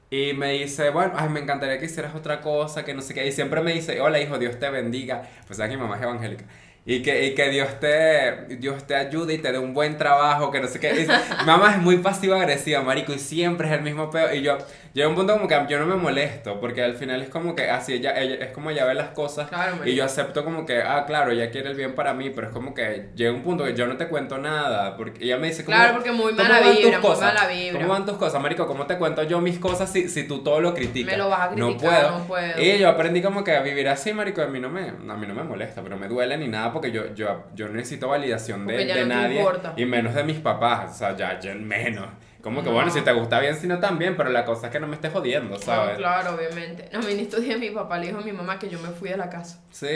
Y 0.10 0.32
me 0.34 0.54
dice, 0.54 0.90
bueno, 0.90 1.14
ay, 1.18 1.28
me 1.30 1.42
encantaría 1.42 1.78
que 1.80 1.86
hicieras 1.86 2.16
otra 2.16 2.40
cosa, 2.42 2.86
que 2.86 2.94
no 2.94 3.02
sé 3.02 3.14
qué, 3.14 3.28
y 3.28 3.32
siempre 3.34 3.60
me 3.62 3.74
dice, 3.74 4.00
hola 4.00 4.22
hijo, 4.22 4.38
Dios 4.40 4.58
te 4.58 4.70
bendiga, 4.70 5.24
pues 5.48 5.60
que 5.60 5.68
mi 5.68 5.76
mamá 5.76 5.98
es 5.98 6.04
evangélica, 6.04 6.46
y 6.86 7.02
que, 7.02 7.26
y 7.26 7.36
que 7.36 7.50
Dios 7.50 7.78
te, 7.82 8.56
Dios 8.56 8.88
te 8.88 8.96
ayude 8.96 9.34
y 9.34 9.38
te 9.40 9.52
dé 9.52 9.60
un 9.60 9.74
buen 9.74 9.98
trabajo, 9.98 10.50
que 10.50 10.62
no 10.62 10.68
sé 10.68 10.80
qué, 10.80 11.02
y 11.02 11.08
mamá 11.46 11.72
es 11.74 11.78
muy 11.82 11.98
pasiva 11.98 12.38
agresiva, 12.38 12.82
marico, 12.82 13.14
y 13.14 13.20
siempre 13.20 13.68
es 13.68 13.74
el 13.74 13.82
mismo 13.82 14.10
peo, 14.10 14.34
y 14.34 14.42
yo, 14.42 14.58
llega 14.98 15.10
un 15.10 15.16
punto 15.16 15.34
como 15.34 15.48
que 15.48 15.66
yo 15.70 15.78
no 15.80 15.86
me 15.86 15.96
molesto, 15.96 16.60
porque 16.60 16.82
al 16.84 16.96
final 16.96 17.22
es 17.22 17.30
como 17.30 17.56
que 17.56 17.70
así 17.70 17.94
ella, 17.94 18.20
ella 18.20 18.44
es 18.46 18.52
como 18.52 18.72
ella 18.72 18.84
ve 18.86 18.96
las 18.96 19.10
cosas, 19.10 19.48
Claro, 19.48 19.86
y 19.86 19.94
yo 19.94 20.04
acepto 20.04 20.44
como 20.44 20.66
que, 20.66 20.82
ah, 20.82 21.04
claro, 21.06 21.32
ella 21.32 21.52
quiere 21.52 21.70
el 21.70 21.76
bien 21.76 21.94
para 21.94 22.16
mí, 22.16 22.32
pero 22.32 22.48
es 22.48 22.54
como 22.54 22.74
que 22.74 23.10
llega 23.16 23.32
un 23.32 23.44
punto 23.44 23.64
que 23.64 23.76
yo 23.76 23.86
no 23.86 23.96
te 23.96 24.08
cuento 24.08 24.40
nada, 24.40 24.98
porque 24.98 25.24
ella 25.24 25.38
me 25.38 25.48
dice, 25.48 25.64
¿cómo- 25.64 25.78
Claro, 25.78 25.94
porque 25.94 26.12
muy 26.12 26.34
¿cómo 26.34 26.44
mala 26.44 26.60
van 26.62 26.70
tus 26.74 26.78
vibra, 26.84 27.00
muy 27.00 27.08
cosas? 27.10 27.34
mala 27.36 27.48
vibra. 27.48 27.80
¿Cómo 27.80 27.94
van 27.94 28.06
tus 28.08 28.18
cosas, 28.18 28.42
marico? 28.42 28.66
¿Cómo 28.68 28.86
te 28.88 28.98
cuento 28.98 29.22
yo 29.24 29.40
mis 29.40 29.60
cosas 29.60 29.92
si, 29.92 30.10
si 30.10 30.28
tú 30.28 30.44
todo 30.44 30.60
lo 30.62 30.74
criticas? 30.74 31.12
Me 31.12 31.18
lo 31.18 31.30
vas 31.30 31.42
a 31.42 31.56
No 31.56 31.68
criticar, 31.68 32.02
puedo. 32.08 32.18
no 32.20 32.26
puedo. 32.26 32.62
Y 32.62 32.80
yo 32.80 32.90
aprendí 32.90 33.22
como 33.22 33.44
que 33.44 33.56
a 33.56 33.62
vivir 33.62 33.88
así, 33.90 34.14
marico, 34.14 34.42
a 34.42 34.48
mí 34.48 34.60
no 34.60 34.70
me, 34.70 34.88
a 34.90 35.16
mí 35.16 35.28
no 35.28 35.36
me 35.36 35.44
molesta, 35.44 35.84
pero 35.84 35.96
me 35.98 36.08
duele 36.08 36.38
ni 36.38 36.48
nada 36.48 36.74
porque 36.74 36.92
yo, 36.92 37.14
yo, 37.14 37.44
yo 37.54 37.68
necesito 37.70 38.08
validación 38.08 38.66
de, 38.66 38.74
Porque 38.74 38.94
de 38.96 39.06
no 39.06 39.16
nadie 39.16 39.46
y 39.76 39.86
menos 39.86 40.16
de 40.16 40.24
mis 40.24 40.40
papás, 40.40 40.92
o 40.92 40.98
sea, 40.98 41.16
ya, 41.16 41.40
ya 41.40 41.54
menos. 41.54 42.08
Como 42.42 42.62
que 42.62 42.70
No. 42.70 42.76
bueno, 42.76 42.92
si 42.92 43.02
te 43.02 43.12
gusta 43.12 43.40
bien, 43.40 43.56
si 43.60 43.68
no 43.68 43.80
también, 43.80 44.16
pero 44.16 44.30
la 44.30 44.46
cosa 44.46 44.68
es 44.68 44.72
que 44.72 44.80
no 44.80 44.88
me 44.88 44.96
estés 44.96 45.12
jodiendo, 45.12 45.58
¿sabes? 45.60 45.98
claro, 45.98 46.36
obviamente. 46.36 46.90
No, 46.94 47.06
en 47.08 47.20
estos 47.20 47.42
días 47.42 47.60
mi 47.60 47.70
papá 47.72 47.98
le 47.98 48.08
dijo 48.08 48.20
a 48.20 48.22
mi 48.22 48.32
mamá 48.32 48.58
que 48.60 48.70
yo 48.70 48.80
me 48.80 48.90
fui 48.90 49.10
de 49.10 49.18
la 49.18 49.30
casa. 49.30 49.60
Sí. 49.72 49.88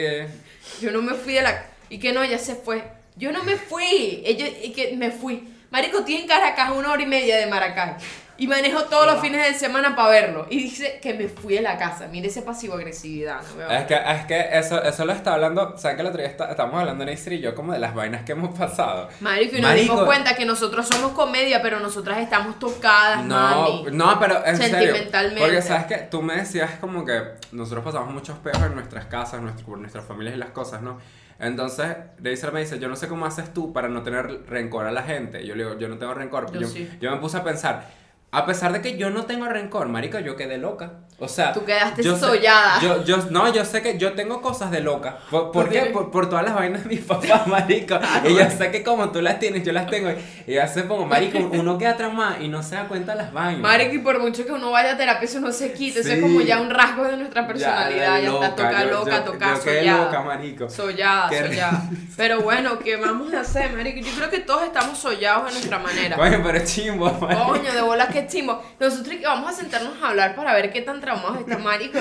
Yo 0.81 0.91
no 0.91 1.01
me 1.01 1.13
fui 1.13 1.33
de 1.33 1.41
la 1.43 1.65
Y 1.89 1.99
que 1.99 2.11
no, 2.13 2.23
ella 2.23 2.37
se 2.37 2.55
fue. 2.55 2.83
Yo 3.15 3.31
no 3.31 3.43
me 3.43 3.55
fui. 3.57 4.23
Ella, 4.25 4.47
y 4.47 4.71
que 4.73 4.95
me 4.97 5.11
fui. 5.11 5.47
Marico, 5.69 5.99
estoy 5.99 6.15
en 6.15 6.27
Caracas 6.27 6.71
una 6.71 6.91
hora 6.91 7.01
y 7.01 7.05
media 7.05 7.37
de 7.37 7.45
Maracay. 7.47 7.95
Y 8.37 8.47
manejo 8.47 8.85
todos 8.85 9.05
los 9.05 9.19
fines 9.21 9.45
de 9.45 9.53
semana 9.53 9.95
para 9.95 10.09
verlo. 10.09 10.47
Y 10.49 10.63
dice 10.63 10.99
que 11.01 11.13
me 11.13 11.27
fui 11.27 11.53
de 11.55 11.61
la 11.61 11.77
casa. 11.77 12.07
Mire 12.07 12.27
ese 12.27 12.41
pasivo-agresividad. 12.41 13.41
no. 13.57 13.69
Es 13.69 13.85
que, 13.85 13.93
es 13.95 14.25
que 14.25 14.49
eso, 14.57 14.81
eso 14.81 15.05
lo 15.05 15.13
está 15.13 15.33
hablando, 15.35 15.77
¿saben 15.77 15.97
que 15.97 16.01
el 16.01 16.07
otro 16.07 16.19
día 16.21 16.29
está- 16.29 16.49
estamos 16.49 16.79
hablando 16.79 17.05
Neisser 17.05 17.33
y 17.33 17.39
yo 17.41 17.53
como 17.53 17.73
de 17.73 17.79
las 17.79 17.93
vainas 17.93 18.23
que 18.23 18.31
hemos 18.31 18.57
pasado? 18.57 19.09
Marico, 19.19 19.57
y 19.57 19.61
nos 19.61 19.69
Marico. 19.71 19.93
dimos 19.93 20.05
cuenta 20.07 20.35
que 20.35 20.45
nosotros 20.45 20.87
somos 20.87 21.11
comedia, 21.11 21.61
pero 21.61 21.79
nosotras 21.79 22.17
estamos 22.19 22.57
tocadas, 22.57 23.23
No, 23.25 23.35
mami. 23.35 23.85
no, 23.91 24.19
pero 24.19 24.43
en 24.45 24.57
serio. 24.57 24.77
Sentimentalmente. 24.79 25.41
Porque 25.41 25.61
sabes 25.61 25.85
que 25.85 25.97
tú 26.09 26.21
me 26.23 26.35
decías 26.37 26.71
como 26.79 27.05
que 27.05 27.21
nosotros 27.51 27.83
pasamos 27.85 28.11
muchos 28.11 28.37
peos 28.39 28.57
en 28.57 28.73
nuestras 28.73 29.05
casas, 29.05 29.41
nuestro- 29.41 29.65
por 29.67 29.77
nuestras 29.77 30.05
familias 30.05 30.35
y 30.35 30.39
las 30.39 30.49
cosas, 30.49 30.81
¿no? 30.81 30.97
Entonces, 31.39 31.87
Neisser 32.19 32.51
me 32.51 32.59
dice, 32.59 32.77
yo 32.79 32.87
no 32.87 32.95
sé 32.95 33.07
cómo 33.07 33.25
haces 33.25 33.51
tú 33.53 33.73
para 33.73 33.87
no 33.89 34.03
tener 34.03 34.43
rencor 34.47 34.85
a 34.85 34.91
la 34.91 35.01
gente. 35.03 35.45
Yo 35.45 35.55
le 35.55 35.63
digo, 35.63 35.77
yo 35.79 35.87
no 35.89 35.97
tengo 35.97 36.13
rencor. 36.13 36.51
Yo 36.53 36.61
Yo, 36.61 36.67
sí. 36.67 36.87
yo 37.01 37.09
me 37.11 37.17
puse 37.17 37.37
a 37.37 37.43
pensar, 37.43 37.89
a 38.33 38.45
pesar 38.45 38.71
de 38.71 38.81
que 38.81 38.97
yo 38.97 39.09
no 39.09 39.25
tengo 39.25 39.45
rencor, 39.47 39.87
marica, 39.89 40.19
yo 40.21 40.35
quedé 40.37 40.57
loca. 40.57 40.93
O 41.19 41.27
sea, 41.27 41.53
Tú 41.53 41.63
quedaste 41.65 42.01
yo 42.01 42.15
sé- 42.15 42.21
sollada. 42.25 42.79
yo, 42.81 43.03
yo, 43.03 43.17
no, 43.29 43.53
yo 43.53 43.63
sé 43.63 43.83
que 43.83 43.99
yo 43.99 44.13
tengo 44.13 44.41
cosas 44.41 44.71
de 44.71 44.79
loca. 44.79 45.19
¿Por, 45.29 45.51
por 45.51 45.69
qué? 45.69 45.81
Por, 45.93 46.09
por 46.09 46.27
todas 46.29 46.43
las 46.43 46.55
vainas 46.55 46.83
de 46.83 46.89
mis 46.89 47.01
papás, 47.05 47.45
marico. 47.45 47.99
y 48.27 48.33
yo 48.35 48.49
sé 48.49 48.71
que 48.71 48.83
como 48.83 49.09
tú 49.11 49.21
las 49.21 49.37
tienes, 49.37 49.63
yo 49.63 49.71
las 49.71 49.85
tengo. 49.85 50.09
Y 50.47 50.53
yo 50.55 50.65
se 50.67 50.81
pongo, 50.83 51.05
marico, 51.05 51.37
uno 51.53 51.77
queda 51.77 51.95
traumado 51.95 52.41
y 52.41 52.47
no 52.47 52.63
se 52.63 52.73
da 52.75 52.87
cuenta 52.87 53.11
de 53.11 53.19
las 53.19 53.33
vainas. 53.33 53.61
Marico, 53.61 53.93
y 53.93 53.99
por 53.99 54.19
mucho 54.19 54.45
que 54.45 54.51
uno 54.53 54.71
vaya 54.71 54.93
a 54.93 54.97
terapia, 54.97 55.25
eso 55.25 55.39
no 55.41 55.51
se 55.51 55.73
quita. 55.73 55.99
Eso 55.99 56.09
es 56.09 56.15
Sí. 56.15 56.21
como 56.21 56.41
ya 56.41 56.59
un 56.59 56.69
rasgo 56.71 57.03
de 57.03 57.17
nuestra 57.17 57.41
Ya, 57.43 57.47
personalidad. 57.47 58.19
Ya, 58.21 58.29
de 58.31 58.33
está 58.33 58.55
toca 58.55 58.83
yo- 58.83 58.89
loca, 58.91 59.23
toca 59.25 59.55
sollada. 59.57 60.05
loca, 60.05 60.21
marico. 60.21 60.69
Sollada, 60.69 61.29
Qué 61.29 61.37
sollada. 61.39 61.83
Pero 62.17 62.41
bueno, 62.41 62.79
¿qué 62.79 62.95
vamos 62.95 63.31
a 63.35 63.41
hacer, 63.41 63.73
marico? 63.73 63.99
Yo 63.99 64.11
creo 64.15 64.29
que 64.31 64.39
todos 64.39 64.63
estamos 64.63 64.97
sollados 64.97 65.45
de 65.45 65.51
nuestra 65.51 65.77
manera. 65.79 66.15
Coño, 66.15 66.39
pero 66.43 66.59
chimbo, 66.65 67.11
marico. 67.11 67.45
Coño, 67.47 67.71
de 67.73 67.81
bolas 67.81 68.07
que 68.09 68.20
chimbo. 68.27 68.61
Nosotros 68.79 69.15
vamos 69.23 69.49
a 69.51 69.53
sentarnos 69.55 70.01
a 70.01 70.09
hablar 70.09 70.35
para 70.35 70.53
ver 70.53 70.71
qué 70.71 70.81
tan 70.81 70.99
traumados 71.01 71.39
está 71.39 71.57
Marico. 71.57 71.97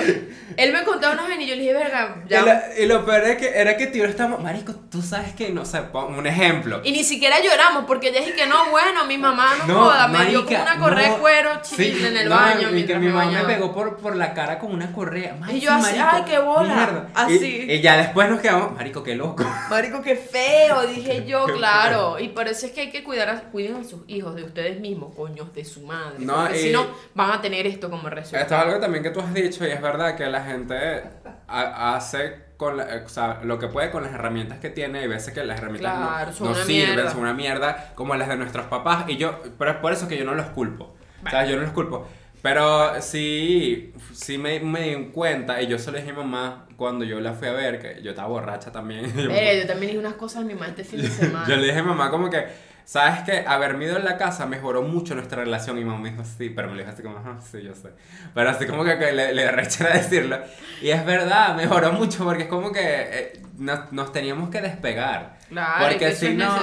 Él 0.57 0.73
me 0.73 0.83
contaba 0.83 1.13
unas 1.13 1.27
vainas 1.27 1.45
y 1.45 1.49
yo 1.49 1.55
le 1.55 1.61
dije, 1.61 1.73
verga, 1.73 2.15
Y 2.25 2.29
ya. 2.29 2.41
lo, 2.41 2.81
y 2.83 2.85
lo 2.85 3.05
peor 3.05 3.23
es 3.25 3.37
que 3.37 3.49
era 3.49 3.77
que 3.77 3.87
tío 3.87 4.05
estamos. 4.05 4.41
Marico, 4.41 4.73
tú 4.91 5.01
sabes 5.01 5.33
que 5.33 5.49
no 5.49 5.65
sé, 5.65 5.81
pon 5.83 6.15
un 6.15 6.27
ejemplo. 6.27 6.81
Y 6.83 6.91
ni 6.91 7.03
siquiera 7.03 7.37
lloramos 7.41 7.85
porque 7.85 8.09
ella 8.09 8.19
dije 8.21 8.33
que 8.35 8.45
no, 8.47 8.69
bueno, 8.71 9.05
mi 9.05 9.17
mamá 9.17 9.53
no, 9.59 9.67
No, 9.67 9.79
joda, 9.85 10.07
me 10.07 10.25
dio 10.25 10.45
como 10.45 10.57
marica, 10.57 10.73
una 10.73 10.79
correa 10.83 11.07
no. 11.09 11.13
de 11.15 11.19
cuero 11.21 11.49
Sí, 11.63 11.75
chill 11.75 12.05
en 12.05 12.17
el 12.17 12.29
no, 12.29 12.35
baño. 12.35 12.75
y 12.75 12.85
que 12.85 12.95
mi 12.95 13.07
me 13.07 13.11
mamá 13.13 13.25
me 13.25 13.31
bañaba. 13.31 13.47
pegó 13.47 13.73
por, 13.73 13.97
por 13.97 14.15
la 14.15 14.33
cara 14.33 14.59
con 14.59 14.71
una 14.73 14.91
correa. 14.91 15.37
Ay, 15.43 15.57
Y 15.57 15.59
yo 15.61 15.69
sí, 15.71 15.75
así, 15.77 15.97
marico, 15.99 16.07
ay, 16.11 16.23
qué 16.27 16.39
bola, 16.39 16.75
mierda. 16.75 17.09
así. 17.13 17.65
Y, 17.67 17.71
y 17.73 17.81
ya 17.81 17.97
después 17.97 18.29
nos 18.29 18.39
quedamos, 18.41 18.73
marico, 18.73 19.03
qué 19.03 19.15
loco. 19.15 19.43
Marico, 19.69 20.01
qué 20.01 20.15
feo, 20.15 20.81
dije 20.87 21.25
yo, 21.25 21.45
claro. 21.45 22.19
Y 22.19 22.29
por 22.29 22.47
eso 22.47 22.65
es 22.65 22.71
que 22.73 22.81
hay 22.81 22.91
que 22.91 23.03
cuidar 23.03 23.29
a, 23.29 23.41
cuiden 23.51 23.77
a 23.77 23.83
sus 23.83 24.01
hijos 24.07 24.35
de 24.35 24.43
ustedes 24.43 24.79
mismos, 24.79 25.15
coños, 25.15 25.53
de 25.53 25.63
su 25.63 25.81
madre. 25.81 26.10
No, 26.19 26.35
porque 26.35 26.59
y- 26.59 26.63
si 26.63 26.71
no, 26.71 26.87
van 27.15 27.31
a 27.31 27.41
tener 27.41 27.65
esto 27.67 27.89
como 27.89 28.09
resultado. 28.09 28.43
Esto 28.43 28.55
es 28.55 28.61
algo 28.61 28.79
también 28.79 29.03
que 29.03 29.09
tú 29.11 29.19
has 29.19 29.33
dicho 29.33 29.65
y 29.65 29.69
es 29.71 29.81
verdad 29.81 30.15
que 30.15 30.25
la 30.27 30.43
gente 30.43 31.03
ha- 31.47 31.95
hace 31.95 32.51
con 32.57 32.77
la- 32.77 33.01
o 33.05 33.09
sea, 33.09 33.39
lo 33.43 33.57
que 33.57 33.67
puede 33.67 33.89
con 33.89 34.03
las 34.03 34.13
herramientas 34.13 34.59
que 34.59 34.69
tiene 34.69 35.03
y 35.03 35.07
veces 35.07 35.33
que 35.33 35.43
las 35.43 35.57
herramientas 35.59 35.99
no- 35.99 36.07
Claro, 36.07 36.31
no, 36.39 36.45
una 36.51 36.63
sirven, 36.63 36.95
mierda. 36.95 37.11
son 37.11 37.21
una 37.21 37.33
mierda 37.33 37.91
como 37.95 38.15
las 38.15 38.27
de 38.29 38.37
nuestros 38.37 38.67
papás 38.67 39.05
y 39.07 39.17
yo, 39.17 39.41
pero 39.57 39.71
es 39.71 39.77
por 39.77 39.91
eso 39.93 40.07
que 40.07 40.17
yo 40.17 40.25
no 40.25 40.35
los 40.35 40.47
culpo. 40.47 40.95
O 41.25 41.29
sea, 41.29 41.45
yo 41.45 41.55
no 41.55 41.63
los 41.63 41.71
culpo. 41.71 42.07
Pero 42.43 42.99
sí, 43.01 43.93
sí 44.13 44.37
me, 44.39 44.59
me 44.61 44.95
di 44.95 45.05
cuenta 45.11 45.61
y 45.61 45.67
yo 45.67 45.77
se 45.77 45.91
lo 45.91 45.97
dije 45.97 46.09
a 46.09 46.13
mi 46.13 46.19
mamá 46.19 46.65
cuando 46.75 47.05
yo 47.05 47.19
la 47.19 47.33
fui 47.33 47.47
a 47.47 47.51
ver, 47.51 47.79
que 47.79 48.01
yo 48.01 48.09
estaba 48.11 48.27
borracha 48.29 48.71
también. 48.71 49.05
Eh, 49.31 49.59
yo 49.61 49.67
también 49.67 49.91
dije 49.91 49.99
unas 49.99 50.15
cosas 50.15 50.41
a 50.41 50.45
mi 50.45 50.53
mamá 50.55 50.67
este 50.69 50.83
fin 50.83 51.01
de 51.03 51.07
semana. 51.07 51.45
yo 51.49 51.55
le 51.55 51.67
dije 51.67 51.77
a 51.79 51.83
mamá 51.83 52.09
como 52.09 52.29
que, 52.31 52.43
¿sabes 52.91 53.21
que 53.21 53.45
Haberme 53.47 53.85
ido 53.85 53.95
en 53.95 54.03
la 54.03 54.17
casa 54.17 54.45
mejoró 54.45 54.81
mucho 54.81 55.15
nuestra 55.15 55.45
relación 55.45 55.77
y 55.77 55.85
mamá 55.85 55.97
me 55.97 56.11
dijo, 56.11 56.25
sí, 56.25 56.49
pero 56.49 56.67
me 56.67 56.73
lo 56.73 56.79
dijo 56.79 56.91
así 56.91 57.01
como, 57.01 57.19
ajá, 57.19 57.39
sí, 57.39 57.61
yo 57.63 57.73
sé. 57.73 57.91
Pero 58.33 58.49
así 58.49 58.65
como 58.65 58.83
que, 58.83 58.97
que 58.97 59.13
le, 59.13 59.33
le 59.33 59.49
rechera 59.49 59.93
decirlo. 59.97 60.37
Y 60.81 60.89
es 60.89 61.05
verdad, 61.05 61.55
mejoró 61.55 61.93
mucho 61.93 62.25
porque 62.25 62.43
es 62.43 62.49
como 62.49 62.73
que 62.73 62.81
eh, 62.83 63.41
nos, 63.57 63.93
nos 63.93 64.11
teníamos 64.11 64.49
que 64.49 64.59
despegar. 64.59 65.37
Claro, 65.47 65.87
porque 65.87 66.13
si 66.13 66.33
no, 66.33 66.53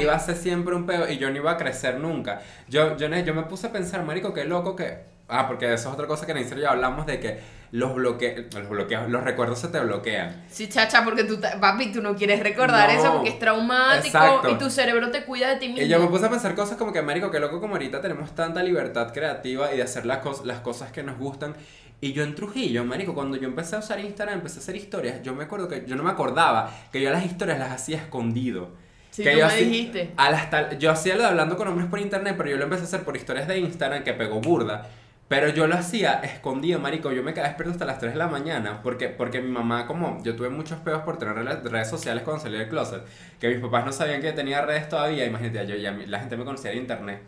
iba 0.00 0.14
a 0.14 0.18
ser 0.18 0.36
siempre 0.36 0.74
un 0.74 0.86
peo 0.86 1.06
y 1.06 1.18
yo 1.18 1.28
no 1.28 1.36
iba 1.36 1.50
a 1.50 1.58
crecer 1.58 1.98
nunca. 2.00 2.40
Yo, 2.66 2.96
yo, 2.96 3.06
yo 3.08 3.34
me 3.34 3.42
puse 3.42 3.66
a 3.66 3.72
pensar, 3.72 4.02
marico, 4.04 4.32
qué 4.32 4.46
loco 4.46 4.74
que... 4.74 5.13
Ah, 5.28 5.46
porque 5.48 5.72
eso 5.72 5.88
es 5.88 5.94
otra 5.94 6.06
cosa 6.06 6.26
que 6.26 6.32
en 6.32 6.46
serio 6.48 6.64
ya 6.64 6.70
hablamos 6.72 7.06
de 7.06 7.18
que 7.18 7.40
los, 7.72 7.94
bloque 7.94 8.46
los 8.54 8.68
bloqueos, 8.68 9.08
los 9.08 9.24
recuerdos 9.24 9.58
se 9.58 9.68
te 9.68 9.80
bloquean. 9.80 10.44
Sí, 10.50 10.68
chacha, 10.68 11.02
porque 11.02 11.24
tú, 11.24 11.40
papi, 11.60 11.90
tú 11.92 12.02
no 12.02 12.14
quieres 12.14 12.40
recordar 12.40 12.92
No, 12.92 13.00
eso 13.00 13.12
porque 13.14 13.30
es 13.30 13.38
traumático 13.38 14.06
exacto. 14.06 14.50
y 14.50 14.58
tu 14.58 14.68
cerebro 14.70 15.10
te 15.10 15.24
cuida 15.24 15.48
de 15.48 15.56
ti 15.56 15.68
mismo. 15.68 15.82
Y 15.82 15.88
yo 15.88 15.98
me 15.98 16.06
puse 16.08 16.26
a 16.26 16.30
pensar 16.30 16.54
cosas 16.54 16.76
como 16.76 16.92
que, 16.92 17.00
marico, 17.02 17.30
qué 17.30 17.40
loco 17.40 17.60
como 17.60 17.74
ahorita 17.74 18.00
tenemos 18.02 18.34
tanta 18.34 18.62
libertad 18.62 19.12
creativa 19.12 19.72
y 19.72 19.78
de 19.78 19.82
hacer 19.82 20.04
las, 20.06 20.18
cos- 20.22 20.44
las 20.44 20.60
cosas 20.60 20.92
que 20.92 21.02
nos 21.02 21.18
gustan. 21.18 21.54
Y 22.00 22.12
yo 22.12 22.22
en 22.22 22.34
Trujillo, 22.34 22.84
marico, 22.84 23.14
cuando 23.14 23.36
yo 23.38 23.48
empecé 23.48 23.76
a 23.76 23.78
usar 23.78 23.98
Instagram, 24.00 24.36
empecé 24.38 24.58
a 24.58 24.62
hacer 24.62 24.76
historias, 24.76 25.22
yo 25.22 25.34
me 25.34 25.44
acuerdo 25.44 25.66
que 25.68 25.84
yo 25.86 25.96
no 25.96 26.02
me 26.02 26.10
acordaba 26.10 26.70
que 26.92 27.00
yo 27.00 27.10
las 27.10 27.24
historias 27.24 27.58
las 27.58 27.72
hacía 27.72 27.96
escondido. 27.96 28.72
Sí, 29.10 29.22
que 29.22 29.30
tú 29.30 29.38
yo 29.38 29.46
me 29.46 29.52
hacía- 29.52 29.66
dijiste. 29.66 30.12
al 30.18 30.34
hasta- 30.34 30.72
yo 30.74 30.90
hacía 30.90 31.14
lo 31.14 31.22
de 31.22 31.28
hablando 31.28 31.56
con 31.56 31.66
hombres 31.68 31.88
por 31.88 31.98
internet, 31.98 32.34
pero 32.36 32.50
yo 32.50 32.56
lo 32.58 32.64
empecé 32.64 32.82
a 32.82 32.86
hacer 32.86 33.04
por 33.04 33.16
historias 33.16 33.48
de 33.48 33.58
Instagram 33.58 34.04
que 34.04 34.12
pegó 34.12 34.40
burda. 34.40 34.86
Pero 35.26 35.48
yo 35.48 35.66
lo 35.66 35.74
hacía 35.74 36.20
escondido, 36.22 36.78
marico. 36.78 37.10
Yo 37.10 37.22
me 37.22 37.32
quedaba 37.32 37.48
despierto 37.48 37.72
hasta 37.72 37.86
las 37.86 37.98
3 37.98 38.12
de 38.12 38.18
la 38.18 38.28
mañana. 38.28 38.80
Porque, 38.82 39.08
porque 39.08 39.40
mi 39.40 39.50
mamá, 39.50 39.86
como 39.86 40.22
yo 40.22 40.36
tuve 40.36 40.50
muchos 40.50 40.78
peos 40.80 41.02
por 41.02 41.18
tener 41.18 41.34
redes 41.64 41.88
sociales 41.88 42.22
cuando 42.24 42.42
salí 42.42 42.58
del 42.58 42.68
closet. 42.68 43.02
Que 43.40 43.48
mis 43.48 43.58
papás 43.58 43.86
no 43.86 43.92
sabían 43.92 44.20
que 44.20 44.32
tenía 44.32 44.60
redes 44.62 44.88
todavía. 44.88 45.24
Imagínate, 45.24 45.66
yo, 45.66 45.76
ya, 45.76 45.92
la 46.06 46.20
gente 46.20 46.36
me 46.36 46.44
conocía 46.44 46.70
de 46.72 46.76
internet. 46.76 47.22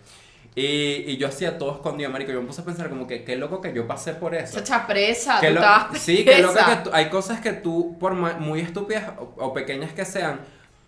Y, 0.55 1.05
y 1.11 1.17
yo 1.17 1.27
hacía 1.29 1.59
todo 1.59 1.73
escondido, 1.73 2.11
marico. 2.11 2.33
Yo 2.33 2.41
me 2.41 2.47
puse 2.47 2.61
a 2.61 2.65
pensar 2.65 2.89
como 2.91 3.07
que 3.07 3.25
qué 3.25 3.37
loco 3.37 3.61
que 3.63 3.73
yo 3.73 3.87
pasé 3.87 4.13
por 4.15 4.35
eso. 4.35 4.57
Chacha 4.61 4.87
presa, 4.87 5.41
Que 5.41 5.49
tú 5.49 5.55
lo- 5.55 5.61
estabas 5.61 5.99
sí, 5.99 6.25
que 6.25 6.39
loco 6.43 6.55
que 6.55 6.77
tú- 6.85 6.91
hay 6.93 7.07
cosas 7.09 7.41
que 7.41 7.53
tú, 7.55 7.97
por 7.99 8.13
muy 8.15 8.61
estúpidas 8.61 9.05
o, 9.19 9.35
o 9.39 9.53
pequeñas 9.53 9.93
que 9.93 10.05
sean, 10.05 10.41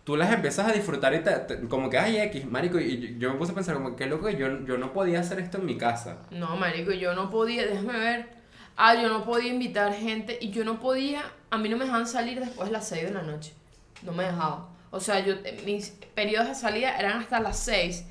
tú 0.09 0.17
las 0.17 0.33
empiezas 0.33 0.67
a 0.67 0.73
disfrutar 0.73 1.13
y 1.13 1.19
te, 1.19 1.69
como 1.69 1.91
que, 1.91 1.99
ay, 1.99 2.17
X, 2.17 2.47
marico, 2.47 2.81
y 2.81 3.19
yo, 3.19 3.31
me 3.31 3.37
puse 3.37 3.53
a 3.53 3.55
pensar 3.55 3.75
como 3.75 3.95
que 3.95 4.07
loco 4.07 4.31
yo, 4.31 4.65
yo 4.65 4.79
no 4.79 4.95
podía 4.95 5.21
hacer 5.21 5.39
esto 5.39 5.59
en 5.59 5.67
mi 5.67 5.77
casa. 5.77 6.21
No, 6.31 6.57
marico, 6.57 6.93
yo 6.93 7.13
no 7.13 7.29
podía, 7.29 7.67
déjame 7.67 7.99
ver. 7.99 8.27
Ah, 8.75 8.95
yo 8.95 9.11
no 9.11 9.23
podía 9.27 9.53
invitar 9.53 9.93
gente 9.93 10.39
y 10.41 10.49
yo 10.49 10.65
no 10.65 10.81
podía, 10.81 11.31
a 11.51 11.59
mí 11.59 11.69
no 11.69 11.77
me 11.77 11.85
dejaban 11.85 12.07
salir 12.07 12.41
después 12.41 12.71
de 12.71 12.73
las 12.73 12.89
6 12.89 13.05
de 13.05 13.11
la 13.11 13.21
noche. 13.21 13.53
No 14.01 14.13
me 14.13 14.25
dejaban. 14.25 14.65
O 14.91 14.99
sea, 14.99 15.21
yo 15.21 15.35
mis 15.67 15.91
periodos 16.15 16.49
de 16.49 16.55
salida 16.55 16.99
eran 16.99 17.21
hasta 17.21 17.39
las 17.39 17.59
6 17.59 18.07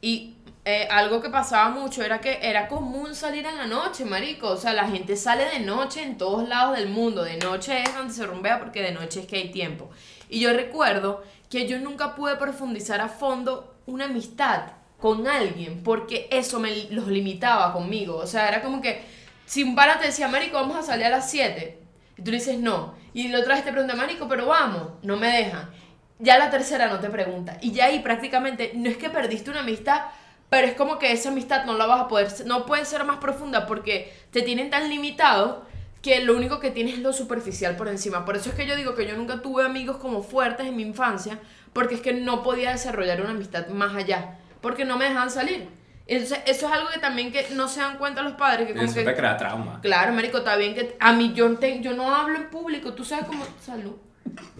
y 0.00 0.34
eh, 0.64 0.88
algo 0.90 1.22
que 1.22 1.30
pasaba 1.30 1.70
mucho 1.70 2.02
era 2.02 2.20
que 2.20 2.40
era 2.42 2.66
común 2.66 3.14
salir 3.14 3.46
en 3.46 3.56
la 3.56 3.68
noche, 3.68 4.04
marico. 4.04 4.48
O 4.48 4.56
sea, 4.56 4.72
la 4.72 4.88
gente 4.88 5.14
sale 5.14 5.44
de 5.44 5.60
noche 5.60 6.02
en 6.02 6.18
todos 6.18 6.48
lados 6.48 6.76
del 6.76 6.88
mundo. 6.88 7.22
De 7.22 7.36
noche 7.36 7.84
es 7.84 7.94
donde 7.94 8.12
se 8.12 8.26
rumbea 8.26 8.58
porque 8.58 8.82
de 8.82 8.90
noche 8.90 9.20
es 9.20 9.26
que 9.28 9.36
hay 9.36 9.52
tiempo. 9.52 9.88
Y 10.28 10.40
yo 10.40 10.52
recuerdo 10.52 11.22
que 11.50 11.66
yo 11.66 11.78
nunca 11.78 12.14
pude 12.14 12.36
profundizar 12.36 13.00
a 13.00 13.08
fondo 13.08 13.76
una 13.86 14.06
amistad 14.06 14.72
con 14.98 15.26
alguien 15.26 15.82
porque 15.82 16.28
eso 16.30 16.58
me 16.58 16.88
los 16.90 17.06
limitaba 17.08 17.72
conmigo. 17.72 18.16
O 18.16 18.26
sea, 18.26 18.48
era 18.48 18.62
como 18.62 18.80
que 18.80 19.02
si 19.44 19.62
un 19.62 19.74
pana 19.74 19.98
te 19.98 20.06
decía, 20.06 20.28
marico, 20.28 20.56
vamos 20.56 20.76
a 20.76 20.82
salir 20.82 21.06
a 21.06 21.10
las 21.10 21.30
7 21.30 21.78
y 22.18 22.22
tú 22.22 22.30
le 22.30 22.38
dices 22.38 22.58
no. 22.58 22.94
Y 23.12 23.28
la 23.28 23.40
otra 23.40 23.54
vez 23.54 23.64
te 23.64 23.72
pregunta, 23.72 23.94
marico, 23.94 24.28
pero 24.28 24.46
vamos, 24.46 24.88
no 25.02 25.16
me 25.16 25.28
dejan. 25.28 25.70
Ya 26.18 26.38
la 26.38 26.50
tercera 26.50 26.88
no 26.88 26.98
te 26.98 27.10
pregunta. 27.10 27.58
Y 27.60 27.72
ya 27.72 27.86
ahí 27.86 28.00
prácticamente 28.00 28.72
no 28.74 28.88
es 28.88 28.96
que 28.96 29.10
perdiste 29.10 29.50
una 29.50 29.60
amistad, 29.60 30.02
pero 30.48 30.66
es 30.66 30.74
como 30.74 30.98
que 30.98 31.12
esa 31.12 31.28
amistad 31.28 31.64
no 31.64 31.74
la 31.74 31.86
vas 31.86 32.00
a 32.00 32.08
poder, 32.08 32.28
no 32.46 32.66
puede 32.66 32.84
ser 32.84 33.04
más 33.04 33.18
profunda 33.18 33.66
porque 33.66 34.12
te 34.30 34.42
tienen 34.42 34.70
tan 34.70 34.88
limitado 34.88 35.65
que 36.06 36.24
lo 36.24 36.36
único 36.36 36.60
que 36.60 36.70
tienes 36.70 36.94
es 36.94 37.00
lo 37.00 37.12
superficial 37.12 37.76
por 37.76 37.88
encima. 37.88 38.24
Por 38.24 38.36
eso 38.36 38.50
es 38.50 38.54
que 38.54 38.66
yo 38.66 38.76
digo 38.76 38.94
que 38.94 39.06
yo 39.06 39.16
nunca 39.16 39.42
tuve 39.42 39.64
amigos 39.64 39.96
como 39.96 40.22
fuertes 40.22 40.66
en 40.66 40.76
mi 40.76 40.82
infancia, 40.82 41.38
porque 41.72 41.96
es 41.96 42.00
que 42.00 42.12
no 42.12 42.42
podía 42.42 42.70
desarrollar 42.70 43.20
una 43.20 43.30
amistad 43.30 43.66
más 43.68 43.94
allá, 43.94 44.38
porque 44.60 44.84
no 44.84 44.96
me 44.96 45.06
dejaban 45.06 45.30
salir. 45.30 45.68
Entonces, 46.06 46.38
eso 46.46 46.66
es 46.68 46.72
algo 46.72 46.88
que 46.94 47.00
también 47.00 47.32
que 47.32 47.48
no 47.54 47.66
se 47.66 47.80
dan 47.80 47.98
cuenta 47.98 48.22
los 48.22 48.34
padres, 48.34 48.68
que 48.68 48.74
como 48.74 48.84
Eso 48.86 48.94
que... 48.94 49.02
te 49.04 49.14
crea 49.16 49.36
trauma. 49.36 49.80
Claro, 49.82 50.12
marico, 50.12 50.38
está 50.38 50.54
bien 50.56 50.74
que 50.74 50.96
a 51.00 51.12
mí 51.12 51.32
yo, 51.34 51.52
te- 51.56 51.80
yo 51.80 51.94
no 51.94 52.14
hablo 52.14 52.36
en 52.36 52.48
público, 52.48 52.92
tú 52.94 53.04
sabes 53.04 53.26
cómo... 53.26 53.44
Salud, 53.60 53.96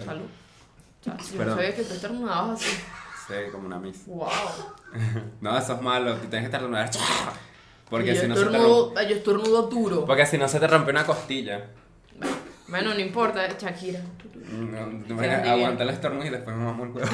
salud. 0.04 0.26
Chacho, 1.02 1.24
Yo 1.36 1.44
no 1.44 1.54
sabía 1.54 1.74
que 1.76 1.82
tú 1.84 1.94
estornudabas 1.94 2.60
así. 2.60 2.76
Sí, 3.28 3.34
como 3.52 3.66
una 3.66 3.78
miss. 3.78 4.04
Wow. 4.06 4.28
No, 5.40 5.56
eso 5.56 5.74
es 5.74 5.80
malo, 5.82 6.14
tienes 6.16 6.40
que 6.40 6.56
estar 6.56 6.62
Porque 7.88 8.14
yo, 8.14 8.20
si 8.20 8.26
no 8.26 8.34
se 8.34 8.40
te 8.42 8.46
estornudo, 8.46 8.84
rompe. 8.86 9.08
yo 9.08 9.16
estornudo 9.16 9.62
duro. 9.62 10.04
Porque 10.04 10.26
si 10.26 10.38
no 10.38 10.48
se 10.48 10.58
te 10.58 10.66
rompe 10.66 10.90
una 10.90 11.06
costilla. 11.06 11.66
Bueno, 12.68 12.94
no 12.94 13.00
importa, 13.00 13.46
Shakira. 13.58 14.00
No, 14.50 15.20
aguanta 15.20 15.84
el 15.84 15.90
estornudo 15.90 16.26
y 16.26 16.30
después 16.30 16.56
me 16.56 16.64
vamos 16.64 16.88
el 16.88 16.94
huevo. 16.94 17.08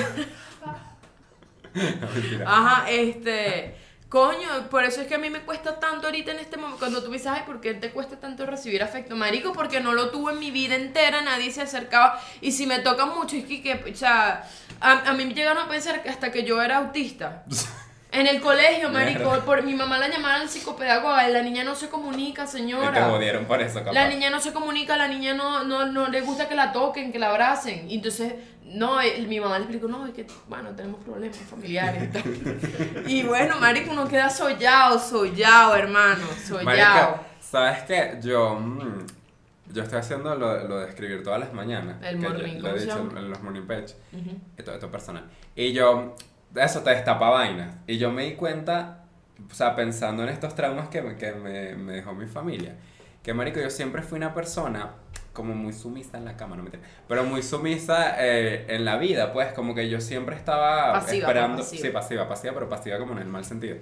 No. 1.75 2.47
Ajá, 2.47 2.91
este. 2.91 3.77
Coño, 4.09 4.69
por 4.69 4.85
eso 4.85 5.01
es 5.01 5.07
que 5.07 5.15
a 5.15 5.19
mí 5.19 5.31
me 5.31 5.41
cuesta 5.41 5.81
tanto 5.81 6.09
ahorita 6.09 6.33
en 6.33 6.39
este 6.39 6.59
momento. 6.59 6.79
Cuando 6.79 7.03
tú 7.03 7.09
me 7.09 7.17
dices, 7.17 7.33
ay, 7.33 7.45
¿por 7.47 7.63
qué 7.63 7.73
te 7.73 7.91
cuesta 7.91 8.21
tanto 8.21 8.45
recibir 8.45 8.83
afecto? 8.83 9.17
Marico, 9.17 9.55
porque 9.55 9.81
no 9.81 9.95
lo 9.95 10.11
tuve 10.11 10.35
en 10.35 10.39
mi 10.39 10.51
vida 10.51 10.75
entera, 10.75 11.23
nadie 11.23 11.51
se 11.51 11.63
acercaba. 11.63 12.21
Y 12.43 12.53
si 12.53 12.67
me 12.67 12.81
toca 12.81 13.07
mucho, 13.07 13.37
es 13.37 13.47
que, 13.47 13.63
que, 13.63 13.91
o 13.91 13.95
sea, 13.95 14.47
a, 14.81 15.09
a 15.09 15.13
mí 15.15 15.25
me 15.25 15.33
llegaron 15.33 15.65
a 15.65 15.69
pensar 15.69 16.03
que 16.03 16.11
hasta 16.11 16.31
que 16.31 16.45
yo 16.45 16.61
era 16.61 16.79
autista. 16.79 17.45
En 18.13 18.27
el 18.27 18.43
colegio, 18.43 18.91
marico, 18.91 19.41
por, 19.47 19.63
mi 19.63 19.75
mamá 19.75 19.99
la 19.99 20.09
llamaron 20.09 20.47
psicopedagoga 20.47 21.27
la 21.29 21.41
niña 21.41 21.65
no 21.65 21.75
se 21.75 21.89
comunica, 21.89 22.43
Y 22.43 22.45
te 22.45 22.53
señora. 22.53 23.09
jodieron 23.09 23.47
por 23.47 23.63
eso, 23.63 23.79
capaz. 23.79 23.93
La 23.93 24.07
niña 24.07 24.29
no 24.29 24.39
se 24.39 24.53
comunica, 24.53 24.99
la 24.99 25.09
niña 25.09 25.33
no, 25.33 25.65
no, 25.65 25.87
no 25.87 26.09
le 26.09 26.21
gusta 26.21 26.47
que 26.47 26.55
la 26.55 26.73
toquen, 26.73 27.11
que 27.11 27.19
la 27.19 27.31
abracen. 27.31 27.91
Y 27.91 27.95
entonces, 27.97 28.35
no, 28.67 29.01
eh, 29.01 29.25
mi 29.27 29.41
mamá 29.41 29.59
le 29.59 29.65
explicó, 29.65 29.89
no, 29.89 30.07
es 30.07 30.13
que, 30.13 30.27
bueno, 30.47 30.71
tenemos 30.77 31.03
problemas 31.03 31.39
familiares 31.39 32.05
y 32.05 32.07
tal. 32.09 33.05
y 33.07 33.23
bueno, 33.23 33.57
marico, 33.59 33.93
uno 33.93 34.07
queda 34.07 34.29
sollado, 34.29 34.99
sollado, 34.99 35.75
hermano, 35.75 36.27
sollado. 36.47 37.19
¿sabes 37.41 37.83
qué? 37.85 38.19
Yo, 38.23 38.55
mm, 38.57 39.07
yo 39.73 39.83
estoy 39.83 39.99
haciendo 39.99 40.35
lo, 40.35 40.69
lo 40.69 40.81
de 40.81 40.89
escribir 40.91 41.23
todas 41.23 41.41
las 41.41 41.53
mañanas. 41.55 41.97
El 42.03 42.19
morning, 42.19 42.57
lo 42.57 42.61
¿cómo 42.61 42.77
he 42.77 42.81
dicho 42.81 43.11
en 43.17 43.31
los 43.31 43.43
morning 43.43 43.67
page. 43.67 43.95
Esto 44.59 44.75
es 44.75 44.85
personal. 44.85 45.25
Y 45.57 45.73
yo, 45.73 46.15
eso 46.57 46.81
te 46.83 46.91
destapa 46.91 47.31
vainas. 47.31 47.77
Y 47.87 47.99
yo 47.99 48.11
me 48.11 48.25
di 48.25 48.35
cuenta, 48.35 49.05
o 49.51 49.55
sea, 49.55 49.75
pensando 49.77 50.23
en 50.23 50.29
estos 50.29 50.55
traumas 50.55 50.89
que, 50.89 51.03
me- 51.03 51.17
que 51.17 51.33
me, 51.33 51.75
me 51.77 51.93
dejó 51.95 52.13
mi 52.15 52.27
familia. 52.27 52.77
Que, 53.23 53.35
marico, 53.35 53.61
yo 53.61 53.71
siempre 53.71 54.03
fui 54.03 54.19
una 54.19 54.35
persona 54.35 54.91
como 55.33 55.55
muy 55.55 55.73
sumisa 55.73 56.19
en 56.19 56.27
la 56.27 56.37
cama, 56.37 56.57
no 56.57 56.63
me 56.63 56.71
pero 57.09 57.25
muy 57.25 57.43
sumisa 57.43 58.17
eh, 58.19 58.67
en 58.69 58.85
la 58.85 58.99
vida, 58.99 59.33
pues, 59.33 59.53
como 59.55 59.75
que 59.75 59.89
yo 59.89 60.01
siempre 60.01 60.37
estaba 60.37 60.93
Pasiva, 60.93 61.21
esperando, 61.29 61.57
pues, 61.59 61.69
pasiva. 61.69 61.87
sí, 61.87 61.91
pasiva, 61.93 62.29
pasiva, 62.29 62.53
pero 62.55 62.69
pasiva 62.69 62.99
como 62.99 63.13
en 63.13 63.19
el 63.21 63.29
mal 63.29 63.45
sentido. 63.45 63.77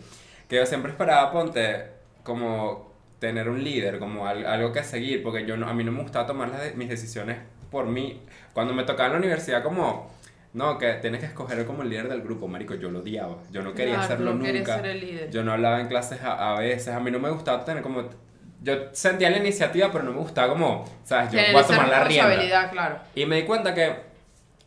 Que 0.48 0.56
yo 0.56 0.66
siempre 0.66 0.92
esperaba, 0.92 1.32
ponte, 1.32 1.86
como 2.22 2.92
tener 3.18 3.48
un 3.48 3.62
líder, 3.64 3.98
como 3.98 4.26
al- 4.28 4.46
algo 4.46 4.72
que 4.72 4.84
seguir, 4.84 5.22
porque 5.24 5.44
yo 5.44 5.56
no, 5.56 5.68
a 5.68 5.74
mí 5.74 5.82
no 5.84 5.90
me 5.92 6.02
gustaba 6.02 6.26
tomar 6.26 6.48
las 6.50 6.60
de- 6.62 6.72
mis 6.74 6.88
decisiones 6.88 7.38
por 7.70 7.86
mí. 7.86 8.22
Cuando 8.52 8.72
me 8.72 8.84
tocaba 8.84 9.06
en 9.08 9.12
la 9.14 9.18
universidad, 9.18 9.62
como, 9.62 10.10
no, 10.52 10.78
que 10.78 10.92
tienes 10.94 11.20
que 11.20 11.26
escoger 11.26 11.64
como 11.64 11.82
el 11.82 11.90
líder 11.90 12.08
del 12.08 12.22
grupo, 12.22 12.48
marico, 12.48 12.74
yo 12.74 12.90
lo 12.90 13.00
odiaba, 13.00 13.36
yo 13.52 13.62
no 13.62 13.72
quería 13.72 13.94
Claro, 13.94 14.04
hacerlo 14.14 14.34
no 14.34 14.44
nunca. 14.44 14.76
ser 14.76 14.86
el 14.86 15.00
líder. 15.00 15.30
Yo 15.30 15.44
no 15.44 15.52
hablaba 15.52 15.80
en 15.80 15.86
clases 15.88 16.22
a, 16.22 16.56
a 16.56 16.58
veces, 16.58 16.88
a 16.94 17.00
mí 17.00 17.10
no 17.10 17.18
me 17.20 17.30
gustaba 17.30 17.64
tener 17.64 17.82
como, 17.82 18.02
yo 18.62 18.74
sentía 18.92 19.30
la 19.30 19.38
iniciativa, 19.38 19.90
pero 19.92 20.04
no 20.04 20.12
me 20.12 20.18
gustaba 20.18 20.48
como, 20.48 20.84
sabes, 21.04 21.32
yo 21.32 21.38
voy 21.52 21.62
a 21.62 21.66
tomar 21.66 21.88
la 21.88 22.04
rienda. 22.04 22.70
claro. 22.70 22.96
Y 23.14 23.26
me 23.26 23.36
di 23.36 23.42
cuenta 23.44 23.74
que 23.74 23.94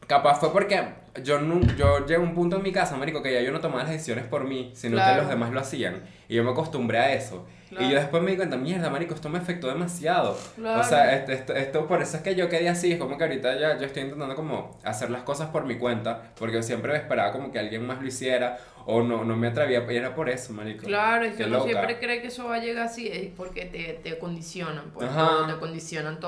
capaz 0.08 0.40
fue 0.40 0.52
porque 0.52 0.84
yo, 1.24 1.40
nu- 1.40 1.62
yo 1.78 2.00
llegué 2.00 2.16
a 2.16 2.20
un 2.20 2.34
punto 2.34 2.58
en 2.58 2.64
mi 2.64 2.72
casa, 2.72 2.96
marico, 2.98 3.22
que 3.22 3.34
ya 3.34 3.42
yo 3.42 3.52
no 3.52 3.60
tomaba 3.60 3.84
las 3.84 3.92
decisiones 3.92 4.26
por 4.26 4.46
mí, 4.46 4.72
sino 4.76 4.96
Claro. 4.96 5.16
que 5.16 5.22
los 5.22 5.30
demás 5.30 5.52
lo 5.52 5.60
hacían. 5.60 6.02
Y 6.28 6.36
yo 6.36 6.44
me 6.44 6.52
acostumbré 6.52 6.98
a 7.00 7.14
eso. 7.14 7.46
Claro. 7.74 7.86
Y 7.88 7.92
yo 7.92 8.00
después 8.00 8.24
me 8.24 8.32
di 8.32 8.38
cuenta, 8.38 8.56
mierda, 8.58 8.90
marico, 8.90 9.14
esto 9.14 9.30
me 9.30 9.38
afectó 9.40 9.68
demasiado. 9.68 10.38
Claro. 10.56 10.82
O 10.82 10.84
sea, 10.84 11.16
esto, 11.16 11.32
esto, 11.32 11.54
esto- 11.54 11.88
por 11.88 12.02
eso 12.02 12.18
es 12.18 12.24
que 12.24 12.36
yo 12.36 12.50
quedé 12.50 12.70
así, 12.70 12.92
es 12.92 13.00
como 13.00 13.18
que 13.18 13.24
ahorita 13.26 13.60
ya 13.60 13.78
yo 13.78 13.86
estoy 13.86 14.04
intentando 14.04 14.36
como 14.36 14.80
hacer 14.84 15.10
las 15.10 15.24
cosas 15.24 15.50
por 15.50 15.66
mi 15.66 15.78
cuenta, 15.78 16.32
porque 16.38 16.56
yo 16.56 16.64
siempre 16.64 16.96
esperaba 16.96 17.32
como 17.32 17.52
que 17.52 17.60
alguien 17.60 17.86
más 17.86 18.02
lo 18.02 18.08
hiciera, 18.08 18.58
o 18.86 19.02
no, 19.02 19.24
no 19.24 19.36
me 19.38 19.48
atrevía, 19.48 19.86
y 19.90 19.96
era 19.96 20.14
por 20.14 20.30
eso, 20.30 20.54
marico. 20.54 20.86
Claro, 20.86 21.26
es 21.26 21.36
que 21.36 21.46
uno 21.46 21.64
siempre 21.64 22.00
cree 22.00 22.22
que 22.22 22.28
eso 22.28 22.46
va 22.48 22.56
a 22.56 22.60
llegar 22.60 22.86
así, 22.88 23.08
es 23.08 23.30
porque 23.36 23.66
te, 23.66 23.94
te 24.04 24.18
condicionan, 24.20 24.92
pues, 24.94 25.10
Ajá. 25.10 25.48
te 25.48 25.58
condicionan 25.60 26.20
que- 26.20 26.28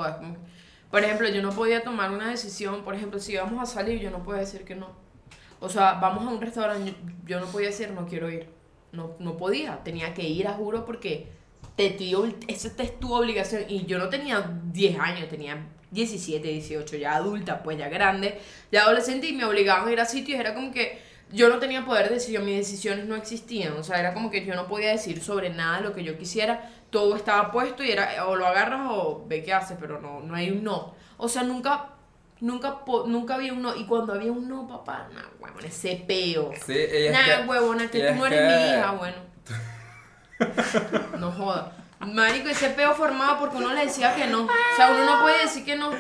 por 0.92 1.04
ejemplo, 1.04 1.28
yo 1.28 1.42
no 1.42 1.50
podía 1.52 1.84
tomar 1.84 2.12
una 2.12 2.30
decisión, 2.30 2.84
por 2.84 2.96
ejemplo, 2.96 3.20
si 3.20 3.34
íbamos 3.34 3.62
a 3.62 3.66
salir, 3.66 4.00
yo 4.00 4.12
no 4.12 4.24
podía 4.24 4.40
decir 4.42 4.64
que 4.64 4.76
no. 4.76 4.88
O 5.60 5.68
sea, 5.68 5.96
vamos 5.96 6.26
a 6.26 6.30
un 6.30 6.40
restaurante, 6.40 6.94
yo 7.26 7.40
no 7.40 7.48
podía 7.48 7.68
decir 7.68 7.92
no 7.92 8.06
quiero 8.08 8.30
ir. 8.30 8.48
No, 8.96 9.16
no 9.20 9.38
podía, 9.38 9.84
tenía 9.84 10.14
que 10.14 10.24
ir, 10.24 10.48
a 10.48 10.54
juro, 10.54 10.86
porque 10.86 11.28
te 11.76 11.98
esa 12.48 12.72
es 12.78 13.00
tu 13.00 13.14
obligación. 13.14 13.64
Y 13.68 13.86
yo 13.86 13.98
no 13.98 14.10
tenía 14.10 14.60
10 14.72 15.00
años, 15.00 15.30
tenía 15.30 15.68
17, 15.92 16.48
18, 16.48 16.98
ya 16.98 17.16
adulta, 17.16 17.64
pues 17.64 17.78
ya 17.78 17.90
grande, 17.90 18.40
ya 18.72 18.84
adolescente, 18.84 19.28
y 19.28 19.34
me 19.34 19.46
obligaban 19.46 19.88
a 19.88 19.92
ir 19.92 20.00
a 20.00 20.06
sitios, 20.06 20.40
era 20.40 20.54
como 20.54 20.72
que 20.72 21.00
yo 21.32 21.50
no 21.50 21.58
tenía 21.58 21.86
poder 21.86 22.10
de 22.10 22.16
decisión, 22.16 22.46
mis 22.46 22.58
decisiones 22.58 23.06
no 23.06 23.16
existían, 23.16 23.74
o 23.74 23.84
sea, 23.84 24.00
era 24.00 24.14
como 24.14 24.30
que 24.30 24.46
yo 24.46 24.56
no 24.56 24.68
podía 24.68 24.92
decir 24.92 25.22
sobre 25.22 25.50
nada 25.50 25.82
lo 25.82 25.94
que 25.94 26.04
yo 26.04 26.18
quisiera, 26.18 26.72
todo 26.92 27.16
estaba 27.16 27.52
puesto 27.52 27.84
y 27.84 27.92
era 27.92 28.26
o 28.28 28.36
lo 28.36 28.46
agarras 28.46 28.88
o 28.92 29.26
ve 29.28 29.44
qué 29.44 29.54
haces, 29.54 29.78
pero 29.80 30.00
no, 30.00 30.22
no 30.22 30.36
hay 30.36 30.52
un 30.52 30.64
no. 30.64 30.94
O 31.18 31.28
sea, 31.28 31.44
nunca, 31.44 31.95
nunca, 32.42 32.80
po- 32.86 33.06
nunca 33.08 33.36
había 33.36 33.54
un 33.54 33.62
no, 33.62 33.76
y 33.76 33.86
cuando 33.86 34.14
había 34.14 34.32
un 34.32 34.48
no, 34.48 34.68
papá, 34.68 35.08
nah, 35.14 35.22
huevón, 35.40 35.64
ese 35.66 36.04
peo. 36.08 36.52
Sí, 36.66 36.74
y 36.74 37.06
es 37.08 37.12
Nah, 37.12 37.24
que- 37.44 37.48
huevona, 37.48 37.90
que 37.90 37.98
y 38.00 38.08
tú 38.08 38.16
no 38.16 38.26
eres 38.26 38.40
que- 38.40 38.48
mi 38.48 38.70
hija, 38.80 38.92
bueno. 38.92 39.16
No 41.20 41.32
joda. 41.32 41.72
Marico, 42.00 42.50
ese 42.50 42.70
peo 42.72 42.94
formado 42.94 43.40
porque 43.40 43.58
uno 43.58 43.74
le 43.74 43.86
decía 43.86 44.14
que 44.16 44.28
no. 44.28 44.44
O 44.44 44.50
sea, 44.76 44.92
uno 44.92 45.06
no 45.06 45.22
puede 45.22 45.44
decir 45.44 45.64
que 45.66 45.76
no. 45.76 45.92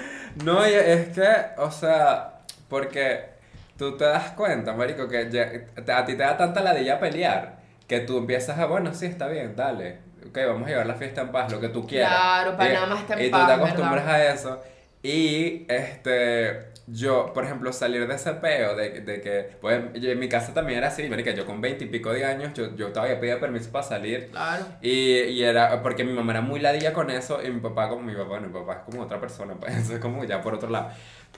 No, 0.43 0.67
y 0.67 0.73
es 0.73 1.09
que, 1.09 1.27
o 1.57 1.71
sea, 1.71 2.41
porque 2.69 3.29
tú 3.77 3.95
te 3.97 4.03
das 4.05 4.31
cuenta, 4.31 4.73
marico, 4.73 5.07
que 5.07 5.29
ya- 5.31 5.51
a 5.97 6.05
ti 6.05 6.13
te 6.13 6.23
da 6.23 6.38
tanta 6.38 6.61
ladilla 6.61 6.99
pelear 6.99 7.57
que 7.88 8.01
tú 8.01 8.17
empiezas 8.17 8.59
a, 8.59 8.65
bueno, 8.65 8.93
sí, 8.93 9.05
está 9.05 9.27
bien, 9.27 9.55
dale. 9.55 9.99
Ok, 10.27 10.38
vamos 10.47 10.67
a 10.67 10.71
llevar 10.71 10.88
la 10.88 10.95
fiesta 10.95 11.21
en 11.21 11.31
paz, 11.31 11.51
lo 11.51 11.61
que 11.61 11.69
tú 11.69 11.88
quieras. 11.88 12.09
Claro, 12.11 12.57
para 12.57 12.69
Y- 12.69 12.73
nada 12.73 12.88
más 12.88 12.99
estar 13.01 13.19
en 13.19 13.25
Y 13.25 13.29
paz, 13.29 13.41
tú 13.41 13.47
te 13.47 13.53
acostumbras 13.53 14.05
¿verdad? 14.05 14.15
a 14.21 14.33
eso. 14.33 14.63
Y, 15.06 15.66
este, 15.70 16.74
yo, 16.88 17.32
por 17.34 17.43
ejemplo, 17.45 17.72
salir 17.74 18.08
de 18.08 18.16
ese 18.16 18.34
peo, 18.34 18.76
de, 18.76 19.01
de 19.01 19.22
que, 19.22 19.49
pues, 19.62 19.82
yo- 20.01 20.10
en 20.10 20.18
mi 20.20 20.28
casa 20.28 20.53
también 20.53 20.80
era 20.80 20.88
así, 20.88 21.08
marica, 21.10 21.32
yo 21.32 21.45
con 21.45 21.62
veinte 21.62 21.86
y 21.86 21.88
pico 21.88 22.12
de 22.12 22.26
años, 22.26 22.53
yo, 22.56 22.76
yo 22.76 22.88
todavía 22.89 23.20
pedía 23.20 23.39
permiso 23.39 23.72
para 23.72 23.86
salir. 23.86 24.30
Claro. 24.32 24.66
Y, 24.82 24.89
y 25.22 25.43
era 25.43 25.82
porque 25.84 26.03
mi 26.03 26.14
mamá 26.14 26.32
era 26.34 26.41
muy 26.41 26.60
ladilla 26.60 26.91
con 26.93 27.12
eso 27.12 27.39
y 27.43 27.51
mi 27.51 27.60
papá 27.60 27.88
como 27.89 28.01
mi 28.01 28.14
papá, 28.14 28.26
bueno, 28.30 28.47
mi 28.47 28.53
papá 28.53 28.74
es 28.74 28.80
como 28.91 29.03
otra 29.03 29.20
persona, 29.20 29.53
pues 29.60 29.76
eso 29.78 29.93
es 29.93 29.99
como 29.99 30.24
ya 30.24 30.41
por 30.41 30.56
otro 30.56 30.70
lado. 30.70 30.89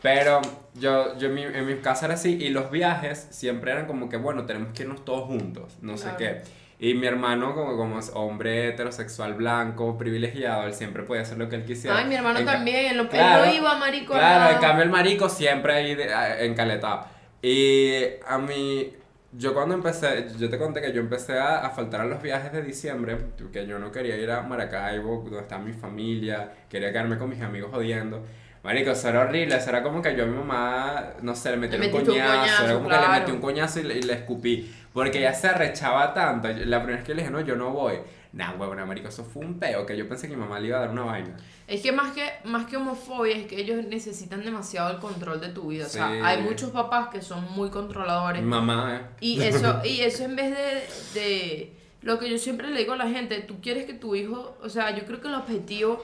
Pero 0.02 0.42
yo, 0.76 1.18
yo 1.18 1.28
en, 1.28 1.34
mi, 1.34 1.44
en 1.44 1.66
mi 1.66 1.76
casa 1.78 2.06
era 2.06 2.14
así 2.16 2.38
y 2.42 2.50
los 2.50 2.70
viajes 2.72 3.28
siempre 3.32 3.72
eran 3.72 3.86
como 3.88 4.08
que, 4.10 4.16
bueno, 4.18 4.46
tenemos 4.46 4.72
que 4.74 4.84
irnos 4.84 5.04
todos 5.04 5.26
juntos, 5.28 5.76
no 5.82 5.98
sé 5.98 6.04
Claro. 6.04 6.18
qué. 6.18 6.42
Y 6.80 6.94
mi 6.94 7.08
hermano, 7.08 7.56
como, 7.56 7.76
como 7.76 8.00
hombre 8.14 8.68
heterosexual 8.70 9.34
blanco, 9.34 9.98
privilegiado, 9.98 10.68
él 10.68 10.74
siempre 10.76 11.02
podía 11.04 11.24
hacer 11.24 11.40
lo 11.40 11.50
que 11.50 11.56
él 11.56 11.66
quisiera. 11.66 11.98
Ay, 11.98 12.06
mi 12.06 12.16
hermano 12.16 12.38
En 12.40 12.46
también, 12.46 12.92
él, 12.92 12.98
no- 12.98 13.10
Claro, 13.10 13.46
él 13.46 13.50
no 13.50 13.56
iba, 13.56 13.78
marico. 13.80 14.14
Claro, 14.14 14.54
en 14.54 14.62
cambio 14.62 14.84
el 14.84 14.90
marico 14.92 15.28
siempre 15.28 15.74
ahí 15.74 15.98
encaletado. 16.40 17.06
Y 17.42 17.96
a 18.28 18.38
mí, 18.38 18.94
yo 19.32 19.56
cuando 19.56 19.74
empecé, 19.74 20.28
yo 20.38 20.50
te 20.50 20.60
conté 20.60 20.82
que 20.82 20.94
yo 20.94 21.02
empecé 21.02 21.40
a, 21.40 21.66
a 21.66 21.70
faltar 21.72 22.02
a 22.02 22.06
los 22.06 22.22
viajes 22.22 22.52
de 22.52 22.62
diciembre, 22.62 23.18
que 23.52 23.66
yo 23.66 23.80
no 23.80 23.92
quería 23.92 24.16
ir 24.16 24.30
a 24.30 24.44
Maracaibo, 24.44 25.24
donde 25.24 25.40
está 25.40 25.58
mi 25.58 25.74
familia, 25.74 26.52
quería 26.70 26.92
quedarme 26.92 27.18
con 27.18 27.30
mis 27.30 27.42
amigos 27.42 27.72
jodiendo. 27.72 28.24
Marico, 28.64 28.92
eso 28.92 29.08
era 29.10 29.22
horrible, 29.22 29.56
eso 29.56 29.70
era 29.70 29.82
como 29.82 30.02
que 30.02 30.16
yo 30.16 30.24
a 30.24 30.28
mi 30.28 30.36
mamá, 30.36 31.14
no 31.22 31.34
sé, 31.36 31.52
le 31.52 31.58
metí 31.58 31.78
Le 31.78 31.88
un 31.88 32.04
coñazo, 32.04 32.66
era 32.66 32.74
como 32.74 32.90
que 32.90 32.96
le 32.98 33.08
metí 33.08 33.32
un 33.32 33.40
coñazo 33.40 33.80
y 33.80 33.84
le, 33.84 33.98
y 33.98 34.02
le 34.02 34.14
escupí, 34.14 34.76
porque 34.98 35.20
ella 35.20 35.32
se 35.32 35.48
arrechaba 35.48 36.12
tanto, 36.12 36.48
la 36.48 36.80
primera 36.80 36.98
vez 36.98 37.04
que 37.04 37.14
le 37.14 37.22
dije, 37.22 37.32
no, 37.32 37.40
yo 37.42 37.56
no 37.56 37.70
voy. 37.70 38.00
Nah, 38.34 38.56
huevona, 38.56 38.84
marico, 38.84 39.10
eso 39.10 39.24
fue 39.24 39.46
un 39.46 39.60
peo, 39.60 39.86
que 39.86 39.96
yo 39.96 40.10
pensé 40.10 40.28
que 40.28 40.36
mi 40.36 40.40
mamá 40.40 40.60
le 40.60 40.70
iba 40.70 40.78
a 40.78 40.80
dar 40.80 40.90
una 40.90 41.04
vaina. 41.04 41.38
Es 41.68 41.82
que 41.84 41.92
más 41.92 42.14
que 42.14 42.28
más 42.46 42.66
que 42.66 42.78
homofobia 42.78 43.38
es 43.38 43.46
que 43.46 43.62
ellos 43.62 43.86
necesitan 43.86 44.44
demasiado 44.44 44.90
el 44.90 44.98
control 44.98 45.40
de 45.40 45.50
tu 45.50 45.68
vida. 45.68 45.86
O 45.86 45.90
sea, 45.90 46.08
hay 46.26 46.42
muchos 46.42 46.72
papás 46.72 47.10
que 47.10 47.22
son 47.22 47.46
muy 47.54 47.70
controladores. 47.70 48.42
Mamá, 48.42 48.96
eh. 48.96 49.16
Y 49.20 49.40
eso, 49.44 49.82
y 49.86 50.02
eso 50.02 50.24
en 50.24 50.36
vez 50.36 50.50
de, 50.50 51.20
de 51.20 51.74
lo 52.02 52.18
que 52.18 52.32
yo 52.32 52.40
siempre 52.40 52.68
le 52.72 52.80
digo 52.80 52.94
a 52.94 52.98
la 52.98 53.08
gente, 53.08 53.40
tú 53.42 53.62
quieres 53.62 53.86
que 53.86 53.94
tu 53.94 54.16
hijo, 54.16 54.58
o 54.64 54.70
sea, 54.70 54.98
yo 54.98 55.06
creo 55.06 55.22
que 55.22 55.28
el 55.28 55.36
objetivo 55.36 56.04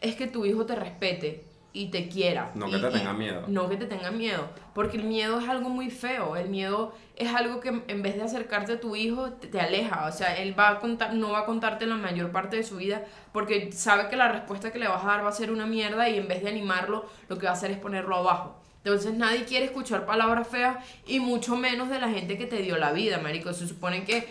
es 0.00 0.16
que 0.16 0.26
tu 0.26 0.44
hijo 0.44 0.66
te 0.66 0.74
respete 0.74 1.44
y 1.72 1.88
te 1.90 2.08
quiera. 2.08 2.50
No 2.54 2.68
Y- 2.68 2.72
que 2.72 2.78
te 2.78 2.90
tenga 2.90 3.12
miedo. 3.12 3.42
No 3.46 3.68
que 3.68 3.76
te 3.76 3.86
tenga 3.86 4.10
miedo, 4.10 4.48
porque 4.74 4.96
el 4.96 5.04
miedo 5.04 5.38
es 5.38 5.48
algo 5.48 5.68
muy 5.68 5.90
feo, 5.90 6.36
el 6.36 6.48
miedo 6.48 6.92
es 7.16 7.32
algo 7.34 7.60
que 7.60 7.82
en 7.86 8.02
vez 8.02 8.16
de 8.16 8.22
acercarte 8.22 8.72
a 8.74 8.80
tu 8.80 8.96
hijo 8.96 9.30
te, 9.32 9.48
te 9.48 9.60
aleja, 9.60 10.06
o 10.06 10.12
sea, 10.12 10.36
él 10.36 10.58
va 10.58 10.70
a 10.70 10.78
contar, 10.80 11.14
no 11.14 11.32
va 11.32 11.40
a 11.40 11.44
contarte 11.44 11.86
la 11.86 11.96
mayor 11.96 12.30
parte 12.32 12.56
de 12.56 12.62
su 12.64 12.76
vida 12.76 13.04
porque 13.32 13.70
sabe 13.72 14.08
que 14.08 14.16
la 14.16 14.28
respuesta 14.28 14.72
que 14.72 14.78
le 14.78 14.88
vas 14.88 15.04
a 15.04 15.08
dar 15.08 15.24
va 15.24 15.28
a 15.28 15.32
ser 15.32 15.50
una 15.50 15.66
mierda 15.66 16.08
y 16.08 16.16
en 16.16 16.26
vez 16.28 16.42
de 16.42 16.48
animarlo, 16.48 17.06
lo 17.28 17.38
que 17.38 17.46
va 17.46 17.52
a 17.52 17.54
hacer 17.54 17.70
es 17.70 17.78
ponerlo 17.78 18.16
abajo. 18.16 18.56
Entonces 18.84 19.12
nadie 19.14 19.44
quiere 19.44 19.66
escuchar 19.66 20.06
palabras 20.06 20.48
feas 20.48 20.76
y 21.06 21.20
mucho 21.20 21.56
menos 21.56 21.90
de 21.90 22.00
la 22.00 22.08
gente 22.08 22.38
que 22.38 22.46
te 22.46 22.62
dio 22.62 22.78
la 22.78 22.92
vida, 22.92 23.18
marico. 23.18 23.52
Se 23.52 23.66
supone 23.68 24.04
que 24.04 24.28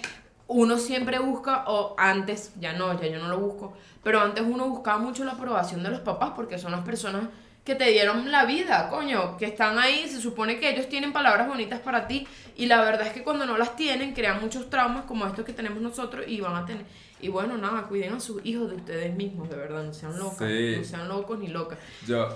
uno 0.47 0.77
siempre 0.77 1.19
busca, 1.19 1.65
o 1.67 1.93
antes, 1.97 2.53
ya 2.59 2.71
no, 2.73 2.99
ya 2.99 3.07
yo 3.07 3.19
no 3.19 3.27
lo 3.27 3.38
busco, 3.38 3.73
pero 4.08 4.22
antes 4.22 4.41
uno 4.47 4.70
buscaba 4.70 4.99
mucho 4.99 5.26
la 5.26 5.34
aprobación 5.34 5.84
de 5.84 5.89
los 5.89 5.99
papás 5.99 6.32
porque 6.34 6.58
son 6.58 6.72
las 6.72 6.80
personas 6.86 7.24
que 7.66 7.76
te 7.76 7.89
dieron 7.91 8.32
la 8.32 8.45
vida, 8.45 8.88
coño, 8.89 9.36
que 9.36 9.43
están 9.47 9.78
ahí, 9.78 10.08
se 10.08 10.22
supone 10.22 10.62
que 10.62 10.70
ellos 10.70 10.88
tienen 10.88 11.12
palabras 11.12 11.45
bonitas 11.45 11.82
para 11.82 12.08
ti 12.08 12.26
y 12.55 12.68
la 12.68 12.80
verdad 12.80 13.08
es 13.08 13.12
que 13.12 13.22
cuando 13.22 13.45
no 13.45 13.58
las 13.58 13.76
tienen 13.76 14.14
crean 14.14 14.39
muchos 14.39 14.70
traumas 14.70 15.03
como 15.03 15.28
estos 15.28 15.43
que 15.43 15.51
tenemos 15.51 15.82
nosotros 15.82 16.24
y 16.26 16.39
van 16.39 16.55
a 16.55 16.66
tener... 16.66 16.86
Y 17.20 17.28
bueno, 17.28 17.58
nada, 17.58 17.82
cuiden 17.84 18.14
a 18.14 18.22
sus 18.22 18.39
hijos 18.45 18.70
de 18.70 18.78
ustedes 18.78 19.14
mismos, 19.14 19.49
de 19.49 19.58
verdad, 19.58 19.84
no 19.84 19.93
sean 19.93 20.18
locas, 20.18 20.38
Sí. 20.47 20.76
no 20.78 20.84
sean 20.86 21.10
locos 21.10 21.38
ni 21.39 21.47
locas. 21.49 21.78
Yo 22.08 22.30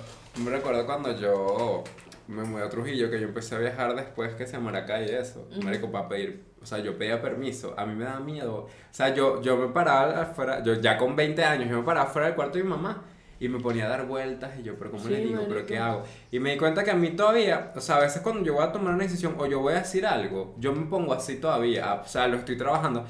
me 0.44 0.50
recuerdo 0.52 0.86
cuando 0.86 1.18
yo 1.18 1.86
me 2.32 2.44
mudé 2.44 2.64
a 2.64 2.70
Trujillo, 2.70 3.10
que 3.12 3.20
yo 3.20 3.28
empecé 3.28 3.56
a 3.56 3.60
viajar 3.60 3.96
después 3.96 4.34
que 4.36 4.48
se 4.48 4.58
Maracay 4.60 5.06
y 5.10 5.12
eso, 5.16 5.48
Ujú. 5.52 5.62
marico, 5.64 5.92
para 5.92 6.08
pedir, 6.10 6.44
o 6.62 6.66
sea, 6.66 6.80
yo 6.80 6.98
pedía 6.98 7.22
permiso, 7.22 7.74
a 7.78 7.86
mí 7.86 7.96
me 7.96 8.06
daba 8.06 8.20
miedo, 8.20 8.56
o 8.66 8.70
sea, 8.92 9.14
yo, 9.14 9.42
yo 9.42 9.58
me 9.58 9.68
paraba 9.68 10.22
afuera, 10.22 10.64
yo 10.64 10.74
ya 10.76 10.98
con 10.98 11.16
20 11.16 11.44
años, 11.44 11.70
yo 11.70 11.78
me 11.78 11.84
paraba 11.84 12.08
fuera 12.08 12.28
del 12.28 12.36
cuarto 12.36 12.58
de 12.58 12.64
mi 12.64 12.70
mamá, 12.70 13.04
Y 13.40 13.50
me 13.50 13.60
ponía 13.60 13.86
a 13.88 13.90
dar 13.90 14.06
vueltas 14.06 14.52
y 14.60 14.62
yo, 14.64 14.76
pero 14.78 14.92
¿cómo 14.92 15.04
Sí, 15.04 15.10
le 15.10 15.20
digo? 15.20 15.48
¿Pero 15.50 15.66
qué 15.66 15.80
hago? 15.80 16.04
Y 16.32 16.40
me 16.40 16.52
di 16.52 16.58
cuenta 16.58 16.84
que 16.84 16.92
a 16.92 16.96
mí 16.96 17.10
todavía, 17.12 17.72
o 17.76 17.82
sea, 17.82 17.96
a 17.98 18.00
veces 18.02 18.22
cuando 18.22 18.44
yo 18.44 18.54
voy 18.54 18.64
a 18.64 18.72
tomar 18.72 18.94
una 18.94 19.04
decisión 19.04 19.36
o 19.40 19.48
yo 19.48 19.60
voy 19.62 19.74
a 19.74 19.80
decir 19.80 20.06
algo, 20.06 20.54
yo 20.60 20.72
me 20.74 20.86
pongo 20.86 21.12
así 21.14 21.38
todavía, 21.38 21.96
o 22.06 22.08
sea, 22.08 22.28
lo 22.28 22.38
estoy 22.38 22.56
trabajando. 22.56 23.04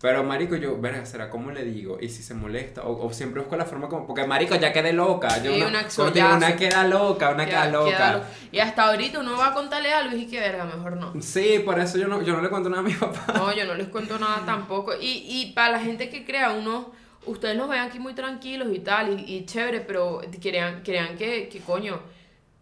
Pero, 0.00 0.22
marico, 0.22 0.54
yo, 0.54 0.80
verga, 0.80 1.04
¿será 1.04 1.28
cómo 1.28 1.50
le 1.50 1.64
digo? 1.64 1.98
Y 2.00 2.08
si 2.08 2.22
se 2.22 2.32
molesta, 2.32 2.82
o, 2.84 3.04
o 3.06 3.12
siempre 3.12 3.40
busco 3.40 3.56
la 3.56 3.64
forma 3.64 3.88
como, 3.88 4.06
porque, 4.06 4.24
marico, 4.26 4.54
ya 4.54 4.72
quedé 4.72 4.92
loca. 4.92 5.42
Yo 5.42 5.52
Sí, 5.52 5.60
una, 5.62 5.80
una 5.98 6.36
una 6.36 6.56
queda 6.56 6.84
loca, 6.86 7.30
una 7.30 7.46
queda, 7.46 7.68
loca. 7.68 7.90
queda 7.96 8.12
lo- 8.18 8.22
Y 8.52 8.60
hasta 8.60 8.84
ahorita 8.88 9.18
uno 9.18 9.36
va 9.36 9.48
a 9.48 9.54
contarle 9.54 9.92
algo 9.92 10.16
y 10.16 10.26
que 10.28 10.38
verga, 10.38 10.64
mejor 10.66 10.96
no. 10.96 11.20
Sí, 11.20 11.62
por 11.64 11.80
eso 11.80 11.98
yo 11.98 12.06
no, 12.06 12.22
yo 12.22 12.32
no 12.34 12.42
le 12.42 12.48
cuento 12.48 12.68
nada 12.68 12.82
a 12.82 12.84
mi 12.84 12.94
papá. 12.94 13.32
No, 13.34 13.52
yo 13.52 13.64
no 13.64 13.74
les 13.74 13.88
cuento 13.94 14.18
nada 14.20 14.42
tampoco. 14.46 14.92
Y, 15.00 15.24
y 15.26 15.52
para 15.52 15.72
la 15.72 15.80
gente 15.80 16.08
que 16.08 16.24
crea, 16.24 16.52
uno, 16.52 16.92
ustedes 17.26 17.56
nos 17.56 17.68
ven 17.68 17.80
aquí 17.80 17.98
muy 17.98 18.14
tranquilos 18.14 18.68
y 18.72 18.78
tal, 18.78 19.18
y, 19.18 19.34
y 19.34 19.46
chévere, 19.46 19.80
pero 19.80 20.20
crean, 20.40 20.82
crean 20.84 21.16
que, 21.16 21.48
que 21.48 21.58
coño, 21.58 21.98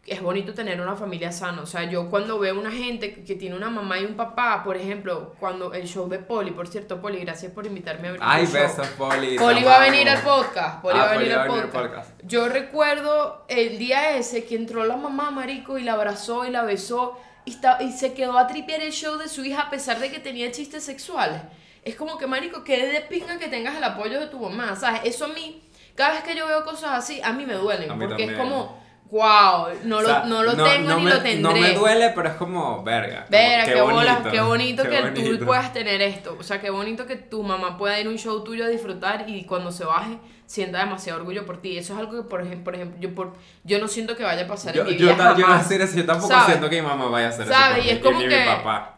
es 0.06 0.22
bonito 0.22 0.54
tener 0.54 0.80
una 0.80 0.94
familia 0.96 1.32
sana. 1.32 1.62
O 1.62 1.66
sea, 1.66 1.84
yo 1.84 2.08
cuando 2.10 2.38
veo 2.38 2.58
una 2.58 2.70
gente 2.70 3.12
que, 3.24 3.34
tiene 3.34 3.56
una 3.56 3.70
mamá 3.70 3.98
y 3.98 4.04
un 4.04 4.14
papá, 4.14 4.62
por 4.64 4.76
ejemplo, 4.76 5.34
cuando 5.40 5.72
el 5.74 5.86
show 5.86 6.08
de 6.08 6.18
Poli, 6.18 6.52
por 6.52 6.68
cierto, 6.68 7.00
Poli, 7.00 7.18
gracias 7.20 7.52
por 7.52 7.66
invitarme 7.66 8.06
a 8.06 8.10
abrir 8.10 8.22
Ay, 8.24 8.46
besos, 8.46 8.86
Poli. 8.98 9.36
Poli 9.38 9.64
va 9.64 9.76
a 9.76 9.80
venir 9.80 10.08
al 10.08 10.22
podcast. 10.22 10.80
Poli 10.80 10.98
Ah, 10.98 11.04
va 11.04 11.10
a 11.12 11.16
venir 11.18 11.32
al 11.34 11.48
venir 11.48 11.62
podcast. 11.70 11.86
podcast. 11.86 12.20
Yo 12.24 12.48
recuerdo 12.48 13.44
el 13.48 13.78
día 13.78 14.16
ese 14.16 14.44
que 14.44 14.56
entró 14.56 14.84
la 14.84 14.96
mamá, 14.96 15.30
marico, 15.30 15.78
y 15.78 15.82
la 15.82 15.94
abrazó 15.94 16.46
y 16.46 16.50
la 16.50 16.62
besó. 16.62 17.18
Y, 17.44 17.50
está- 17.50 17.82
y 17.82 17.92
se 17.92 18.12
quedó 18.12 18.38
a 18.38 18.46
tripear 18.46 18.80
el 18.82 18.92
show 18.92 19.16
de 19.18 19.28
su 19.28 19.44
hija 19.44 19.62
a 19.62 19.70
pesar 19.70 19.98
de 20.00 20.10
que 20.10 20.18
tenía 20.18 20.50
chistes 20.50 20.84
sexuales. 20.84 21.40
Es 21.84 21.94
como 21.94 22.18
que, 22.18 22.26
marico, 22.26 22.64
que 22.64 22.84
de 22.86 23.00
pinga 23.02 23.38
que 23.38 23.46
tengas 23.48 23.76
el 23.76 23.84
apoyo 23.84 24.18
de 24.18 24.26
tu 24.26 24.38
mamá. 24.40 24.74
¿Sabes? 24.74 25.02
Eso 25.04 25.26
a 25.26 25.28
mí, 25.28 25.62
cada 25.94 26.14
vez 26.14 26.22
que 26.24 26.34
yo 26.34 26.46
veo 26.48 26.64
cosas 26.64 26.90
así, 26.92 27.20
a 27.22 27.32
mí 27.32 27.46
me 27.46 27.54
duelen. 27.54 27.96
Mí 27.96 28.06
porque 28.06 28.24
es 28.24 28.32
como, 28.36 28.84
wow, 29.10 29.68
no, 29.84 29.98
O 29.98 30.02
sea, 30.02 30.20
lo, 30.20 30.26
no 30.26 30.42
lo 30.42 30.54
tengo 30.56 30.88
no 30.90 30.96
ni 30.98 31.04
me- 31.04 31.10
lo 31.10 31.22
tendré. 31.22 31.40
No 31.42 31.52
me 31.52 31.72
duele, 31.74 32.10
pero 32.14 32.28
es 32.28 32.34
como, 32.34 32.82
verga. 32.82 33.26
Vera, 33.28 33.64
qué, 33.64 33.80
bola- 33.80 34.14
bonito, 34.16 34.30
qué 34.30 34.40
bonito 34.40 34.82
qué 34.82 34.88
que 34.90 35.00
bonito. 35.02 35.38
tú 35.38 35.44
puedas 35.46 35.72
tener 35.72 36.02
esto. 36.02 36.36
O 36.38 36.42
sea, 36.42 36.60
qué 36.60 36.70
bonito 36.70 37.06
que 37.06 37.16
tu 37.16 37.42
mamá 37.42 37.76
pueda 37.78 37.98
ir 38.00 38.06
a 38.06 38.10
un 38.10 38.18
show 38.18 38.42
tuyo 38.42 38.64
a 38.64 38.68
disfrutar 38.68 39.28
y 39.28 39.44
cuando 39.44 39.70
se 39.70 39.84
baje 39.84 40.18
sienta 40.46 40.78
demasiado 40.78 41.18
orgullo 41.20 41.44
por 41.46 41.60
ti. 41.60 41.76
Eso 41.78 41.92
es 41.94 41.98
algo 42.00 42.12
que, 42.22 42.28
por 42.28 42.40
ejemplo, 42.40 42.64
por 42.64 42.74
ejemplo 42.74 43.00
yo, 43.00 43.14
por, 43.14 43.32
yo 43.64 43.78
no 43.80 43.88
siento 43.88 44.16
que 44.16 44.22
vaya 44.22 44.44
a 44.44 44.46
pasar 44.48 44.74
Yo, 44.74 44.82
en 44.82 44.88
mi 44.88 44.96
yo, 44.96 45.12
vida 45.14 45.34
yo 45.36 45.44
jamás. 45.46 45.68
decir 45.68 45.82
eso, 45.82 45.96
yo 45.96 46.06
tampoco 46.06 46.28
¿Sabes? 46.28 46.46
siento 46.46 46.70
que 46.70 46.80
mi 46.82 46.86
mamá 46.86 47.06
vaya 47.08 47.26
a 47.26 47.30
hacer 47.30 47.44
eso. 47.46 47.52
¿Sabes? 47.52 47.84
Y 47.86 47.90
es 47.90 47.98
como 47.98 48.18
que 48.20 48.46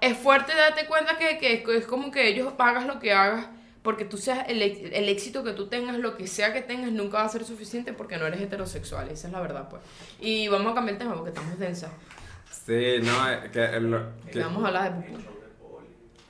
es 0.01 0.17
fuerte 0.19 0.55
darte 0.55 0.87
cuenta 0.87 1.17
que, 1.17 1.39
que 1.39 1.65
es 1.77 1.87
como 1.87 2.11
que 2.11 2.29
ellos 2.29 2.53
hagas 2.59 2.85
lo 2.87 2.99
que 2.99 3.13
hagas 3.13 3.47
porque 3.83 4.05
tú 4.05 4.17
seas 4.19 4.49
el, 4.49 4.61
el 4.63 5.09
éxito 5.09 5.43
que 5.45 5.53
tú 5.53 5.69
tengas, 5.69 5.97
lo 5.99 6.17
que 6.17 6.27
sea 6.27 6.53
que 6.53 6.63
tengas, 6.63 6.93
nunca 6.93 7.19
va 7.19 7.25
a 7.25 7.29
ser 7.29 7.45
suficiente 7.45 7.93
porque 7.93 8.17
no 8.19 8.27
eres 8.27 8.41
heterosexual. 8.41 9.09
Esa 9.09 9.29
es 9.29 9.33
la 9.33 9.41
verdad, 9.41 9.69
pues. 9.69 9.83
Y 10.21 10.49
vamos 10.49 10.73
a 10.73 10.75
cambiar 10.75 10.95
el 10.95 10.99
tema 10.99 11.15
porque 11.15 11.31
estamos 11.31 11.59
densas. 11.59 11.91
Sí, 12.51 12.97
no, 13.03 13.31
eh, 13.31 13.51
que, 13.53 13.65
el- 13.65 14.03
que- 14.31 14.41
Vamos 14.41 14.63
a 14.65 14.67
hablar 14.69 14.99
de. 15.01 15.17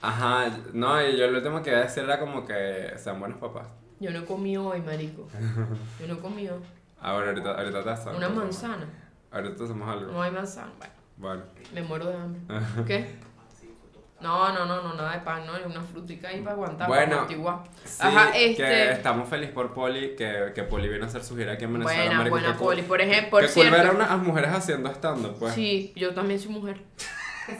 Ajá, 0.01 0.57
no, 0.72 1.03
y 1.07 1.16
yo 1.16 1.26
lo 1.28 1.38
último 1.38 1.61
que 1.62 1.70
iba 1.70 1.80
a 1.80 1.82
decir 1.82 2.05
era 2.05 2.20
como 2.20 2.46
que 2.46 2.92
sean 2.96 3.18
buenos 3.18 3.38
papás. 3.38 3.66
Yo 3.99 4.12
no 4.12 4.24
comido 4.24 4.68
hoy, 4.68 4.80
marico. 4.80 5.26
Yo 6.01 6.07
no 6.07 6.14
he 6.14 6.18
comido 6.18 6.61
Ahora, 7.01 7.28
ahorita, 7.30 7.53
ahorita 7.53 7.82
te 7.82 7.90
hacemos. 7.90 8.16
una 8.16 8.28
manzana. 8.28 8.86
Ahorita 9.32 9.64
hacemos 9.64 9.88
algo. 9.88 10.12
No 10.12 10.22
hay 10.22 10.30
manzana. 10.30 10.70
Bueno, 11.16 11.42
Bueno. 11.42 11.42
me 11.74 11.82
muero 11.82 12.07
de 12.07 12.14
hambre. 12.14 12.40
¿Qué? 12.86 13.16
No, 14.21 14.53
no, 14.53 14.66
no, 14.66 14.83
no, 14.83 14.95
nada 14.95 15.12
de 15.12 15.21
pan, 15.21 15.47
no, 15.47 15.57
es 15.57 15.64
una 15.64 15.81
frutica 15.81 16.29
ahí 16.29 16.41
para 16.41 16.53
aguantar, 16.55 16.89
Bueno, 16.89 17.05
para 17.05 17.16
amortiguar. 17.19 17.59
Sí, 17.85 17.97
Ajá, 18.01 18.33
que 18.33 18.51
este. 18.51 18.93
estamos 18.93 19.29
felices 19.29 19.55
por 19.55 19.73
Poli, 19.73 20.16
que, 20.16 20.51
que 20.55 20.64
Poli 20.64 20.89
viene 20.89 21.05
a 21.05 21.07
hacer 21.07 21.23
su 21.23 21.37
gira 21.37 21.53
aquí 21.53 21.64
en 21.64 21.75
Venezuela. 21.75 22.01
Buena, 22.03 22.19
marico, 22.19 22.35
buena 22.37 22.53
que 22.53 22.59
poli. 22.59 22.83
Por 22.83 23.01
ejemplo, 23.01 23.39
que 23.39 23.47
cool 23.47 23.64
ver 23.71 23.75
a 23.75 23.83
cierto. 23.83 23.97
unas 23.97 24.19
mujeres 24.19 24.51
haciendo 24.51 24.91
stand 24.91 25.39
pues. 25.39 25.55
Sí, 25.55 25.93
yo 25.95 26.14
también 26.14 26.41
soy 26.41 26.51
mujer. 26.51 26.79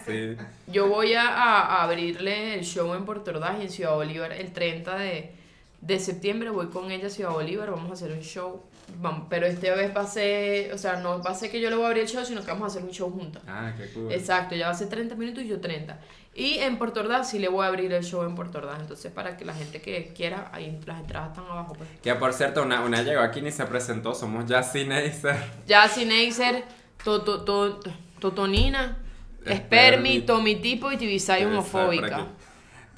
Sí. 0.05 0.37
Yo 0.67 0.89
voy 0.89 1.15
a, 1.15 1.29
a- 1.29 1.61
a 1.77 1.83
abrirle 1.85 2.55
el 2.55 2.65
show 2.65 2.93
en 2.95 3.05
Puerto 3.07 3.31
Ordaz 3.31 3.59
y 3.61 3.63
en 3.63 3.71
Ciudad 3.71 3.95
Bolívar 3.95 4.33
el 4.33 4.53
30 4.53 4.97
de, 4.99 5.33
de 5.81 5.99
septiembre. 6.01 6.51
Voy 6.51 6.67
con 6.69 6.91
ella 6.91 7.07
a 7.07 7.11
Ciudad 7.11 7.31
Bolívar, 7.31 7.71
vamos 7.71 7.89
a 7.91 7.95
hacer 7.95 8.13
un 8.13 8.21
show. 8.21 8.65
Vamos, 9.01 9.27
pero 9.29 9.47
esta 9.47 9.75
vez 9.75 9.95
va 9.97 10.01
a 10.03 10.07
ser, 10.07 10.73
o 10.73 10.79
sea, 10.79 10.97
no 10.97 11.23
va 11.23 11.31
a 11.31 11.35
ser 11.35 11.51
que 11.51 11.61
yo 11.61 11.71
le 11.71 11.77
voy 11.77 11.85
a 11.85 11.89
abrir 11.89 12.03
el 12.05 12.09
show, 12.09 12.25
sino 12.25 12.41
que 12.43 12.49
vamos 12.49 12.65
a 12.65 12.67
hacer 12.79 12.83
un 12.83 12.91
show 12.95 13.11
juntas. 13.11 13.43
Ah, 13.47 13.73
qué 13.77 13.89
cool. 13.93 14.11
Exacto, 14.13 14.55
ya 14.55 14.67
va 14.67 14.73
a 14.73 14.75
ser 14.75 14.89
30 14.89 15.15
minutos 15.15 15.45
y 15.45 15.49
yo 15.49 15.61
30. 15.61 15.99
Y 16.35 16.59
en 16.59 16.79
Puerto 16.79 17.01
Ordaz 17.01 17.31
sí 17.31 17.39
le 17.39 17.49
voy 17.49 17.65
a 17.65 17.69
abrir 17.69 17.93
el 17.93 18.05
show 18.05 18.23
en 18.25 18.35
Puerto 18.35 18.59
Ordaz. 18.59 18.81
Entonces, 18.81 19.11
para 19.13 19.37
que 19.37 19.45
la 19.45 19.55
gente 19.55 19.81
que 19.83 20.13
quiera, 20.17 20.51
ahí 20.53 20.79
las 20.87 21.01
entradas 21.01 21.31
están 21.31 21.45
abajo. 21.51 21.75
Pues. 21.75 21.89
Que 22.03 22.15
por 22.15 22.33
cierto, 22.33 22.63
una, 22.63 22.83
una 22.83 23.03
llegó 23.03 23.21
aquí 23.21 23.43
ni 23.43 23.51
se 23.51 23.65
presentó, 23.67 24.15
somos 24.15 24.45
Jassy 24.49 24.87
to- 27.45 27.81
Totonina. 28.21 28.99
Espermi, 29.45 30.21
Tomitipo 30.21 30.93
y 30.93 30.97
Tibisay 30.97 31.45
homofóbica. 31.45 32.27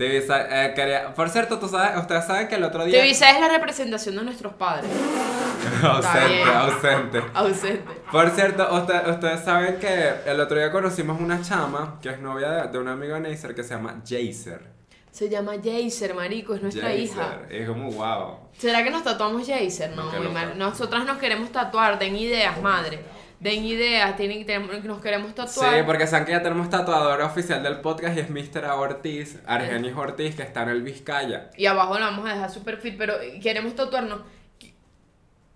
Tibisa, 0.00 0.46
eh, 0.64 0.72
quería, 0.74 1.12
por 1.14 1.28
cierto, 1.28 1.58
tú 1.58 1.68
sabes, 1.68 1.94
ustedes 2.00 2.24
saben 2.24 2.48
que 2.48 2.54
el 2.54 2.64
otro 2.64 2.86
día. 2.86 3.02
Tibisay 3.02 3.34
es 3.34 3.40
la 3.42 3.48
representación 3.48 4.16
de 4.16 4.22
nuestros 4.24 4.54
padres. 4.54 4.90
ausente, 5.82 6.42
ausente. 6.50 7.22
Ausente. 7.34 7.84
Por 8.10 8.30
cierto, 8.30 8.66
usted- 8.74 9.08
ustedes 9.10 9.40
saben 9.44 9.76
que 9.78 10.10
el 10.24 10.40
otro 10.40 10.56
día 10.56 10.72
conocimos 10.72 11.20
una 11.20 11.42
chama 11.42 11.98
que 12.00 12.08
es 12.08 12.18
novia 12.18 12.48
de, 12.50 12.68
de 12.68 12.78
un 12.78 12.88
amigo 12.88 13.14
de 13.14 13.20
Neisser 13.20 13.54
que 13.54 13.62
se 13.62 13.74
llama 13.74 14.00
Jaser. 14.02 14.62
Se 15.10 15.28
llama 15.28 15.52
Jaser, 15.62 16.14
marico, 16.14 16.54
es 16.54 16.62
nuestra 16.62 16.94
hija. 16.94 17.40
Es 17.50 17.68
como 17.68 17.90
wow. 17.90 18.38
¿Será 18.56 18.82
que 18.82 18.90
nos 18.90 19.02
tatuamos 19.04 19.46
Jaser? 19.46 19.90
No, 19.96 20.04
muy 20.12 20.28
mal. 20.28 20.56
Nosotras 20.56 21.04
nos 21.04 21.18
queremos 21.18 21.50
tatuar, 21.52 21.98
den 21.98 22.16
ideas, 22.16 22.58
madre. 22.62 23.00
Den 23.40 23.64
ideas, 23.64 24.16
tienen, 24.16 24.44
tenemos- 24.44 24.84
nos 24.84 25.00
queremos 25.00 25.28
Sí, 25.30 25.34
tatuar. 25.34 25.86
porque 25.86 26.06
saben 26.06 26.26
que 26.26 26.32
ya 26.32 26.42
tenemos 26.42 26.68
tatuador 26.68 27.22
oficial 27.22 27.62
del 27.62 27.80
podcast 27.80 28.16
y 28.16 28.20
es 28.20 28.28
Mr. 28.30 28.66
Ortiz, 28.66 29.38
Argenis 29.46 29.96
Ortiz, 29.96 30.34
que 30.36 30.42
está 30.42 30.62
en 30.64 30.68
el 30.68 30.82
Vizcaya. 30.82 31.50
Y 31.56 31.64
abajo 31.64 31.94
le 31.94 32.00
vamos 32.04 32.28
a 32.28 32.34
dejar 32.34 32.50
su 32.50 32.62
perfil, 32.62 32.96
pero 32.98 33.14
queremos 33.42 33.74
tatuarnos. 33.74 34.20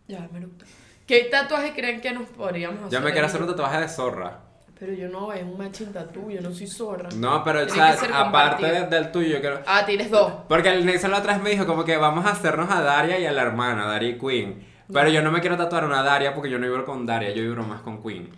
Ya, 0.09 0.27
me 0.33 0.39
eructo. 0.39 0.65
¿Qué 1.07 1.25
tatuaje 1.31 1.75
creen 1.75 2.01
que 2.01 2.13
nos 2.13 2.29
podríamos 2.31 2.81
hacer? 2.81 2.93
Yo 2.99 3.01
me 3.05 3.13
quiero 3.13 3.27
hacer 3.27 3.43
un 3.43 3.49
tatuaje 3.49 3.81
de 3.81 3.89
zorra. 3.89 4.41
Pero 4.79 4.93
yo 4.93 5.09
no, 5.09 5.33
es 5.33 5.43
un 5.43 5.57
matching 5.57 5.93
tattoo, 5.93 6.31
yo 6.31 6.41
no 6.41 6.53
soy 6.53 6.67
zorra. 6.67 7.09
No, 7.15 7.45
pero 7.45 7.65
o 7.65 7.69
sea, 7.69 7.95
que 7.97 8.07
aparte 8.13 8.67
de- 8.67 8.87
del 8.87 9.13
tuyo, 9.13 9.29
yo 9.35 9.41
quiero... 9.41 9.61
Ah, 9.67 9.85
tienes 9.87 10.11
dos. 10.11 10.33
Porque 10.49 10.71
el 10.71 10.85
Neisser 10.85 11.11
la 11.11 11.19
otra 11.19 11.35
vez 11.35 11.43
me 11.43 11.51
dijo 11.51 11.65
como 11.67 11.85
que 11.85 11.97
vamos 11.97 12.27
a 12.27 12.31
hacernos 12.31 12.71
a 12.71 12.83
Daria 12.83 13.19
y 13.19 13.27
a 13.27 13.33
la 13.33 13.43
hermana, 13.43 13.87
Daria 13.87 14.09
y 14.11 14.19
Queen. 14.19 14.74
Pero 14.93 15.09
yo 15.09 15.23
no 15.23 15.31
me 15.31 15.41
quiero 15.41 15.57
tatuar 15.57 15.85
una 15.85 16.03
Daria 16.03 16.35
porque 16.35 16.51
yo 16.51 16.59
no 16.59 16.67
vibro 16.67 16.85
con 16.85 17.07
Daria, 17.07 17.31
yo 17.31 17.43
vibro 17.43 17.63
más 17.65 17.81
con 17.81 18.03
Queen. 18.03 18.29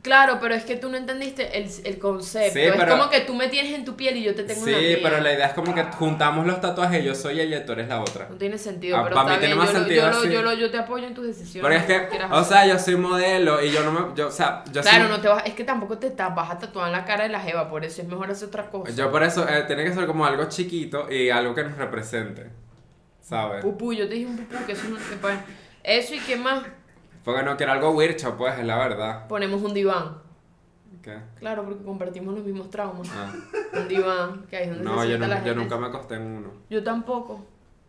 Claro, 0.00 0.38
pero 0.40 0.54
es 0.54 0.64
que 0.64 0.76
tú 0.76 0.88
no 0.88 0.96
entendiste 0.96 1.58
el, 1.58 1.70
el 1.84 1.98
concepto. 1.98 2.54
Sí, 2.54 2.60
es 2.60 2.72
pero- 2.76 2.96
como 2.96 3.10
que 3.10 3.20
tú 3.20 3.34
me 3.34 3.48
tienes 3.48 3.74
en 3.74 3.84
tu 3.84 3.94
piel 3.94 4.16
y 4.16 4.22
yo 4.24 4.34
te 4.34 4.42
tengo 4.42 4.66
en 4.66 4.72
la 4.72 4.78
Sí, 4.78 4.84
mía. 4.86 4.98
pero 5.02 5.20
la 5.20 5.32
idea 5.34 5.46
es 5.48 5.52
como 5.52 5.74
que 5.74 5.82
juntamos 5.84 6.46
los 6.46 6.60
tatuajes, 6.62 7.04
yo 7.04 7.14
soy 7.14 7.40
ella 7.40 7.58
y 7.58 7.66
tú 7.66 7.72
eres 7.72 7.88
la 7.88 8.00
otra. 8.00 8.26
No 8.30 8.36
tiene 8.36 8.56
sentido, 8.56 8.96
Ah, 8.96 9.02
pero 9.04 9.14
pa' 9.16 9.24
mí 9.24 9.36
tiene 9.38 9.54
más 9.54 9.66
yo, 9.70 9.72
lo- 9.74 9.78
sentido 9.80 10.10
yo, 10.10 10.18
lo- 10.24 10.24
yo, 10.32 10.42
lo- 10.42 10.54
yo 10.54 10.70
te 10.70 10.78
apoyo 10.78 11.06
en 11.06 11.12
tus 11.14 11.26
decisiones. 11.26 11.60
Porque 11.60 11.76
es 11.96 12.02
lo 12.04 12.08
que, 12.18 12.24
o 12.24 12.36
hacer. 12.38 12.56
sea, 12.56 12.66
yo 12.66 12.78
soy 12.78 12.96
modelo 12.96 13.62
y 13.62 13.70
yo 13.70 13.84
no 13.84 13.92
me, 13.92 14.16
yo, 14.16 14.28
o 14.28 14.30
sea, 14.32 14.64
yo 14.72 14.80
Claro, 14.80 15.04
soy- 15.04 15.08
no 15.16 15.20
te 15.20 15.28
vas, 15.28 15.42
es 15.46 15.52
que 15.54 15.64
tampoco 15.64 15.98
te 15.98 16.08
vas 16.10 16.50
a 16.50 16.58
tatuar 16.58 16.86
en 16.86 16.92
la 16.92 17.04
cara 17.04 17.24
de 17.24 17.28
la 17.28 17.40
jeva, 17.40 17.68
por 17.68 17.84
eso 17.84 18.00
es 18.00 18.08
mejor 18.08 18.30
hacer 18.30 18.48
otra 18.48 18.70
cosa. 18.70 18.90
Yo 18.92 19.10
por 19.12 19.22
eso, 19.22 19.46
eh, 19.46 19.64
tiene 19.66 19.84
que 19.84 19.92
ser 19.92 20.06
como 20.06 20.24
algo 20.24 20.48
chiquito 20.48 21.06
y 21.12 21.28
algo 21.28 21.54
que 21.54 21.64
nos 21.64 21.76
represente, 21.76 22.46
¿sabes? 23.20 23.62
Pupú, 23.62 23.92
yo 23.92 24.08
te 24.08 24.14
dije 24.14 24.26
un 24.26 24.38
pupú, 24.38 24.56
que 24.66 24.72
eso 24.72 24.88
no 24.88 24.96
te 24.96 25.16
puede- 25.16 25.36
Eso 25.84 26.14
y 26.14 26.20
qué 26.20 26.36
más, 26.36 26.62
Porque 27.24 27.42
no 27.42 27.56
quiero 27.56 27.72
algo 27.72 27.90
wircho, 27.90 28.36
pues, 28.36 28.58
es 28.58 28.64
la 28.64 28.76
verdad. 28.78 29.26
ponemos 29.28 29.62
un 29.62 29.74
diván. 29.74 30.18
¿Qué? 31.02 31.18
Claro, 31.40 31.64
porque 31.64 31.82
compartimos 31.84 32.34
los 32.34 32.44
mismos 32.44 32.70
traumas. 32.70 33.08
Ah. 33.12 33.32
Un 33.76 33.88
diván, 33.88 34.44
que 34.48 34.56
ahí 34.56 34.62
es 34.64 34.68
donde 34.70 34.84
No, 34.84 35.00
se 35.02 35.08
yo, 35.10 35.16
sienta 35.18 35.38
no- 35.40 35.44
yo 35.46 35.54
nunca 35.54 35.76
me 35.78 35.86
acosté 35.88 36.14
en 36.14 36.22
uno. 36.22 36.48
Yo 36.70 36.82
tampoco. 36.84 37.44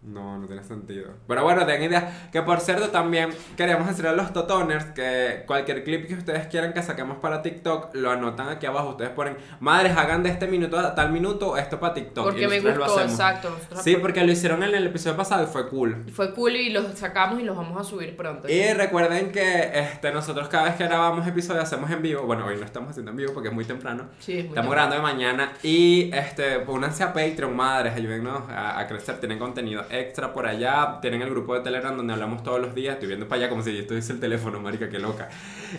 No, 0.06 0.38
no 0.38 0.48
tiene 0.48 0.64
sentido. 0.64 1.12
Pero 1.28 1.44
bueno, 1.44 1.66
tengan 1.66 1.84
idea. 1.84 2.30
Que 2.32 2.42
por 2.42 2.60
cierto, 2.60 2.90
también 2.90 3.30
queríamos 3.56 3.88
decirle 3.88 4.10
a 4.10 4.14
los 4.14 4.34
totoners 4.34 4.86
que 4.88 5.44
cualquier 5.48 5.84
clip 5.86 6.08
que 6.08 6.16
ustedes 6.16 6.48
quieran 6.48 6.74
que 6.74 6.84
saquemos 6.84 7.20
para 7.20 7.42
TikTok, 7.42 7.96
lo 7.96 8.12
anotan 8.12 8.50
aquí 8.50 8.66
abajo. 8.66 8.90
Ustedes 8.90 9.12
ponen, 9.12 9.38
madres, 9.62 9.96
hagan 9.96 10.22
de 10.22 10.30
este 10.30 10.48
minuto 10.48 10.78
a 10.78 10.94
tal 10.94 11.12
minuto 11.12 11.56
esto 11.56 11.80
para 11.80 11.94
TikTok. 11.94 12.26
Porque 12.26 12.44
y 12.44 12.48
me 12.48 12.60
lo 12.60 12.84
gustó, 12.84 13.02
exacto. 13.02 13.56
Sí, 13.82 13.96
porque 13.96 14.26
lo 14.26 14.32
hicieron 14.34 14.62
en 14.64 14.76
el 14.76 14.88
episodio 14.88 15.16
pasado 15.16 15.44
y 15.44 15.48
fue 15.48 15.70
cool. 15.70 16.06
Fue 16.12 16.34
cool 16.34 16.58
y 16.58 16.70
los 16.70 16.86
sacamos 16.98 17.40
y 17.40 17.44
los 17.44 17.56
vamos 17.56 17.80
a 17.80 17.84
subir 17.90 18.18
pronto. 18.18 18.50
Y 18.50 18.74
recuerden 18.74 19.32
que 19.32 19.72
este, 19.74 20.12
nosotros 20.12 20.50
cada 20.50 20.66
vez 20.66 20.76
que 20.76 20.84
grabamos 20.84 21.26
episodios 21.26 21.64
hacemos 21.64 21.90
en 21.92 22.02
vivo. 22.02 22.24
Bueno, 22.24 22.46
hoy 22.46 22.58
no 22.58 22.66
estamos 22.66 22.90
haciendo 22.90 23.12
en 23.12 23.18
vivo 23.18 23.34
porque 23.34 23.48
es 23.48 23.56
muy 23.56 23.64
temprano. 23.64 24.10
Sí, 24.20 24.34
es 24.34 24.40
muy 24.40 24.50
Estamos 24.50 24.72
grabando 24.72 24.98
de 24.98 25.02
mañana 25.02 25.54
y 25.64 26.12
este, 26.14 26.58
únanse 26.68 27.04
a 27.04 27.14
Patreon, 27.14 27.56
madres, 27.56 27.94
ayúdennos 27.96 28.50
a, 28.50 28.80
a 28.80 28.88
crecer. 28.88 29.20
Tienen 29.20 29.40
contenido 29.40 29.86
extra 29.94 30.34
por 30.34 30.48
allá. 30.48 31.00
Tienen 31.02 31.22
el 31.22 31.30
grupo 31.30 31.54
de 31.54 31.62
Telegram 31.62 31.96
donde 31.96 32.14
hablamos 32.14 32.44
todos 32.44 32.60
los 32.60 32.74
días. 32.76 32.94
Estoy 32.96 33.08
viendo 33.08 33.28
para 33.28 33.42
allá 33.42 33.50
como 33.50 33.62
si 33.64 33.74
yo 33.74 33.82
estuviese 33.82 34.14
el 34.14 34.20
teléfono, 34.20 34.60
marica, 34.60 34.90
qué 34.90 35.00
loca. 35.00 35.30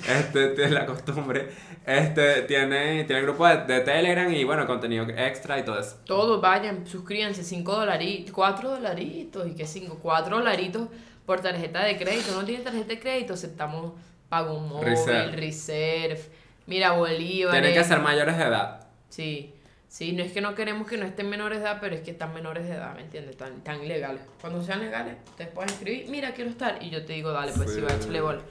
Este, 0.08 0.48
tiene 0.56 0.70
la 0.70 0.86
costumbre. 0.86 1.50
Este, 1.86 2.42
tiene, 2.42 3.04
tiene 3.04 3.20
el 3.20 3.26
grupo 3.26 3.46
de, 3.46 3.64
de 3.64 3.80
Telegram 3.80 4.32
y 4.32 4.44
bueno, 4.44 4.66
contenido 4.66 5.06
extra 5.08 5.58
y 5.58 5.64
todo 5.64 5.78
eso. 5.78 5.96
Todos 6.04 6.40
vayan, 6.40 6.86
suscríbanse, 6.86 7.42
5 7.42 7.72
dolaritos, 7.72 8.32
4 8.32 8.70
dolaritos, 8.70 9.46
y 9.46 9.54
que 9.54 9.66
5, 9.66 9.98
4 10.02 10.36
dolaritos 10.38 10.88
por 11.26 11.40
tarjeta 11.40 11.82
de 11.84 11.96
crédito. 11.96 12.32
No 12.34 12.44
tienes 12.44 12.64
tarjeta 12.64 12.88
de 12.88 13.00
crédito, 13.00 13.34
aceptamos 13.34 13.92
pago 14.28 14.58
móvil, 14.60 14.88
Reserve. 14.88 15.36
reserve, 15.36 16.20
mira 16.66 16.92
Bolívar. 16.92 17.52
Tienen 17.52 17.74
que 17.74 17.84
ser 17.84 18.00
mayores 18.00 18.36
de 18.36 18.44
edad. 18.44 18.86
Sí, 19.08 19.53
sí, 19.94 20.10
no 20.12 20.24
es 20.24 20.32
que 20.32 20.40
no 20.40 20.56
queremos 20.56 20.88
que 20.88 20.96
no 20.96 21.06
estén 21.06 21.30
menores 21.30 21.58
de 21.60 21.66
edad, 21.66 21.78
pero 21.80 21.94
es 21.94 22.00
que 22.02 22.10
están 22.10 22.34
menores 22.34 22.66
de 22.66 22.74
edad, 22.74 22.96
¿me 22.96 23.02
entiendes? 23.02 23.36
Tan, 23.36 23.62
tan 23.62 23.80
ilegales. 23.84 24.22
Cuando 24.40 24.60
sean 24.60 24.80
legales, 24.80 25.14
ustedes 25.28 25.50
pueden 25.52 25.70
escribir, 25.70 26.06
mira, 26.08 26.32
quiero 26.34 26.50
estar, 26.50 26.82
y 26.82 26.90
yo 26.90 27.04
te 27.04 27.12
digo, 27.12 27.30
dale, 27.30 27.52
pues 27.52 27.70
Sí. 27.70 27.76
sí, 27.76 27.80
va, 27.82 27.94
échale 27.94 28.20
bola. 28.20 28.42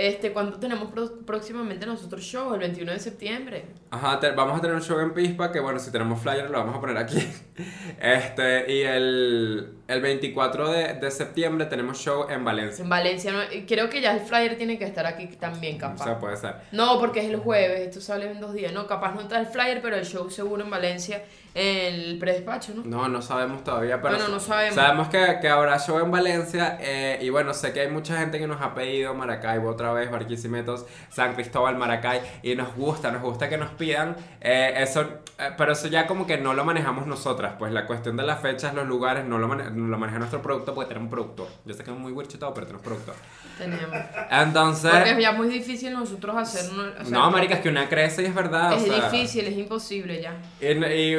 Este, 0.00 0.32
¿cuándo 0.32 0.60
tenemos 0.60 0.90
próximamente 1.26 1.84
nosotros 1.84 2.22
show? 2.22 2.54
El 2.54 2.60
21 2.60 2.92
de 2.92 3.00
septiembre. 3.00 3.64
Ajá, 3.90 4.20
te- 4.20 4.30
vamos 4.30 4.56
a 4.56 4.60
tener 4.60 4.76
un 4.76 4.82
show 4.82 5.00
en 5.00 5.12
Pispa 5.12 5.50
que 5.50 5.58
bueno, 5.58 5.80
si 5.80 5.90
tenemos 5.90 6.20
flyer 6.22 6.48
lo 6.48 6.58
vamos 6.58 6.76
a 6.76 6.80
poner 6.80 6.96
aquí. 6.96 7.18
Este, 8.00 8.72
y 8.72 8.82
el, 8.82 9.72
el 9.88 10.00
24 10.00 10.70
de, 10.70 10.94
de 10.94 11.10
septiembre 11.10 11.66
tenemos 11.66 11.98
show 11.98 12.26
en 12.30 12.44
Valencia. 12.44 12.84
En 12.84 12.88
Valencia, 12.88 13.32
no- 13.32 13.40
creo 13.66 13.90
que 13.90 14.00
ya 14.00 14.12
el 14.14 14.20
flyer 14.20 14.56
tiene 14.56 14.78
que 14.78 14.84
estar 14.84 15.04
aquí 15.04 15.26
también, 15.26 15.74
O 15.76 15.80
capaz. 15.80 16.04
sea, 16.04 16.18
puede 16.20 16.36
ser. 16.36 16.54
No, 16.70 17.00
porque 17.00 17.18
es 17.20 17.26
el 17.26 17.36
jueves, 17.38 17.80
esto 17.88 18.00
sale 18.00 18.30
en 18.30 18.38
dos 18.40 18.54
días. 18.54 18.72
No, 18.72 18.86
capaz 18.86 19.14
no 19.16 19.22
está 19.22 19.40
el 19.40 19.46
flyer, 19.46 19.80
pero 19.82 19.96
el 19.96 20.04
show 20.04 20.30
seguro 20.30 20.62
en 20.62 20.70
Valencia, 20.70 21.24
el 21.58 22.18
predespacho, 22.18 22.72
¿no? 22.74 22.82
No, 22.84 23.08
no 23.08 23.20
sabemos 23.22 23.64
todavía, 23.64 24.00
pero 24.00 24.14
Bueno, 24.16 24.28
no 24.30 24.40
sabemos. 24.40 24.74
sabemos 24.74 25.08
que, 25.08 25.38
que 25.40 25.48
habrá 25.48 25.78
show 25.78 25.98
en 25.98 26.10
Valencia 26.10 26.78
eh, 26.80 27.18
y 27.20 27.30
bueno, 27.30 27.52
sé 27.54 27.72
que 27.72 27.80
hay 27.80 27.88
mucha 27.88 28.16
gente 28.18 28.38
que 28.38 28.46
nos 28.46 28.60
ha 28.60 28.74
pedido 28.74 29.14
Maracaibo 29.14 29.68
otra 29.70 29.92
vez, 29.92 30.10
Barquisimetos, 30.10 30.86
San 31.10 31.34
Cristóbal, 31.34 31.76
Maracay 31.76 32.20
y 32.42 32.54
nos 32.54 32.74
gusta, 32.74 33.10
nos 33.10 33.22
gusta 33.22 33.48
que 33.48 33.58
nos 33.58 33.70
pidan 33.70 34.16
eh, 34.40 34.74
eso, 34.76 35.02
eh, 35.38 35.50
pero 35.56 35.72
eso 35.72 35.88
ya 35.88 36.06
como 36.06 36.26
que 36.26 36.38
no 36.38 36.54
lo 36.54 36.64
manejamos 36.64 37.06
nosotras, 37.06 37.54
pues 37.58 37.72
la 37.72 37.86
cuestión 37.86 38.16
de 38.16 38.22
las 38.22 38.40
fechas, 38.40 38.74
los 38.74 38.86
lugares, 38.86 39.24
no 39.24 39.38
lo, 39.38 39.48
mane- 39.48 39.70
no 39.70 39.88
lo 39.88 39.98
maneja 39.98 40.18
nuestro 40.18 40.40
producto 40.42 40.74
porque 40.74 40.88
tenemos 40.88 41.06
un 41.06 41.10
productor. 41.10 41.48
Yo 41.64 41.74
sé 41.74 41.82
que 41.84 41.90
es 41.90 41.96
muy 41.96 42.12
wirchitado, 42.12 42.54
pero 42.54 42.66
tenemos 42.66 42.84
productor. 42.86 43.14
Tenemos. 43.58 43.96
Entonces... 44.30 44.90
Porque 44.92 45.10
es 45.10 45.18
ya 45.18 45.32
muy 45.32 45.48
difícil 45.48 45.92
nosotros 45.92 46.36
hacer... 46.36 46.70
o 46.70 47.04
sea, 47.04 47.18
no, 47.18 47.30
marica, 47.30 47.54
es 47.54 47.60
que 47.60 47.68
una 47.68 47.88
crece 47.88 48.22
y 48.22 48.26
es 48.26 48.34
verdad. 48.34 48.72
o 48.72 48.76
Es 48.76 48.84
sea, 48.84 49.10
difícil, 49.10 49.46
es 49.46 49.56
imposible 49.58 50.22
ya. 50.22 50.36
Y, 50.60 50.66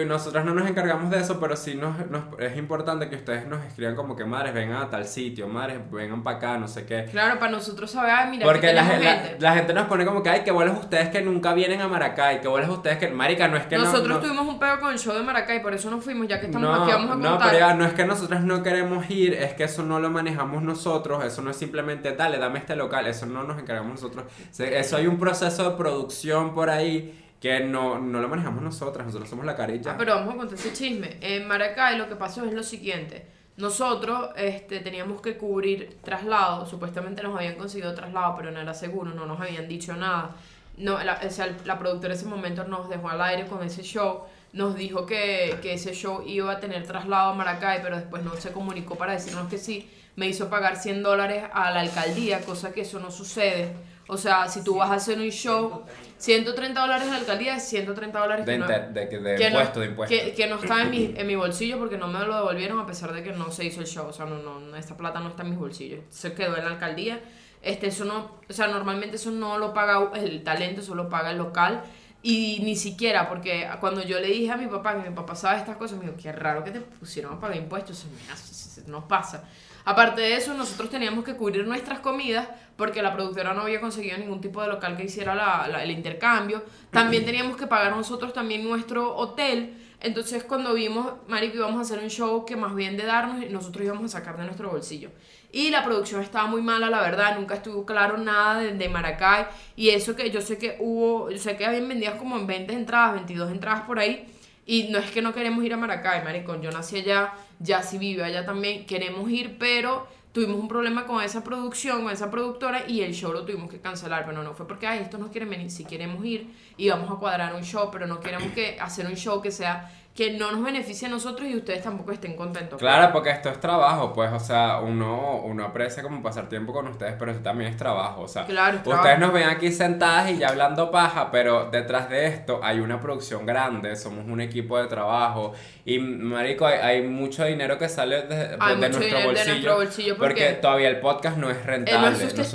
y 0.01 0.05
nosotros 0.05 0.28
no 0.33 0.53
nos 0.53 0.69
encargamos 0.69 1.09
de 1.11 1.19
eso, 1.19 1.39
pero 1.39 1.55
sí 1.55 1.75
nos, 1.75 2.09
nos- 2.09 2.23
es 2.39 2.55
importante 2.57 3.09
que 3.09 3.15
ustedes 3.15 3.47
nos 3.47 3.63
escriban 3.65 3.95
como 3.95 4.15
que 4.15 4.25
madres 4.25 4.53
vengan 4.53 4.77
a 4.83 4.89
tal 4.89 5.05
sitio, 5.05 5.47
madres 5.47 5.79
vengan 5.91 6.23
para 6.23 6.37
acá, 6.37 6.57
no 6.57 6.67
sé 6.67 6.85
qué. 6.85 7.05
Claro, 7.11 7.39
para 7.39 7.51
nosotros 7.51 7.89
saber, 7.91 8.11
ay, 8.11 8.31
mira, 8.31 8.45
Porque 8.45 8.71
la, 8.73 8.83
tenemos 8.83 9.03
la- 9.05 9.11
gente. 9.11 9.37
la 9.39 9.53
gente 9.53 9.73
nos 9.73 9.87
pone 9.87 10.05
como 10.05 10.21
que, 10.23 10.29
ay, 10.29 10.41
que 10.43 10.51
bolas 10.51 10.77
ustedes 10.79 11.09
que 11.09 11.21
nunca 11.21 11.53
vienen 11.53 11.81
a 11.81 11.87
Maracay, 11.87 12.41
que 12.41 12.47
bolas 12.47 12.69
ustedes 12.69 12.97
que... 12.97 13.07
Marica, 13.09 13.47
no 13.47 13.57
es 13.57 13.65
que 13.65 13.77
no- 13.77 13.85
Nosotros 13.85 14.17
no... 14.17 14.19
tuvimos 14.19 14.47
un 14.47 14.59
pego 14.59 14.79
con 14.79 14.91
el 14.91 14.99
show 14.99 15.13
de 15.15 15.23
Maracay, 15.23 15.61
por 15.61 15.73
eso 15.73 15.89
no 15.89 15.99
fuimos, 15.99 16.27
ya 16.27 16.39
que 16.39 16.45
estamos 16.47 16.69
no, 16.69 16.83
aquí, 16.83 16.91
vamos 16.91 17.11
a 17.11 17.15
no, 17.15 17.29
contar. 17.31 17.47
pero 17.51 17.59
ya, 17.59 17.73
no 17.73 17.85
es 17.85 17.93
que 17.93 18.05
nosotros 18.05 18.41
no 18.41 18.61
queremos 18.63 19.09
ir, 19.09 19.33
es 19.33 19.53
que 19.53 19.63
eso 19.65 19.83
no 19.83 19.99
lo 19.99 20.09
manejamos 20.09 20.61
nosotros, 20.63 21.23
eso 21.25 21.41
no 21.41 21.51
es 21.51 21.57
simplemente, 21.57 22.13
dale, 22.15 22.37
dame 22.37 22.59
este 22.59 22.75
local, 22.75 23.07
eso 23.07 23.25
no 23.25 23.43
nos 23.43 23.59
encargamos 23.59 23.91
nosotros. 23.93 24.25
Eso 24.57 24.97
hay 24.97 25.07
un 25.07 25.17
proceso 25.17 25.69
de 25.71 25.77
producción 25.77 26.53
por 26.53 26.69
ahí 26.69 27.15
que 27.39 27.61
no, 27.61 27.99
no 27.99 28.19
lo 28.19 28.27
manejamos 28.27 28.61
nosotras, 28.61 29.05
nosotros 29.05 29.29
somos 29.29 29.45
la 29.45 29.55
carilla. 29.55 29.93
Ah, 29.93 29.95
pero 29.97 30.15
vamos 30.15 30.33
a 30.33 30.37
contar 30.37 30.57
ese 30.57 30.73
chisme. 30.73 31.17
En 31.21 31.47
Maracay 31.47 31.97
lo 31.97 32.09
que 32.09 32.15
pasó 32.15 32.43
es 32.43 32.53
lo 32.53 32.63
siguiente. 32.63 33.25
Nosotros 33.57 34.29
este, 34.35 34.79
teníamos 34.79 35.21
que 35.21 35.37
cubrir 35.37 35.97
traslado. 36.03 36.65
Supuestamente 36.65 37.23
nos 37.23 37.35
habían 37.35 37.55
conseguido 37.55 37.93
traslado, 37.93 38.35
pero 38.37 38.51
no 38.51 38.59
era 38.59 38.73
seguro, 38.73 39.13
no 39.13 39.25
nos 39.25 39.39
habían 39.39 39.67
dicho 39.67 39.95
nada. 39.95 40.35
No, 40.77 41.01
la, 41.03 41.19
o 41.25 41.29
sea, 41.29 41.53
la 41.65 41.77
productora 41.77 42.13
en 42.13 42.19
ese 42.19 42.27
momento 42.27 42.63
nos 42.63 42.89
dejó 42.89 43.09
al 43.09 43.21
aire 43.21 43.47
con 43.47 43.63
ese 43.63 43.83
show. 43.83 44.23
Nos 44.51 44.75
dijo 44.75 45.05
que, 45.05 45.59
que 45.61 45.73
ese 45.73 45.93
show 45.93 46.23
iba 46.25 46.51
a 46.51 46.59
tener 46.59 46.85
traslado 46.87 47.31
a 47.31 47.35
Maracay, 47.35 47.81
pero 47.81 47.97
después 47.97 48.23
no 48.23 48.33
se 48.35 48.51
comunicó 48.51 48.95
para 48.95 49.13
decirnos 49.13 49.49
que 49.49 49.57
sí. 49.57 49.89
Me 50.15 50.27
hizo 50.27 50.49
pagar 50.49 50.77
100 50.77 51.03
dólares 51.03 51.43
a 51.53 51.71
la 51.71 51.81
alcaldía, 51.81 52.41
cosa 52.41 52.71
que 52.71 52.81
eso 52.81 52.99
no 52.99 53.11
sucede. 53.11 53.73
O 54.09 54.17
sea, 54.17 54.47
si 54.49 54.63
tú 54.63 54.75
vas 54.75 54.89
a 54.89 54.95
hacer 54.95 55.17
un 55.19 55.29
show, 55.29 55.83
130 56.17 56.81
dólares 56.81 57.07
a 57.07 57.11
la 57.11 57.17
alcaldía 57.17 57.55
es 57.55 57.63
130 57.69 58.19
dólares 58.19 58.45
De, 58.45 58.53
que 58.53 58.57
no- 58.57 58.67
de, 58.67 58.79
de 58.79 59.07
que 59.09 59.47
impuesto, 59.47 59.75
no, 59.79 59.81
de 59.81 59.87
impuesto. 59.91 60.15
Que, 60.15 60.33
que 60.33 60.47
no 60.47 60.55
está 60.55 60.81
en 60.81 60.91
mi, 60.91 61.13
en 61.15 61.27
mi 61.27 61.35
bolsillo 61.35 61.77
porque 61.77 61.97
no 61.97 62.07
me 62.07 62.19
lo 62.25 62.35
devolvieron 62.35 62.79
a 62.79 62.85
pesar 62.85 63.13
de 63.13 63.23
que 63.23 63.31
no 63.31 63.51
se 63.51 63.65
hizo 63.65 63.79
el 63.81 63.87
show. 63.87 64.07
O 64.07 64.13
sea, 64.13 64.25
no, 64.25 64.39
no, 64.39 64.59
no, 64.59 64.75
esta 64.75 64.97
plata 64.97 65.19
no 65.19 65.29
está 65.29 65.43
en 65.43 65.51
mis 65.51 65.59
bolsillos. 65.59 66.01
Se 66.09 66.33
quedó 66.33 66.57
en 66.57 66.65
la 66.65 66.71
alcaldía. 66.71 67.21
Este, 67.61 67.87
eso 67.87 68.05
no, 68.05 68.31
o 68.49 68.53
sea, 68.53 68.67
normalmente 68.67 69.17
eso 69.17 69.31
no 69.31 69.57
lo 69.57 69.73
paga 69.73 70.11
el 70.15 70.43
talento, 70.43 70.81
eso 70.81 70.95
lo 70.95 71.07
paga 71.09 71.31
el 71.31 71.37
local. 71.37 71.83
Y 72.21 72.59
ni 72.63 72.75
siquiera, 72.75 73.29
porque 73.29 73.69
cuando 73.79 74.03
yo 74.03 74.19
le 74.19 74.27
dije 74.27 74.51
a 74.51 74.57
mi 74.57 74.67
papá 74.67 75.01
que 75.01 75.09
mi 75.09 75.15
papá 75.15 75.35
sabe 75.35 75.57
estas 75.59 75.77
cosas, 75.77 75.97
me 75.99 76.05
dijo, 76.05 76.17
qué 76.21 76.31
raro 76.33 76.63
que 76.65 76.71
te 76.71 76.81
pusieron 76.81 77.33
a 77.35 77.39
pagar 77.39 77.55
impuestos, 77.57 77.97
se 77.99 78.07
me 78.07 78.31
hace, 78.33 78.81
nos 78.89 79.05
pasa. 79.05 79.43
Aparte 79.89 80.21
de 80.21 80.35
eso, 80.35 80.53
nosotros 80.53 80.89
teníamos 80.89 81.23
que 81.25 81.33
cubrir 81.35 81.65
nuestras 81.65 81.99
comidas 81.99 82.47
porque 82.77 83.01
la 83.01 83.13
productora 83.13 83.53
no 83.53 83.61
había 83.61 83.81
conseguido 83.81 84.17
ningún 84.17 84.39
tipo 84.39 84.61
de 84.61 84.67
local 84.67 84.95
que 84.95 85.03
hiciera 85.05 85.33
la- 85.35 85.83
el 85.83 85.91
intercambio. 85.91 86.63
También 86.91 87.25
teníamos 87.25 87.57
que 87.57 87.65
pagar 87.67 87.95
nosotros 87.95 88.31
también 88.33 88.63
nuestro 88.63 89.15
hotel. 89.15 89.73
Entonces, 90.01 90.43
cuando 90.43 90.73
vimos, 90.73 91.13
Marico, 91.27 91.57
íbamos 91.57 91.79
a 91.79 91.81
hacer 91.81 91.99
un 92.03 92.09
show 92.09 92.45
que 92.45 92.55
más 92.55 92.73
bien 92.75 92.97
de 92.97 93.05
darnos, 93.05 93.49
nosotros 93.49 93.83
íbamos 93.83 94.05
a 94.05 94.19
sacar 94.19 94.37
de 94.37 94.43
nuestro 94.45 94.69
bolsillo. 94.69 95.09
Y 95.51 95.71
la 95.71 95.83
producción 95.83 96.21
estaba 96.21 96.45
muy 96.47 96.61
mala, 96.61 96.89
la 96.89 97.01
verdad, 97.01 97.35
nunca 97.37 97.55
estuvo 97.55 97.83
claro 97.85 98.17
nada 98.17 98.59
de, 98.61 98.73
de 98.73 98.89
Maracay. 98.89 99.45
Y 99.75 99.89
eso 99.89 100.15
que 100.15 100.29
yo 100.29 100.39
sé 100.41 100.57
que 100.59 100.77
hubo, 100.79 101.31
yo 101.31 101.37
sé 101.39 101.57
que 101.57 101.65
habían 101.65 101.87
vendidas 101.89 102.15
como 102.15 102.37
en 102.37 102.45
20 102.47 102.73
entradas, 102.73 103.15
22 103.15 103.51
entradas 103.51 103.81
por 103.81 103.97
ahí. 103.99 104.27
Y 104.69 104.83
no 104.89 104.99
es 104.99 105.09
que 105.09 105.23
no 105.23 105.33
queremos 105.33 105.65
ir 105.65 105.73
a 105.73 105.77
Maracay, 105.77 106.23
maricón. 106.23 106.61
Yo 106.61 106.69
nací 106.69 106.97
allá, 106.97 107.33
ya 107.57 107.81
sí 107.81 107.97
vive 107.97 108.23
allá 108.23 108.45
también. 108.45 108.85
Queremos 108.85 109.27
ir, 109.31 109.57
pero 109.57 110.05
tuvimos 110.31 110.59
un 110.59 110.67
problema 110.67 111.07
con 111.07 111.23
esa 111.23 111.43
producción, 111.43 112.03
con 112.03 112.11
esa 112.11 112.29
productora, 112.29 112.87
y 112.87 113.01
el 113.01 113.15
show 113.15 113.33
lo 113.33 113.45
tuvimos 113.45 113.71
que 113.71 113.79
cancelar. 113.79 114.27
Pero 114.27 114.43
no 114.43 114.53
fue 114.53 114.67
porque, 114.67 114.85
ay, 114.85 114.99
estos 114.99 115.19
no 115.19 115.31
quieren 115.31 115.49
venir. 115.49 115.71
Si 115.71 115.85
queremos 115.85 116.23
ir 116.23 116.53
y 116.77 116.87
vamos 116.87 117.09
a 117.09 117.15
cuadrar 117.15 117.55
un 117.55 117.63
show, 117.63 117.89
pero 117.91 118.05
no 118.05 118.19
queremos 118.19 118.51
que 118.51 118.79
hacer 118.79 119.07
un 119.07 119.15
show 119.15 119.41
que 119.41 119.49
sea 119.49 119.91
que 120.19 120.31
no 120.37 120.51
nos 120.51 120.61
beneficie 120.61 121.07
a 121.07 121.11
nosotros 121.11 121.47
y 121.47 121.55
ustedes 121.55 121.81
tampoco 121.81 122.11
estén 122.11 122.35
contentos. 122.35 122.77
Claro, 122.77 123.13
porque 123.13 123.29
esto 123.29 123.47
es 123.47 123.57
trabajo, 123.61 124.11
pues, 124.11 124.29
o 124.33 124.39
sea, 124.41 124.79
uno, 124.79 125.37
uno 125.45 125.63
aprecia 125.63 126.03
como 126.03 126.21
pasar 126.21 126.49
tiempo 126.49 126.73
con 126.73 126.89
ustedes, 126.89 127.15
pero 127.17 127.31
eso 127.31 127.39
también 127.39 127.69
es 127.71 127.77
trabajo, 127.77 128.23
o 128.23 128.27
sea, 128.27 128.45
Claro, 128.45 128.73
es 128.73 128.77
ustedes 128.85 128.99
trabajo. 129.01 129.21
nos 129.21 129.31
ven 129.33 129.47
aquí 129.47 129.71
sentadas 129.71 130.29
y 130.31 130.37
ya 130.39 130.49
hablando 130.49 130.91
paja, 130.91 131.31
pero 131.31 131.69
detrás 131.71 132.09
de 132.09 132.25
esto 132.27 132.59
hay 132.61 132.81
una 132.81 132.99
producción 132.99 133.45
grande, 133.45 133.95
somos 133.95 134.25
un 134.27 134.41
equipo 134.41 134.77
de 134.77 134.87
trabajo 134.87 135.53
y, 135.85 135.99
marico, 135.99 136.65
hay, 136.67 136.79
hay 136.79 137.01
mucho 137.07 137.45
dinero 137.45 137.77
que 137.77 137.87
sale 137.87 138.23
de, 138.23 138.35
de- 138.35 138.57
nuestro, 138.57 138.99
dinero 138.99 139.19
de 139.19 139.25
bolsillo, 139.25 139.51
nuestro 139.53 139.75
bolsillo 139.77 140.17
porque... 140.17 140.33
porque- 140.43 140.53
todavía 140.61 140.89
el 140.89 140.99
podcast 140.99 141.37
no 141.37 141.49
es 141.49 141.55
Eh, 141.55 141.63
rentable, 141.65 142.01
no, 142.01 142.17
es 142.17 142.35
no 142.35 142.41
es 142.43 142.53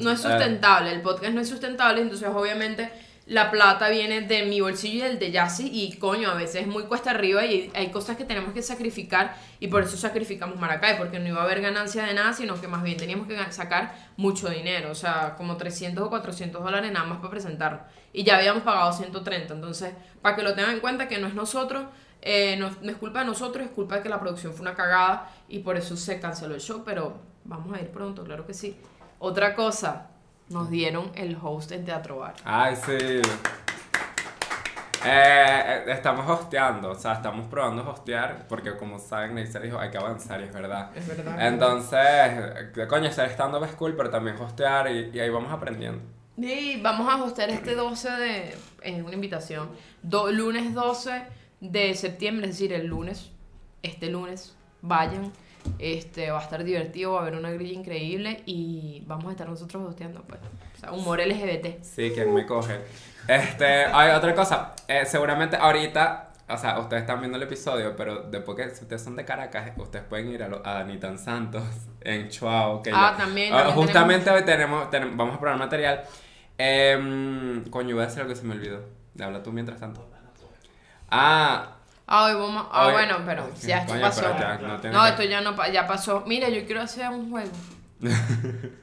no 0.00 0.10
es 0.10 0.18
eh, 0.18 0.22
sustentable, 0.28 0.90
el 0.90 1.02
podcast 1.02 1.32
no 1.32 1.40
es 1.42 1.48
sustentable, 1.48 2.00
entonces 2.02 2.28
obviamente 2.34 2.90
la 3.28 3.50
plata 3.50 3.90
viene 3.90 4.22
de 4.22 4.46
mi 4.46 4.62
bolsillo 4.62 5.04
y 5.04 5.08
del 5.08 5.18
de 5.18 5.30
Yassi 5.30 5.68
y 5.70 5.98
coño, 5.98 6.30
a 6.30 6.34
veces 6.34 6.62
es 6.62 6.66
muy 6.66 6.84
cuesta 6.84 7.10
arriba 7.10 7.44
y 7.44 7.70
hay 7.74 7.90
cosas 7.90 8.16
que 8.16 8.24
tenemos 8.24 8.54
que 8.54 8.62
sacrificar 8.62 9.36
y 9.60 9.68
por 9.68 9.82
eso 9.82 9.98
sacrificamos 9.98 10.58
Maracay, 10.58 10.96
porque 10.96 11.18
no 11.18 11.28
iba 11.28 11.42
a 11.42 11.44
haber 11.44 11.60
ganancia 11.60 12.04
de 12.04 12.14
nada, 12.14 12.32
sino 12.32 12.58
que 12.58 12.68
más 12.68 12.82
bien 12.82 12.96
teníamos 12.96 13.26
que 13.28 13.36
sacar 13.52 13.94
mucho 14.16 14.48
dinero, 14.48 14.90
o 14.90 14.94
sea, 14.94 15.34
como 15.36 15.58
300 15.58 16.06
o 16.06 16.08
400 16.08 16.64
dólares 16.64 16.90
nada 16.90 17.04
más 17.04 17.18
para 17.18 17.30
presentarlo. 17.30 17.80
Y 18.14 18.24
ya 18.24 18.38
habíamos 18.38 18.62
pagado 18.62 18.94
130, 18.94 19.52
entonces, 19.52 19.92
para 20.22 20.34
que 20.34 20.42
lo 20.42 20.54
tengan 20.54 20.72
en 20.72 20.80
cuenta 20.80 21.06
que 21.06 21.18
no 21.18 21.26
es 21.26 21.34
nosotros, 21.34 21.84
eh, 22.22 22.56
no 22.56 22.90
es 22.90 22.96
culpa 22.96 23.20
de 23.20 23.26
nosotros, 23.26 23.66
es 23.66 23.70
culpa 23.72 23.96
de 23.96 24.02
que 24.04 24.08
la 24.08 24.20
producción 24.20 24.54
fue 24.54 24.62
una 24.62 24.74
cagada 24.74 25.30
y 25.50 25.58
por 25.58 25.76
eso 25.76 25.98
se 25.98 26.18
canceló 26.18 26.54
el 26.54 26.62
show, 26.62 26.82
pero 26.82 27.20
vamos 27.44 27.76
a 27.76 27.80
ir 27.82 27.88
pronto, 27.88 28.24
claro 28.24 28.46
que 28.46 28.54
sí. 28.54 28.74
Otra 29.18 29.54
cosa, 29.54 30.12
nos 30.50 30.70
dieron 30.70 31.10
el 31.14 31.36
host 31.40 31.72
en 31.72 31.84
Teatro 31.84 32.18
Bar. 32.18 32.34
Ay, 32.44 32.76
sí. 32.76 33.20
Eh, 35.04 35.84
estamos 35.88 36.28
hosteando, 36.28 36.90
o 36.90 36.94
sea, 36.96 37.12
estamos 37.14 37.46
probando 37.46 37.88
hostear, 37.88 38.46
porque 38.48 38.76
como 38.76 38.98
saben, 38.98 39.34
Neisser 39.36 39.62
dijo, 39.62 39.78
hay 39.78 39.90
que 39.90 39.98
avanzar, 39.98 40.40
y 40.40 40.44
es 40.44 40.52
verdad. 40.52 40.90
Es 40.96 41.06
verdad. 41.06 41.46
Entonces, 41.46 42.00
eh, 42.00 42.86
coño, 42.88 43.10
ser 43.12 43.26
estando 43.30 43.64
es 43.64 43.70
cool, 43.72 43.94
pero 43.96 44.10
también 44.10 44.36
hostear, 44.36 44.90
y, 44.90 45.10
y 45.14 45.20
ahí 45.20 45.30
vamos 45.30 45.52
aprendiendo. 45.52 46.02
Y 46.36 46.80
vamos 46.80 47.12
a 47.12 47.22
hostear 47.22 47.50
este 47.50 47.74
12 47.74 48.10
de. 48.10 48.56
Es 48.82 49.02
una 49.02 49.14
invitación. 49.14 49.70
Do- 50.02 50.30
lunes 50.30 50.74
12 50.74 51.22
de 51.60 51.94
septiembre, 51.94 52.46
es 52.48 52.52
decir, 52.58 52.72
el 52.72 52.86
lunes. 52.86 53.30
Este 53.82 54.08
lunes. 54.08 54.56
Vayan. 54.82 55.32
Este, 55.78 56.30
va 56.30 56.40
a 56.40 56.42
estar 56.42 56.64
divertido, 56.64 57.12
va 57.12 57.18
a 57.20 57.22
haber 57.22 57.34
una 57.34 57.50
grilla 57.50 57.72
increíble 57.78 58.42
y 58.46 59.02
vamos 59.06 59.26
a 59.26 59.30
estar 59.32 59.48
nosotros 59.48 59.82
hosteando, 59.88 60.22
pues. 60.22 60.40
O 60.76 60.78
sea, 60.80 60.92
humor 60.92 61.20
LGBT. 61.20 61.82
Sí, 61.82 62.10
quien 62.14 62.32
me 62.34 62.46
coge. 62.46 62.80
Este, 63.26 63.84
hay 63.84 64.10
otra 64.16 64.34
cosa, 64.34 64.74
eh, 64.88 65.04
seguramente 65.06 65.56
ahorita, 65.56 66.30
o 66.48 66.56
sea, 66.56 66.78
ustedes 66.78 67.02
están 67.02 67.20
viendo 67.20 67.36
el 67.36 67.42
episodio, 67.42 67.94
pero 67.94 68.22
después 68.22 68.56
que 68.56 68.74
si 68.74 68.82
ustedes 68.84 69.02
son 69.02 69.16
de 69.16 69.24
Caracas, 69.24 69.72
ustedes 69.76 70.04
pueden 70.06 70.30
ir 70.32 70.42
a, 70.42 70.48
lo- 70.48 70.64
a 70.64 70.84
Santos 71.18 71.62
en 72.00 72.28
Chuao. 72.30 72.82
Que 72.82 72.90
Ah, 72.92 73.12
ya- 73.16 73.24
también, 73.24 73.52
Ah, 73.52 73.58
también 73.64 73.76
justamente 73.76 74.30
hoy 74.30 74.44
tenemos, 74.44 74.90
tenemos- 74.90 75.16
vamos 75.16 75.36
a 75.36 75.40
probar 75.40 75.58
material. 75.58 76.02
Em, 76.56 77.64
coño, 77.70 77.94
voy 77.94 78.02
a 78.04 78.06
decir 78.06 78.20
algo 78.22 78.32
que 78.32 78.40
se 78.40 78.46
me 78.46 78.54
olvidó. 78.54 78.80
Habla 79.20 79.42
tú 79.42 79.52
mientras 79.52 79.78
tanto. 79.78 80.08
Ah, 81.10 81.77
Ah, 82.10 82.24
hoy 82.24 82.34
vamos. 82.34 82.66
Ah, 82.72 82.86
Hoy- 82.86 82.92
bueno, 82.94 83.16
pero 83.26 83.50
ya 83.60 83.78
esto 83.80 83.92
Coño, 83.92 84.02
pasó. 84.02 84.22
ya 84.22 84.58
no 84.58 84.68
no, 84.68 84.80
que- 84.80 85.08
esto 85.10 85.22
ya 85.24 85.40
no 85.42 85.66
ya 85.70 85.86
pasó. 85.86 86.24
Mira, 86.26 86.48
yo 86.48 86.64
quiero 86.64 86.80
hacer 86.80 87.08
un 87.10 87.30
juego. 87.30 87.50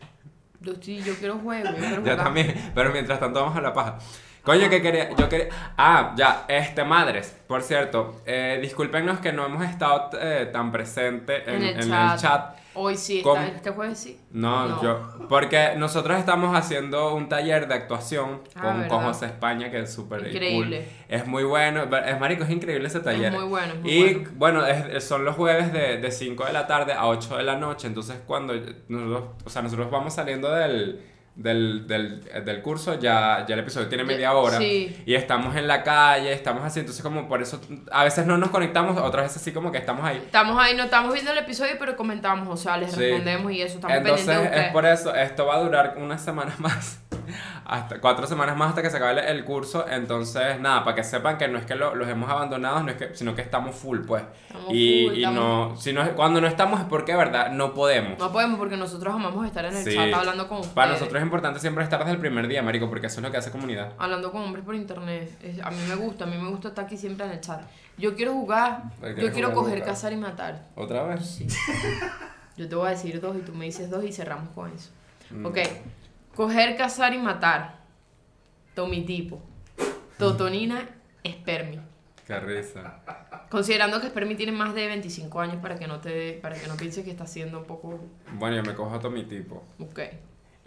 Yo 0.61 0.73
sí, 0.81 0.99
yo 1.03 1.13
quiero 1.15 1.37
juego, 1.37 1.69
yo 1.69 1.75
quiero 1.77 2.03
Yo 2.03 2.15
también, 2.17 2.71
pero 2.73 2.91
mientras 2.91 3.19
tanto 3.19 3.39
vamos 3.39 3.55
a 3.55 3.61
la 3.61 3.71
paja. 3.71 3.99
Coño, 4.41 4.67
que 4.67 4.81
quería, 4.81 5.09
yo 5.15 5.29
quería... 5.29 5.49
Ah, 5.77 6.13
ya, 6.15 6.45
este, 6.47 6.83
madres, 6.83 7.35
por 7.47 7.61
cierto, 7.61 8.21
eh, 8.25 8.57
discúlpenos 8.61 9.19
que 9.19 9.31
no 9.31 9.45
hemos 9.45 9.63
estado 9.63 10.09
eh, 10.19 10.49
tan 10.51 10.71
presentes 10.71 11.47
en, 11.47 11.55
En 11.55 11.63
el 11.63 11.69
en 11.83 11.93
el 11.93 12.17
chat. 12.17 12.55
Hoy 12.75 12.97
sí, 12.97 13.23
este 13.55 13.71
jueves 13.71 13.97
sí. 13.97 14.19
No, 14.31 14.67
No. 14.67 14.83
yo. 14.83 15.27
Porque 15.29 15.73
nosotros 15.77 16.19
estamos 16.19 16.55
haciendo 16.55 17.13
un 17.15 17.29
taller 17.29 17.67
de 17.67 17.73
actuación 17.73 18.41
Ah, 18.55 18.61
con, 18.61 18.87
con. 18.87 19.03
José 19.05 19.27
España, 19.27 19.71
que 19.71 19.79
es 19.81 19.93
súper 19.93 20.27
Increíble. 20.27 20.77
cool. 20.83 21.05
Es 21.07 21.25
muy 21.27 21.43
bueno. 21.43 21.83
Es 21.83 22.19
marico, 22.19 22.43
es 22.43 22.49
increíble 22.49 22.87
ese 22.87 22.99
taller. 22.99 23.31
muy 23.31 23.45
bueno, 23.45 23.73
es 23.73 23.79
muy 23.81 23.91
y 23.91 24.13
bueno. 24.15 24.29
bueno, 24.35 24.65
es- 24.67 24.85
es- 24.95 25.03
son 25.03 25.23
los 25.25 25.35
jueves 25.35 25.71
de, 25.73 25.97
de 25.97 26.11
5 26.11 26.45
de 26.45 26.53
la 26.53 26.67
tarde 26.67 26.93
a 26.93 27.07
8 27.07 27.37
de 27.37 27.43
la 27.43 27.55
noche. 27.55 27.87
Entonces, 27.87 28.17
cuando 28.27 28.53
nosotros, 28.87 29.23
o 29.45 29.49
sea, 29.49 29.61
nosotros 29.61 29.89
vamos 29.89 30.13
saliendo 30.13 30.51
del. 30.51 31.01
Del, 31.37 31.85
del, 31.85 32.23
del 32.45 32.61
curso 32.61 32.97
ya, 32.97 33.45
ya 33.45 33.55
el 33.55 33.59
episodio 33.59 33.89
tiene 33.89 34.05
media 34.05 34.33
hora 34.33 34.57
sí. 34.57 34.95
y 35.05 35.15
estamos 35.15 35.53
en 35.57 35.67
la 35.67 35.83
calle, 35.83 36.31
estamos 36.31 36.63
así, 36.63 36.79
entonces 36.79 37.03
como 37.03 37.27
por 37.27 37.41
eso 37.41 37.59
a 37.91 38.05
veces 38.05 38.25
no 38.25 38.37
nos 38.37 38.51
conectamos, 38.51 38.97
otras 38.97 39.25
veces 39.25 39.41
sí 39.41 39.51
como 39.51 39.69
que 39.69 39.77
estamos 39.77 40.05
ahí. 40.05 40.15
Estamos 40.25 40.57
ahí, 40.57 40.77
no 40.77 40.83
estamos 40.85 41.11
viendo 41.13 41.33
el 41.33 41.37
episodio, 41.39 41.73
pero 41.77 41.97
comentamos, 41.97 42.47
o 42.47 42.55
sea, 42.55 42.77
les 42.77 42.93
Sí. 42.93 43.01
respondemos 43.01 43.51
y 43.51 43.61
eso, 43.61 43.75
estamos 43.75 43.97
Entonces 43.97 44.25
pendientes 44.27 44.59
de 44.61 44.65
es 44.67 44.71
por 44.71 44.85
eso, 44.85 45.13
esto 45.13 45.45
va 45.45 45.55
a 45.55 45.59
durar 45.59 45.95
unas 45.97 46.23
semanas 46.23 46.57
más. 46.61 47.01
Hasta 47.65 47.99
cuatro 47.99 48.27
semanas 48.27 48.55
más 48.57 48.69
hasta 48.69 48.81
que 48.81 48.89
se 48.89 48.97
acabe 48.97 49.29
el- 49.31 49.45
curso. 49.45 49.85
Entonces, 49.87 50.59
nada, 50.59 50.83
para 50.83 50.95
que 50.95 51.03
sepan 51.03 51.37
que 51.37 51.47
no 51.47 51.57
es 51.59 51.65
que 51.65 51.75
lo- 51.75 51.93
los 51.95 52.07
hemos 52.07 52.29
abandonado, 52.29 52.81
no 52.83 52.89
es 52.91 52.97
que, 52.97 53.15
sino 53.15 53.35
que 53.35 53.41
estamos 53.41 53.75
full, 53.75 53.99
pues. 54.07 54.23
Estamos 54.47 54.69
y 54.73 55.05
full, 55.05 55.13
y 55.17 55.23
estamos- 55.23 55.71
no, 55.73 55.77
si 55.77 55.93
no, 55.93 56.15
cuando 56.15 56.41
no 56.41 56.47
estamos 56.47 56.79
es 56.79 56.85
porque, 56.87 57.15
verdad, 57.15 57.51
no 57.51 57.73
podemos. 57.73 58.17
No 58.17 58.31
podemos 58.31 58.57
porque 58.57 58.77
nosotros 58.77 59.13
amamos 59.13 59.45
estar 59.45 59.65
en 59.65 59.75
el 59.75 59.83
Sí. 59.83 59.93
chat 59.95 60.13
hablando 60.13 60.47
con 60.47 60.57
ustedes. 60.59 60.73
Para 60.75 60.91
nosotros 60.93 61.15
es 61.17 61.23
importante 61.23 61.59
siempre 61.59 61.83
estar 61.83 61.99
desde 61.99 62.13
el 62.13 62.19
primer 62.19 62.47
día, 62.47 62.61
marico, 62.63 62.89
porque 62.89 63.07
eso 63.07 63.19
es 63.19 63.23
lo 63.23 63.31
que 63.31 63.37
hace 63.37 63.51
comunidad. 63.51 63.93
Hablando 63.99 64.31
con 64.31 64.41
hombres 64.41 64.65
por 64.65 64.73
internet. 64.75 65.37
Es- 65.43 65.59
a 65.61 65.69
mí 65.69 65.77
me 65.87 65.95
gusta, 65.95 66.23
a 66.23 66.27
mí 66.27 66.37
me 66.37 66.49
gusta 66.49 66.69
estar 66.69 66.85
aquí 66.85 66.97
siempre 66.97 67.25
en 67.25 67.33
el 67.33 67.41
chat. 67.41 67.61
Yo 67.97 68.15
quiero 68.15 68.33
jugar, 68.33 68.83
¿Qué 69.01 69.21
yo 69.21 69.31
quiero 69.31 69.53
coger, 69.53 69.83
cazar 69.83 70.11
y 70.11 70.17
matar. 70.17 70.65
¿Otra 70.75 71.03
vez? 71.03 71.25
Sí. 71.25 71.47
Yo 72.57 72.69
te 72.69 72.75
voy 72.75 72.87
a 72.87 72.91
decir 72.91 73.19
dos 73.19 73.35
y 73.35 73.39
tú 73.39 73.53
me 73.53 73.65
dices 73.65 73.89
dos 73.89 74.03
y 74.05 74.13
cerramos 74.13 74.47
con 74.55 74.71
eso. 74.71 74.89
Mm. 75.29 75.45
Ok. 75.45 75.57
Coger, 76.35 76.75
cazar 76.75 77.13
y 77.13 77.17
matar. 77.17 77.79
Tomitipo. 78.73 79.41
Totonina, 80.17 80.89
Spermi. 81.25 81.79
Qué 82.27 82.39
risa. 82.39 83.01
Considerando 83.49 84.01
que 84.01 84.07
Spermi 84.07 84.35
tiene 84.35 84.51
más 84.51 84.73
de 84.73 84.87
25 84.87 85.39
años 85.39 85.57
para 85.61 85.77
que 85.77 85.87
no 85.87 85.99
te 85.99 86.33
para 86.41 86.55
que 86.55 86.67
no 86.67 86.75
pienses 86.75 87.03
que 87.05 87.11
está 87.11 87.27
siendo 87.27 87.59
un 87.59 87.65
poco 87.65 87.99
Bueno, 88.33 88.55
yo 88.57 88.63
me 88.63 88.73
cojo 88.73 88.95
a 88.95 88.99
todo 88.99 89.11
mi 89.11 89.23
tipo. 89.23 89.63
ok 89.79 89.99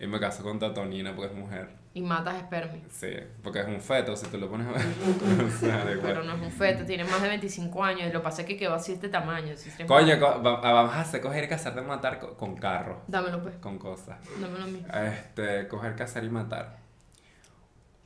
Y 0.00 0.06
me 0.06 0.20
caso 0.20 0.42
con 0.44 0.58
Tatonina 0.60 1.14
porque 1.16 1.32
es 1.34 1.38
mujer. 1.38 1.70
y 1.92 2.00
matas 2.02 2.38
Spermi. 2.42 2.84
Sí, 2.88 3.08
porque 3.42 3.60
es 3.60 3.66
un 3.66 3.80
feto, 3.80 4.14
si 4.14 4.26
tú 4.28 4.38
lo 4.38 4.48
pones 4.48 4.68
a 4.68 4.72
ver. 4.72 4.82
Pero 6.02 6.22
no 6.22 6.34
es 6.36 6.40
un 6.42 6.52
feto, 6.52 6.84
tiene 6.84 7.02
más 7.04 7.20
de 7.20 7.28
25 7.28 7.82
años 7.82 8.02
y 8.02 8.12
lo 8.12 8.20
que 8.20 8.24
pasa 8.24 8.42
es 8.42 8.46
que 8.48 8.56
quedó 8.56 8.74
así 8.74 8.92
este 8.92 9.08
tamaño. 9.08 9.54
así 9.54 9.70
Coño, 9.86 10.20
co- 10.20 10.40
va- 10.42 10.60
vamos 10.60 10.94
a 10.94 11.00
hacer 11.00 11.20
coger 11.20 11.44
y 11.44 11.48
cazar 11.48 11.74
de 11.74 11.82
matar 11.82 12.20
co- 12.20 12.36
con 12.36 12.54
carros, 12.56 12.98
Dámelo 13.08 13.42
pues, 13.42 13.56
con 13.56 13.78
cosas. 13.78 14.18
dámelo 14.40 14.64
a 14.64 14.66
mí. 14.68 14.84
Este, 15.08 15.66
coger, 15.66 15.96
cazar 15.96 16.22
y 16.22 16.30
matar. 16.30 16.76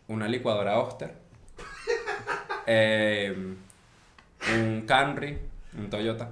Una 0.09 0.27
licuadora 0.29 0.79
Oster. 0.79 1.15
eh, 2.67 3.55
un 4.55 4.81
Camry, 4.87 5.39
un 5.79 5.91
Toyota. 5.91 6.31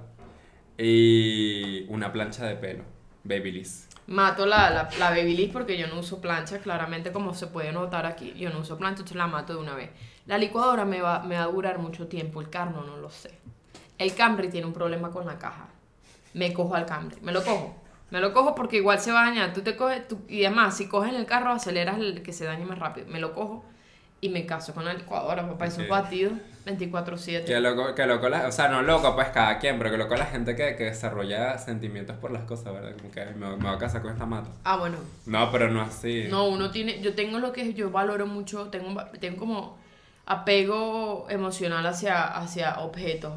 Y 0.77 1.85
una 1.89 2.11
plancha 2.11 2.45
de 2.47 2.55
pelo, 2.55 2.83
Babyliss. 3.23 3.87
Mato 4.11 4.45
la, 4.45 4.69
la, 4.69 4.89
la 4.99 5.09
Babyliss 5.09 5.51
porque 5.51 5.77
yo 5.77 5.87
no 5.87 5.99
uso 5.99 6.19
plancha, 6.21 6.59
claramente 6.59 7.11
como 7.11 7.33
se 7.33 7.47
puede 7.47 7.71
notar 7.71 8.05
aquí, 8.05 8.33
yo 8.37 8.49
no 8.49 8.59
uso 8.59 8.77
plancha, 8.77 8.99
entonces 8.99 9.17
la 9.17 9.27
mato 9.27 9.53
de 9.53 9.59
una 9.59 9.73
vez. 9.73 9.89
La 10.25 10.37
licuadora 10.37 10.85
me 10.85 11.01
va, 11.01 11.23
me 11.23 11.35
va 11.37 11.43
a 11.43 11.47
durar 11.47 11.79
mucho 11.79 12.07
tiempo, 12.07 12.41
el 12.41 12.49
carno 12.49 12.83
no 12.83 12.97
lo 12.97 13.09
sé. 13.09 13.31
El 13.97 14.13
Camry 14.13 14.49
tiene 14.49 14.67
un 14.67 14.73
problema 14.73 15.11
con 15.11 15.25
la 15.25 15.37
caja. 15.39 15.67
Me 16.33 16.53
cojo 16.53 16.75
al 16.75 16.85
Camry, 16.85 17.17
me 17.21 17.31
lo 17.31 17.43
cojo. 17.43 17.75
Me 18.09 18.19
lo 18.19 18.33
cojo 18.33 18.53
porque 18.55 18.77
igual 18.77 18.99
se 18.99 19.11
va 19.13 19.21
a 19.23 19.29
dañar. 19.29 19.53
Tú 19.53 19.61
te 19.61 19.77
coges, 19.77 20.05
tú- 20.07 20.19
y 20.27 20.43
además, 20.43 20.75
si 20.75 20.87
coges 20.87 21.11
en 21.13 21.15
el 21.19 21.25
carro, 21.25 21.51
aceleras 21.51 21.97
el 21.97 22.21
que 22.21 22.33
se 22.33 22.43
dañe 22.45 22.65
más 22.65 22.77
rápido. 22.79 23.07
Me 23.07 23.19
lo 23.21 23.31
cojo 23.33 23.63
y 24.21 24.29
me 24.29 24.45
caso 24.45 24.73
con 24.73 24.85
la 24.85 24.93
licuadora, 24.93 25.47
papá. 25.47 25.65
Esos 25.65 25.87
batidos 25.87 26.33
24-7. 26.65 27.43
Que 27.45 27.59
loco, 27.59 27.95
que 27.95 28.05
loco, 28.05 28.29
la- 28.29 28.47
o 28.47 28.51
sea, 28.51 28.67
no 28.67 28.83
loco, 28.83 29.15
pues 29.15 29.29
cada 29.29 29.57
quien, 29.57 29.79
pero 29.79 29.89
que 29.89 29.97
loco 29.97 30.15
la 30.15 30.27
gente 30.27 30.55
que, 30.55 30.75
que 30.75 30.83
desarrolla 30.85 31.57
sentimientos 31.57 32.15
por 32.17 32.31
las 32.31 32.43
cosas, 32.43 32.71
¿verdad? 32.73 32.93
Como 32.97 33.09
que 33.11 33.19
"Ay, 33.21 33.33
me, 33.35 33.47
me 33.57 33.65
voy 33.65 33.73
a 33.75 33.77
casar 33.79 34.01
con 34.03 34.11
esta 34.13 34.27
mata. 34.27 34.49
Ah, 34.63 34.77
bueno, 34.77 34.97
No, 35.25 35.51
pero 35.51 35.69
no 35.71 35.81
así. 35.81 36.25
No, 36.29 36.47
uno 36.47 36.69
tiene, 36.69 37.01
yo 37.01 37.15
tengo 37.15 37.39
lo 37.39 37.51
que 37.51 37.73
yo 37.73 37.89
valoro 37.89 38.27
mucho, 38.27 38.67
tengo, 38.69 39.03
tengo 39.19 39.37
como 39.37 39.77
apego 40.27 41.25
emocional 41.29 41.85
hacia, 41.85 42.23
hacia 42.23 42.79
objetos, 42.79 43.33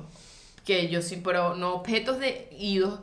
que 0.64 0.88
yo 0.88 1.02
sí, 1.02 1.20
pero 1.24 1.54
no 1.56 1.74
objetos 1.74 2.18
de 2.18 2.48
idos. 2.58 3.00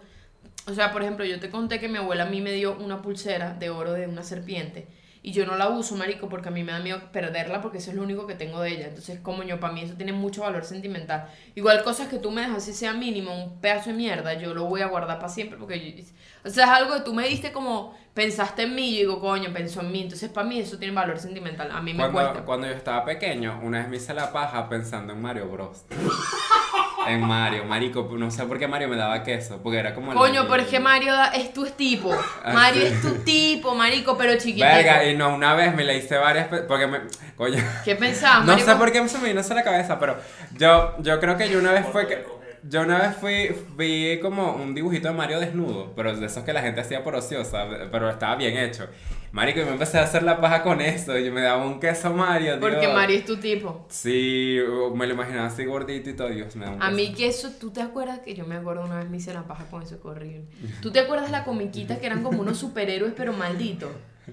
O 0.67 0.73
sea, 0.73 0.91
por 0.91 1.01
ejemplo, 1.01 1.25
yo 1.25 1.39
te 1.39 1.49
conté 1.49 1.79
que 1.79 1.89
mi 1.89 1.97
abuela 1.97 2.23
a 2.23 2.27
mí 2.27 2.41
me 2.41 2.51
dio 2.51 2.73
una 2.77 3.01
pulsera 3.01 3.53
de 3.53 3.69
oro 3.71 3.93
de 3.93 4.07
una 4.07 4.23
serpiente. 4.23 4.87
Y 5.23 5.33
yo 5.33 5.45
no 5.45 5.55
la 5.55 5.69
uso, 5.69 5.95
marico, 5.95 6.27
porque 6.29 6.49
a 6.49 6.51
mí 6.51 6.63
me 6.63 6.71
da 6.71 6.79
miedo 6.79 6.99
perderla 7.11 7.61
porque 7.61 7.77
eso 7.77 7.91
es 7.91 7.95
lo 7.95 8.01
único 8.01 8.25
que 8.25 8.33
tengo 8.33 8.59
de 8.61 8.71
ella. 8.71 8.87
Entonces, 8.87 9.19
como 9.19 9.43
yo, 9.43 9.59
para 9.59 9.71
mí 9.71 9.81
eso 9.81 9.93
tiene 9.93 10.13
mucho 10.13 10.41
valor 10.41 10.65
sentimental. 10.65 11.27
Igual 11.53 11.83
cosas 11.83 12.07
que 12.07 12.17
tú 12.17 12.31
me 12.31 12.41
dejas, 12.41 12.63
si 12.65 12.73
sea 12.73 12.93
mínimo, 12.93 13.31
un 13.35 13.61
pedazo 13.61 13.91
de 13.91 13.97
mierda, 13.97 14.33
yo 14.33 14.55
lo 14.55 14.65
voy 14.65 14.81
a 14.81 14.87
guardar 14.87 15.17
para 15.19 15.29
siempre 15.29 15.59
porque 15.59 15.79
yo- 15.95 16.03
o 16.43 16.49
sea, 16.49 16.63
es 16.65 16.71
algo 16.71 16.95
que 16.95 17.01
tú 17.01 17.13
me 17.13 17.27
diste 17.27 17.51
como, 17.51 17.95
pensaste 18.15 18.63
en 18.63 18.73
mí, 18.73 18.89
y 18.89 18.93
yo 18.95 18.99
digo, 19.01 19.19
coño, 19.21 19.53
pensó 19.53 19.81
en 19.81 19.91
mí. 19.91 20.01
Entonces, 20.01 20.27
para 20.31 20.47
mí 20.47 20.59
eso 20.59 20.79
tiene 20.79 20.95
valor 20.95 21.19
sentimental. 21.19 21.69
A 21.71 21.81
mí 21.81 21.93
me 21.93 21.99
Cuando, 21.99 22.13
cuesta. 22.19 22.43
cuando 22.45 22.65
yo 22.67 22.73
estaba 22.73 23.05
pequeño, 23.05 23.59
una 23.61 23.77
vez 23.77 23.89
me 23.89 23.97
hice 23.97 24.15
la 24.15 24.31
paja 24.33 24.67
pensando 24.69 25.13
en 25.13 25.21
Mario 25.21 25.47
Bros. 25.49 25.85
en 27.07 27.21
Mario, 27.21 27.65
marico, 27.65 28.09
no 28.17 28.31
sé 28.31 28.43
por 28.45 28.59
qué 28.59 28.67
Mario 28.67 28.87
me 28.87 28.95
daba 28.95 29.23
queso, 29.23 29.61
porque 29.61 29.79
era 29.79 29.93
como... 29.93 30.13
Coño, 30.13 30.55
es 30.55 30.67
que 30.67 30.79
Mario 30.79 31.13
es 31.33 31.53
tu 31.53 31.65
tipo. 31.65 32.11
Ah, 32.43 32.53
Mario 32.53 32.83
es 32.83 33.01
tu 33.01 33.09
tipo, 33.23 33.75
marico, 33.75 34.17
pero 34.17 34.33
chiquitito. 34.33 34.65
Verga, 34.65 35.05
y 35.05 35.15
no, 35.15 35.35
una 35.35 35.53
vez 35.55 35.75
me 35.75 35.83
la 35.83 35.93
hice 35.93 36.17
varias 36.17 36.47
porque 36.67 36.87
me... 36.87 37.01
Coño, 37.35 37.63
¿Qué 37.83 37.95
pensabas, 37.95 38.45
no 38.45 38.57
sé 38.57 38.75
por 38.75 38.91
qué 38.91 39.07
se 39.07 39.17
me 39.17 39.29
vino 39.29 39.41
a 39.41 39.53
la 39.53 39.63
cabeza, 39.63 39.99
pero 39.99 40.17
yo, 40.57 40.95
yo 40.99 41.19
creo 41.19 41.37
que 41.37 41.49
yo 41.49 41.59
una 41.59 41.71
vez 41.71 41.85
fue 41.91 42.07
que... 42.07 42.41
Yo 42.63 42.81
una 42.81 42.99
vez 42.99 43.15
fui, 43.15 43.55
vi 43.75 44.19
como 44.19 44.53
un 44.53 44.75
dibujito 44.75 45.07
de 45.07 45.15
Mario 45.15 45.39
desnudo, 45.39 45.93
pero 45.95 46.15
de 46.15 46.27
esos 46.27 46.43
que 46.43 46.53
la 46.53 46.61
gente 46.61 46.81
hacía 46.81 47.03
por 47.03 47.15
ociosa, 47.15 47.65
pero 47.91 48.07
estaba 48.07 48.35
bien 48.35 48.55
hecho. 48.55 48.87
Marico, 49.31 49.61
y 49.61 49.63
me 49.65 49.71
empecé 49.71 49.97
a 49.97 50.03
hacer 50.03 50.23
la 50.23 50.41
paja 50.41 50.61
con 50.61 50.81
eso, 50.81 51.17
y 51.17 51.25
yo 51.25 51.31
me 51.31 51.41
daba 51.41 51.65
un 51.65 51.79
queso 51.79 52.11
Mario, 52.13 52.59
Porque 52.59 52.81
Dios. 52.81 52.93
Mario 52.93 53.17
es 53.17 53.25
tu 53.25 53.37
tipo. 53.37 53.85
Sí, 53.89 54.57
me 54.93 55.07
lo 55.07 55.13
imaginaba 55.13 55.47
así 55.47 55.63
gordito 55.63 56.09
y 56.09 56.13
todo, 56.13 56.27
Dios, 56.29 56.53
me 56.57 56.65
da 56.65 56.71
un 56.71 56.83
A 56.83 56.91
mí 56.91 57.13
que 57.13 57.27
eso, 57.27 57.49
¿tú 57.59 57.71
te 57.71 57.81
acuerdas 57.81 58.19
que 58.19 58.33
yo 58.35 58.45
me 58.45 58.55
acuerdo 58.55 58.83
una 58.83 58.97
vez 58.99 59.09
me 59.09 59.17
hice 59.17 59.33
la 59.33 59.43
paja 59.43 59.65
con 59.71 59.83
eso, 59.83 59.97
horrible? 60.03 60.45
¿Tú 60.81 60.91
te 60.91 60.99
acuerdas 60.99 61.31
la 61.31 61.45
comiquita 61.45 61.99
que 61.99 62.07
eran 62.07 62.23
como 62.23 62.41
unos 62.41 62.57
superhéroes 62.57 63.13
pero 63.15 63.31
malditos? 63.31 63.89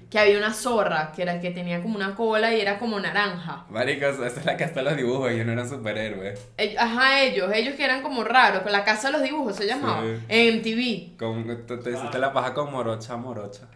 Que 0.09 0.19
había 0.19 0.37
una 0.37 0.53
zorra 0.53 1.11
que 1.15 1.21
era 1.23 1.41
que 1.41 1.49
tenía 1.51 1.81
como 1.81 1.95
una 1.95 2.15
cola 2.15 2.53
y 2.53 2.61
era 2.61 2.77
como 2.77 2.99
naranja. 2.99 3.65
Marico, 3.69 4.05
esa 4.05 4.27
es 4.27 4.45
la 4.45 4.55
que 4.55 4.63
hasta 4.65 4.81
los 4.81 4.95
dibujos, 4.95 5.31
ellos 5.31 5.45
no 5.45 5.53
eran 5.53 5.67
superhéroes. 5.67 6.39
Eh, 6.57 6.75
Ajá, 6.77 7.21
ellos, 7.23 7.49
ellos 7.53 7.75
que 7.75 7.83
eran 7.85 8.01
como 8.03 8.23
raros, 8.23 8.61
con 8.63 8.71
la 8.71 8.83
casa 8.83 9.07
de 9.07 9.13
los 9.13 9.23
dibujos 9.23 9.55
se 9.55 9.65
llamaba, 9.65 10.03
Sí. 10.03 10.23
en 10.29 10.57
MTV. 10.59 11.17
Con, 11.17 11.65
te, 11.65 11.77
te 11.77 11.89
hiciste 11.91 12.19
la 12.19 12.31
paja 12.33 12.53
con 12.53 12.71
morocha, 12.71 13.17
morocha. 13.17 13.67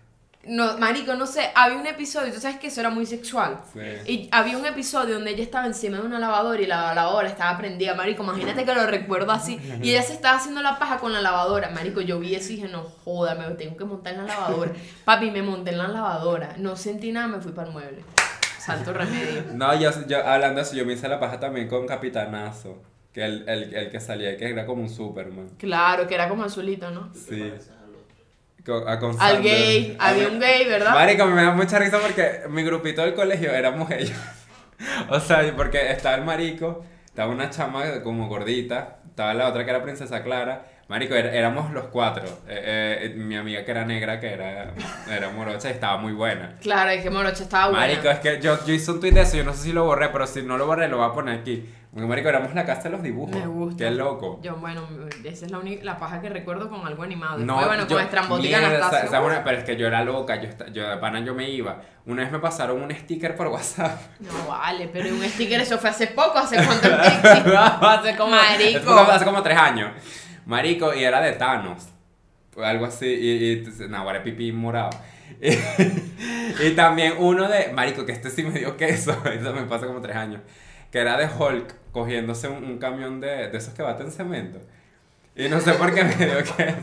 No, 0.45 0.77
marico, 0.77 1.13
no 1.13 1.25
sé, 1.25 1.51
había 1.55 1.77
un 1.77 1.87
episodio, 1.87 2.33
tú 2.33 2.39
sabes 2.39 2.57
que 2.59 2.67
eso 2.67 2.81
era 2.81 2.89
muy 2.89 3.05
sexual. 3.05 3.61
Sí. 3.71 3.79
Y 4.11 4.29
había 4.31 4.57
un 4.57 4.65
episodio 4.65 5.15
donde 5.15 5.31
ella 5.31 5.43
estaba 5.43 5.65
encima 5.65 5.97
de 5.97 6.03
una 6.03 6.19
lavadora 6.19 6.61
y 6.61 6.65
la 6.65 6.93
lavadora 6.93 7.29
estaba 7.29 7.57
prendida, 7.57 7.95
marico, 7.95 8.23
imagínate 8.23 8.65
que 8.65 8.73
lo 8.75 8.85
recuerdo 8.85 9.31
así. 9.31 9.57
Y 9.81 9.91
ella 9.91 10.01
se 10.03 10.11
estaba 10.11 10.37
haciendo 10.37 10.61
la 10.61 10.77
paja 10.79 10.97
con 10.97 11.13
la 11.13 11.21
lavadora, 11.21 11.69
marico, 11.69 12.01
yo 12.01 12.19
vi 12.19 12.35
eso 12.35 12.51
y 12.51 12.57
dije, 12.57 12.67
no 12.67 12.83
joda, 13.05 13.35
me 13.35 13.45
tengo 13.55 13.77
que 13.77 13.85
montar 13.85 14.15
en 14.15 14.27
la 14.27 14.27
lavadora. 14.27 14.73
Papi, 15.05 15.31
me 15.31 15.41
monté 15.41 15.71
en 15.71 15.77
la 15.77 15.87
lavadora, 15.87 16.55
no 16.57 16.75
sentí 16.75 17.13
nada, 17.13 17.27
me 17.27 17.39
fui 17.39 17.53
para 17.53 17.67
el 17.67 17.73
mueble. 17.73 18.03
Santo 18.59 18.91
remedio. 18.93 19.43
No, 19.53 19.73
yo, 19.79 19.91
yo 20.07 20.25
hablando 20.25 20.57
de 20.57 20.61
eso, 20.63 20.75
yo 20.75 20.85
me 20.85 20.93
hice 20.93 21.07
la 21.07 21.19
paja 21.19 21.39
también 21.39 21.67
con 21.67 21.85
Capitanazo. 21.85 22.81
Que 23.13 23.23
el, 23.23 23.47
el, 23.47 23.73
el 23.75 23.91
que 23.91 23.99
salía, 23.99 24.35
que 24.37 24.49
era 24.49 24.65
como 24.65 24.81
un 24.81 24.89
Superman. 24.89 25.51
Claro, 25.59 26.07
que 26.07 26.15
era 26.15 26.27
como 26.27 26.43
azulito, 26.43 26.89
¿no? 26.89 27.13
Sí. 27.13 27.53
A- 28.67 28.99
Al 29.19 29.41
gay, 29.41 29.95
había 29.99 30.27
un 30.27 30.39
gay, 30.39 30.65
¿verdad? 30.67 30.93
Marico, 30.93 31.25
me 31.27 31.43
da 31.43 31.51
mucha 31.51 31.79
risa 31.79 31.99
porque 31.99 32.41
mi 32.49 32.63
grupito 32.63 33.01
del 33.01 33.13
colegio 33.13 33.51
éramos 33.51 33.89
ellos. 33.91 34.17
o 35.09 35.19
sea, 35.19 35.41
porque 35.55 35.91
estaba 35.91 36.15
el 36.15 36.23
marico, 36.23 36.83
estaba 37.05 37.31
una 37.31 37.49
chama 37.49 37.83
como 38.03 38.27
gordita, 38.27 38.97
estaba 39.09 39.33
la 39.33 39.47
otra 39.47 39.63
que 39.63 39.69
era 39.71 39.83
Princesa 39.83 40.23
Clara, 40.23 40.67
Marico, 40.89 41.15
er- 41.15 41.33
éramos 41.33 41.71
los 41.71 41.85
cuatro. 41.85 42.25
Eh, 42.47 42.99
eh, 43.03 43.13
mi 43.15 43.37
amiga 43.37 43.63
que 43.63 43.71
era 43.71 43.85
negra, 43.85 44.19
que 44.19 44.33
era, 44.33 44.73
era 45.09 45.29
morocha, 45.29 45.69
estaba 45.69 45.97
muy 45.97 46.11
buena. 46.11 46.57
Claro, 46.61 46.89
es 46.91 47.01
que 47.01 47.09
Morocha 47.09 47.43
estaba 47.43 47.69
buena. 47.69 47.85
Marico, 47.87 48.09
es 48.09 48.19
que 48.19 48.41
yo, 48.41 48.59
yo 48.65 48.73
hice 48.73 48.91
un 48.91 48.99
tweet 48.99 49.13
de 49.13 49.21
eso, 49.21 49.37
yo 49.37 49.45
no 49.45 49.53
sé 49.53 49.63
si 49.63 49.71
lo 49.73 49.85
borré, 49.85 50.09
pero 50.09 50.27
si 50.27 50.41
no 50.41 50.57
lo 50.57 50.65
borré, 50.67 50.89
lo 50.89 50.97
voy 50.97 51.09
a 51.09 51.13
poner 51.13 51.39
aquí. 51.39 51.67
Porque, 51.93 52.07
Marico, 52.07 52.27
éramos 52.29 52.55
la 52.55 52.65
casa 52.65 52.83
de 52.83 52.89
los 52.89 53.03
dibujos. 53.03 53.35
Me 53.35 53.45
gusta. 53.45 53.83
Qué 53.85 53.91
loco. 53.91 54.39
Yo, 54.41 54.55
bueno, 54.55 54.81
esa 55.23 55.45
es 55.45 55.51
la 55.51 55.59
única 55.59 55.83
la 55.83 55.99
paja 55.99 56.19
que 56.21 56.29
recuerdo 56.29 56.67
con 56.67 56.85
algo 56.87 57.03
animado. 57.03 57.37
No, 57.37 57.63
bueno, 57.65 57.83
yo- 57.87 57.95
con 57.97 58.03
Estrambótica 58.05 58.57
Anastasia. 58.57 59.03
esa- 59.05 59.21
una- 59.21 59.43
pero 59.43 59.59
es 59.59 59.63
que 59.63 59.75
yo 59.77 59.85
era 59.85 60.03
loca, 60.03 60.41
yo, 60.41 60.49
yo 60.73 60.89
de 60.89 60.97
pana 60.97 61.19
yo 61.19 61.35
me 61.35 61.47
iba. 61.51 61.81
Una 62.07 62.23
vez 62.23 62.31
me 62.31 62.39
pasaron 62.39 62.81
un 62.81 62.89
sticker 62.91 63.35
por 63.35 63.45
WhatsApp. 63.47 63.99
No 64.21 64.47
vale, 64.49 64.89
pero 64.91 65.07
un 65.13 65.21
sticker, 65.23 65.61
eso 65.61 65.77
fue 65.77 65.91
hace 65.91 66.07
poco, 66.07 66.39
hace 66.39 66.55
cuánto 66.65 66.87
hace 66.91 68.15
como, 68.17 68.31
Marico. 68.31 68.91
hace 68.99 69.25
como 69.25 69.43
tres 69.43 69.57
años. 69.57 69.91
Marico, 70.47 70.93
y 70.95 71.03
era 71.03 71.21
de 71.21 71.33
Thanos. 71.33 71.89
Algo 72.61 72.85
así, 72.85 73.05
y, 73.05 73.51
y 73.53 73.87
no, 73.87 74.05
pipí 74.23 74.51
morado. 74.51 74.89
Y, 76.63 76.71
también 76.71 77.13
uno 77.17 77.47
de, 77.47 77.71
Marico, 77.73 78.05
que 78.05 78.11
este 78.11 78.29
sí 78.29 78.43
me 78.43 78.59
dio 78.59 78.77
queso, 78.77 79.11
eso 79.25 79.53
me 79.53 79.63
pasa 79.63 79.87
como 79.87 80.01
tres 80.01 80.15
años. 80.15 80.41
Que 80.93 80.99
era 80.99 81.17
de 81.17 81.25
Hulk 81.27 81.73
cogiéndose 81.91 82.47
un, 82.47 82.63
un 82.63 82.77
camión 82.77 83.19
de, 83.19 83.49
de 83.49 83.57
esos 83.57 83.73
que 83.73 83.81
baten 83.81 84.11
cemento. 84.11 84.59
Y 85.35 85.49
no 85.49 85.59
sé 85.59 85.73
por 85.73 85.91
qué 85.91 86.03
me 86.03 86.13
dio 86.13 86.37
queso. 86.37 86.77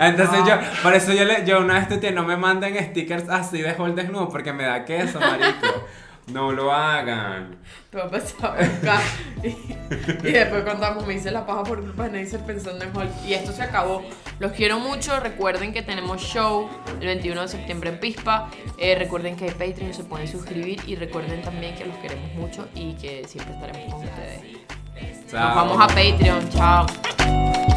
Entonces 0.00 0.40
yo, 0.44 0.58
por 0.82 0.92
eso 0.94 1.12
yo, 1.12 1.24
le, 1.24 1.46
yo 1.46 1.60
una 1.60 1.74
vez 1.74 1.86
tuiteé, 1.86 2.10
no 2.10 2.24
me 2.24 2.36
manden 2.36 2.76
stickers 2.90 3.28
así 3.28 3.62
de 3.62 3.72
Hulk 3.72 3.94
desnudo 3.94 4.28
porque 4.28 4.52
me 4.52 4.64
da 4.64 4.84
queso, 4.84 5.20
marico. 5.20 5.86
No 6.26 6.50
lo 6.50 6.72
hagan. 6.72 7.56
Te 7.90 7.98
voy 7.98 8.06
a 8.06 8.10
pasar 8.10 8.60
a 8.60 8.64
buscar. 8.64 9.00
Y, 9.42 9.48
y 10.28 10.32
después 10.32 10.64
contamos, 10.64 11.06
me 11.06 11.14
hice 11.14 11.30
la 11.30 11.46
paja 11.46 11.62
por 11.62 11.80
culpa 11.80 12.04
de 12.04 12.10
Neisser 12.10 12.40
pensando 12.40 12.84
en 12.84 12.96
Hulk. 12.96 13.10
Y 13.26 13.34
esto 13.34 13.52
se 13.52 13.62
acabó. 13.62 14.02
Los 14.40 14.52
quiero 14.52 14.80
mucho. 14.80 15.20
Recuerden 15.20 15.72
que 15.72 15.82
tenemos 15.82 16.20
show 16.20 16.68
el 17.00 17.06
21 17.06 17.42
de 17.42 17.48
septiembre 17.48 17.90
en 17.90 18.00
Pispa. 18.00 18.50
Eh, 18.78 18.96
recuerden 18.96 19.36
que 19.36 19.44
hay 19.44 19.50
Patreon, 19.50 19.94
se 19.94 20.02
pueden 20.02 20.26
suscribir. 20.26 20.82
Y 20.86 20.96
recuerden 20.96 21.42
también 21.42 21.76
que 21.76 21.84
los 21.86 21.96
queremos 21.98 22.32
mucho 22.34 22.68
y 22.74 22.94
que 22.94 23.24
siempre 23.28 23.54
estaremos 23.54 23.94
con 23.94 24.04
ustedes. 24.04 24.40
Chao. 25.30 25.46
Nos 25.46 25.54
vamos 25.54 25.80
a 25.80 25.86
Patreon. 25.86 26.48
Chao. 26.50 27.75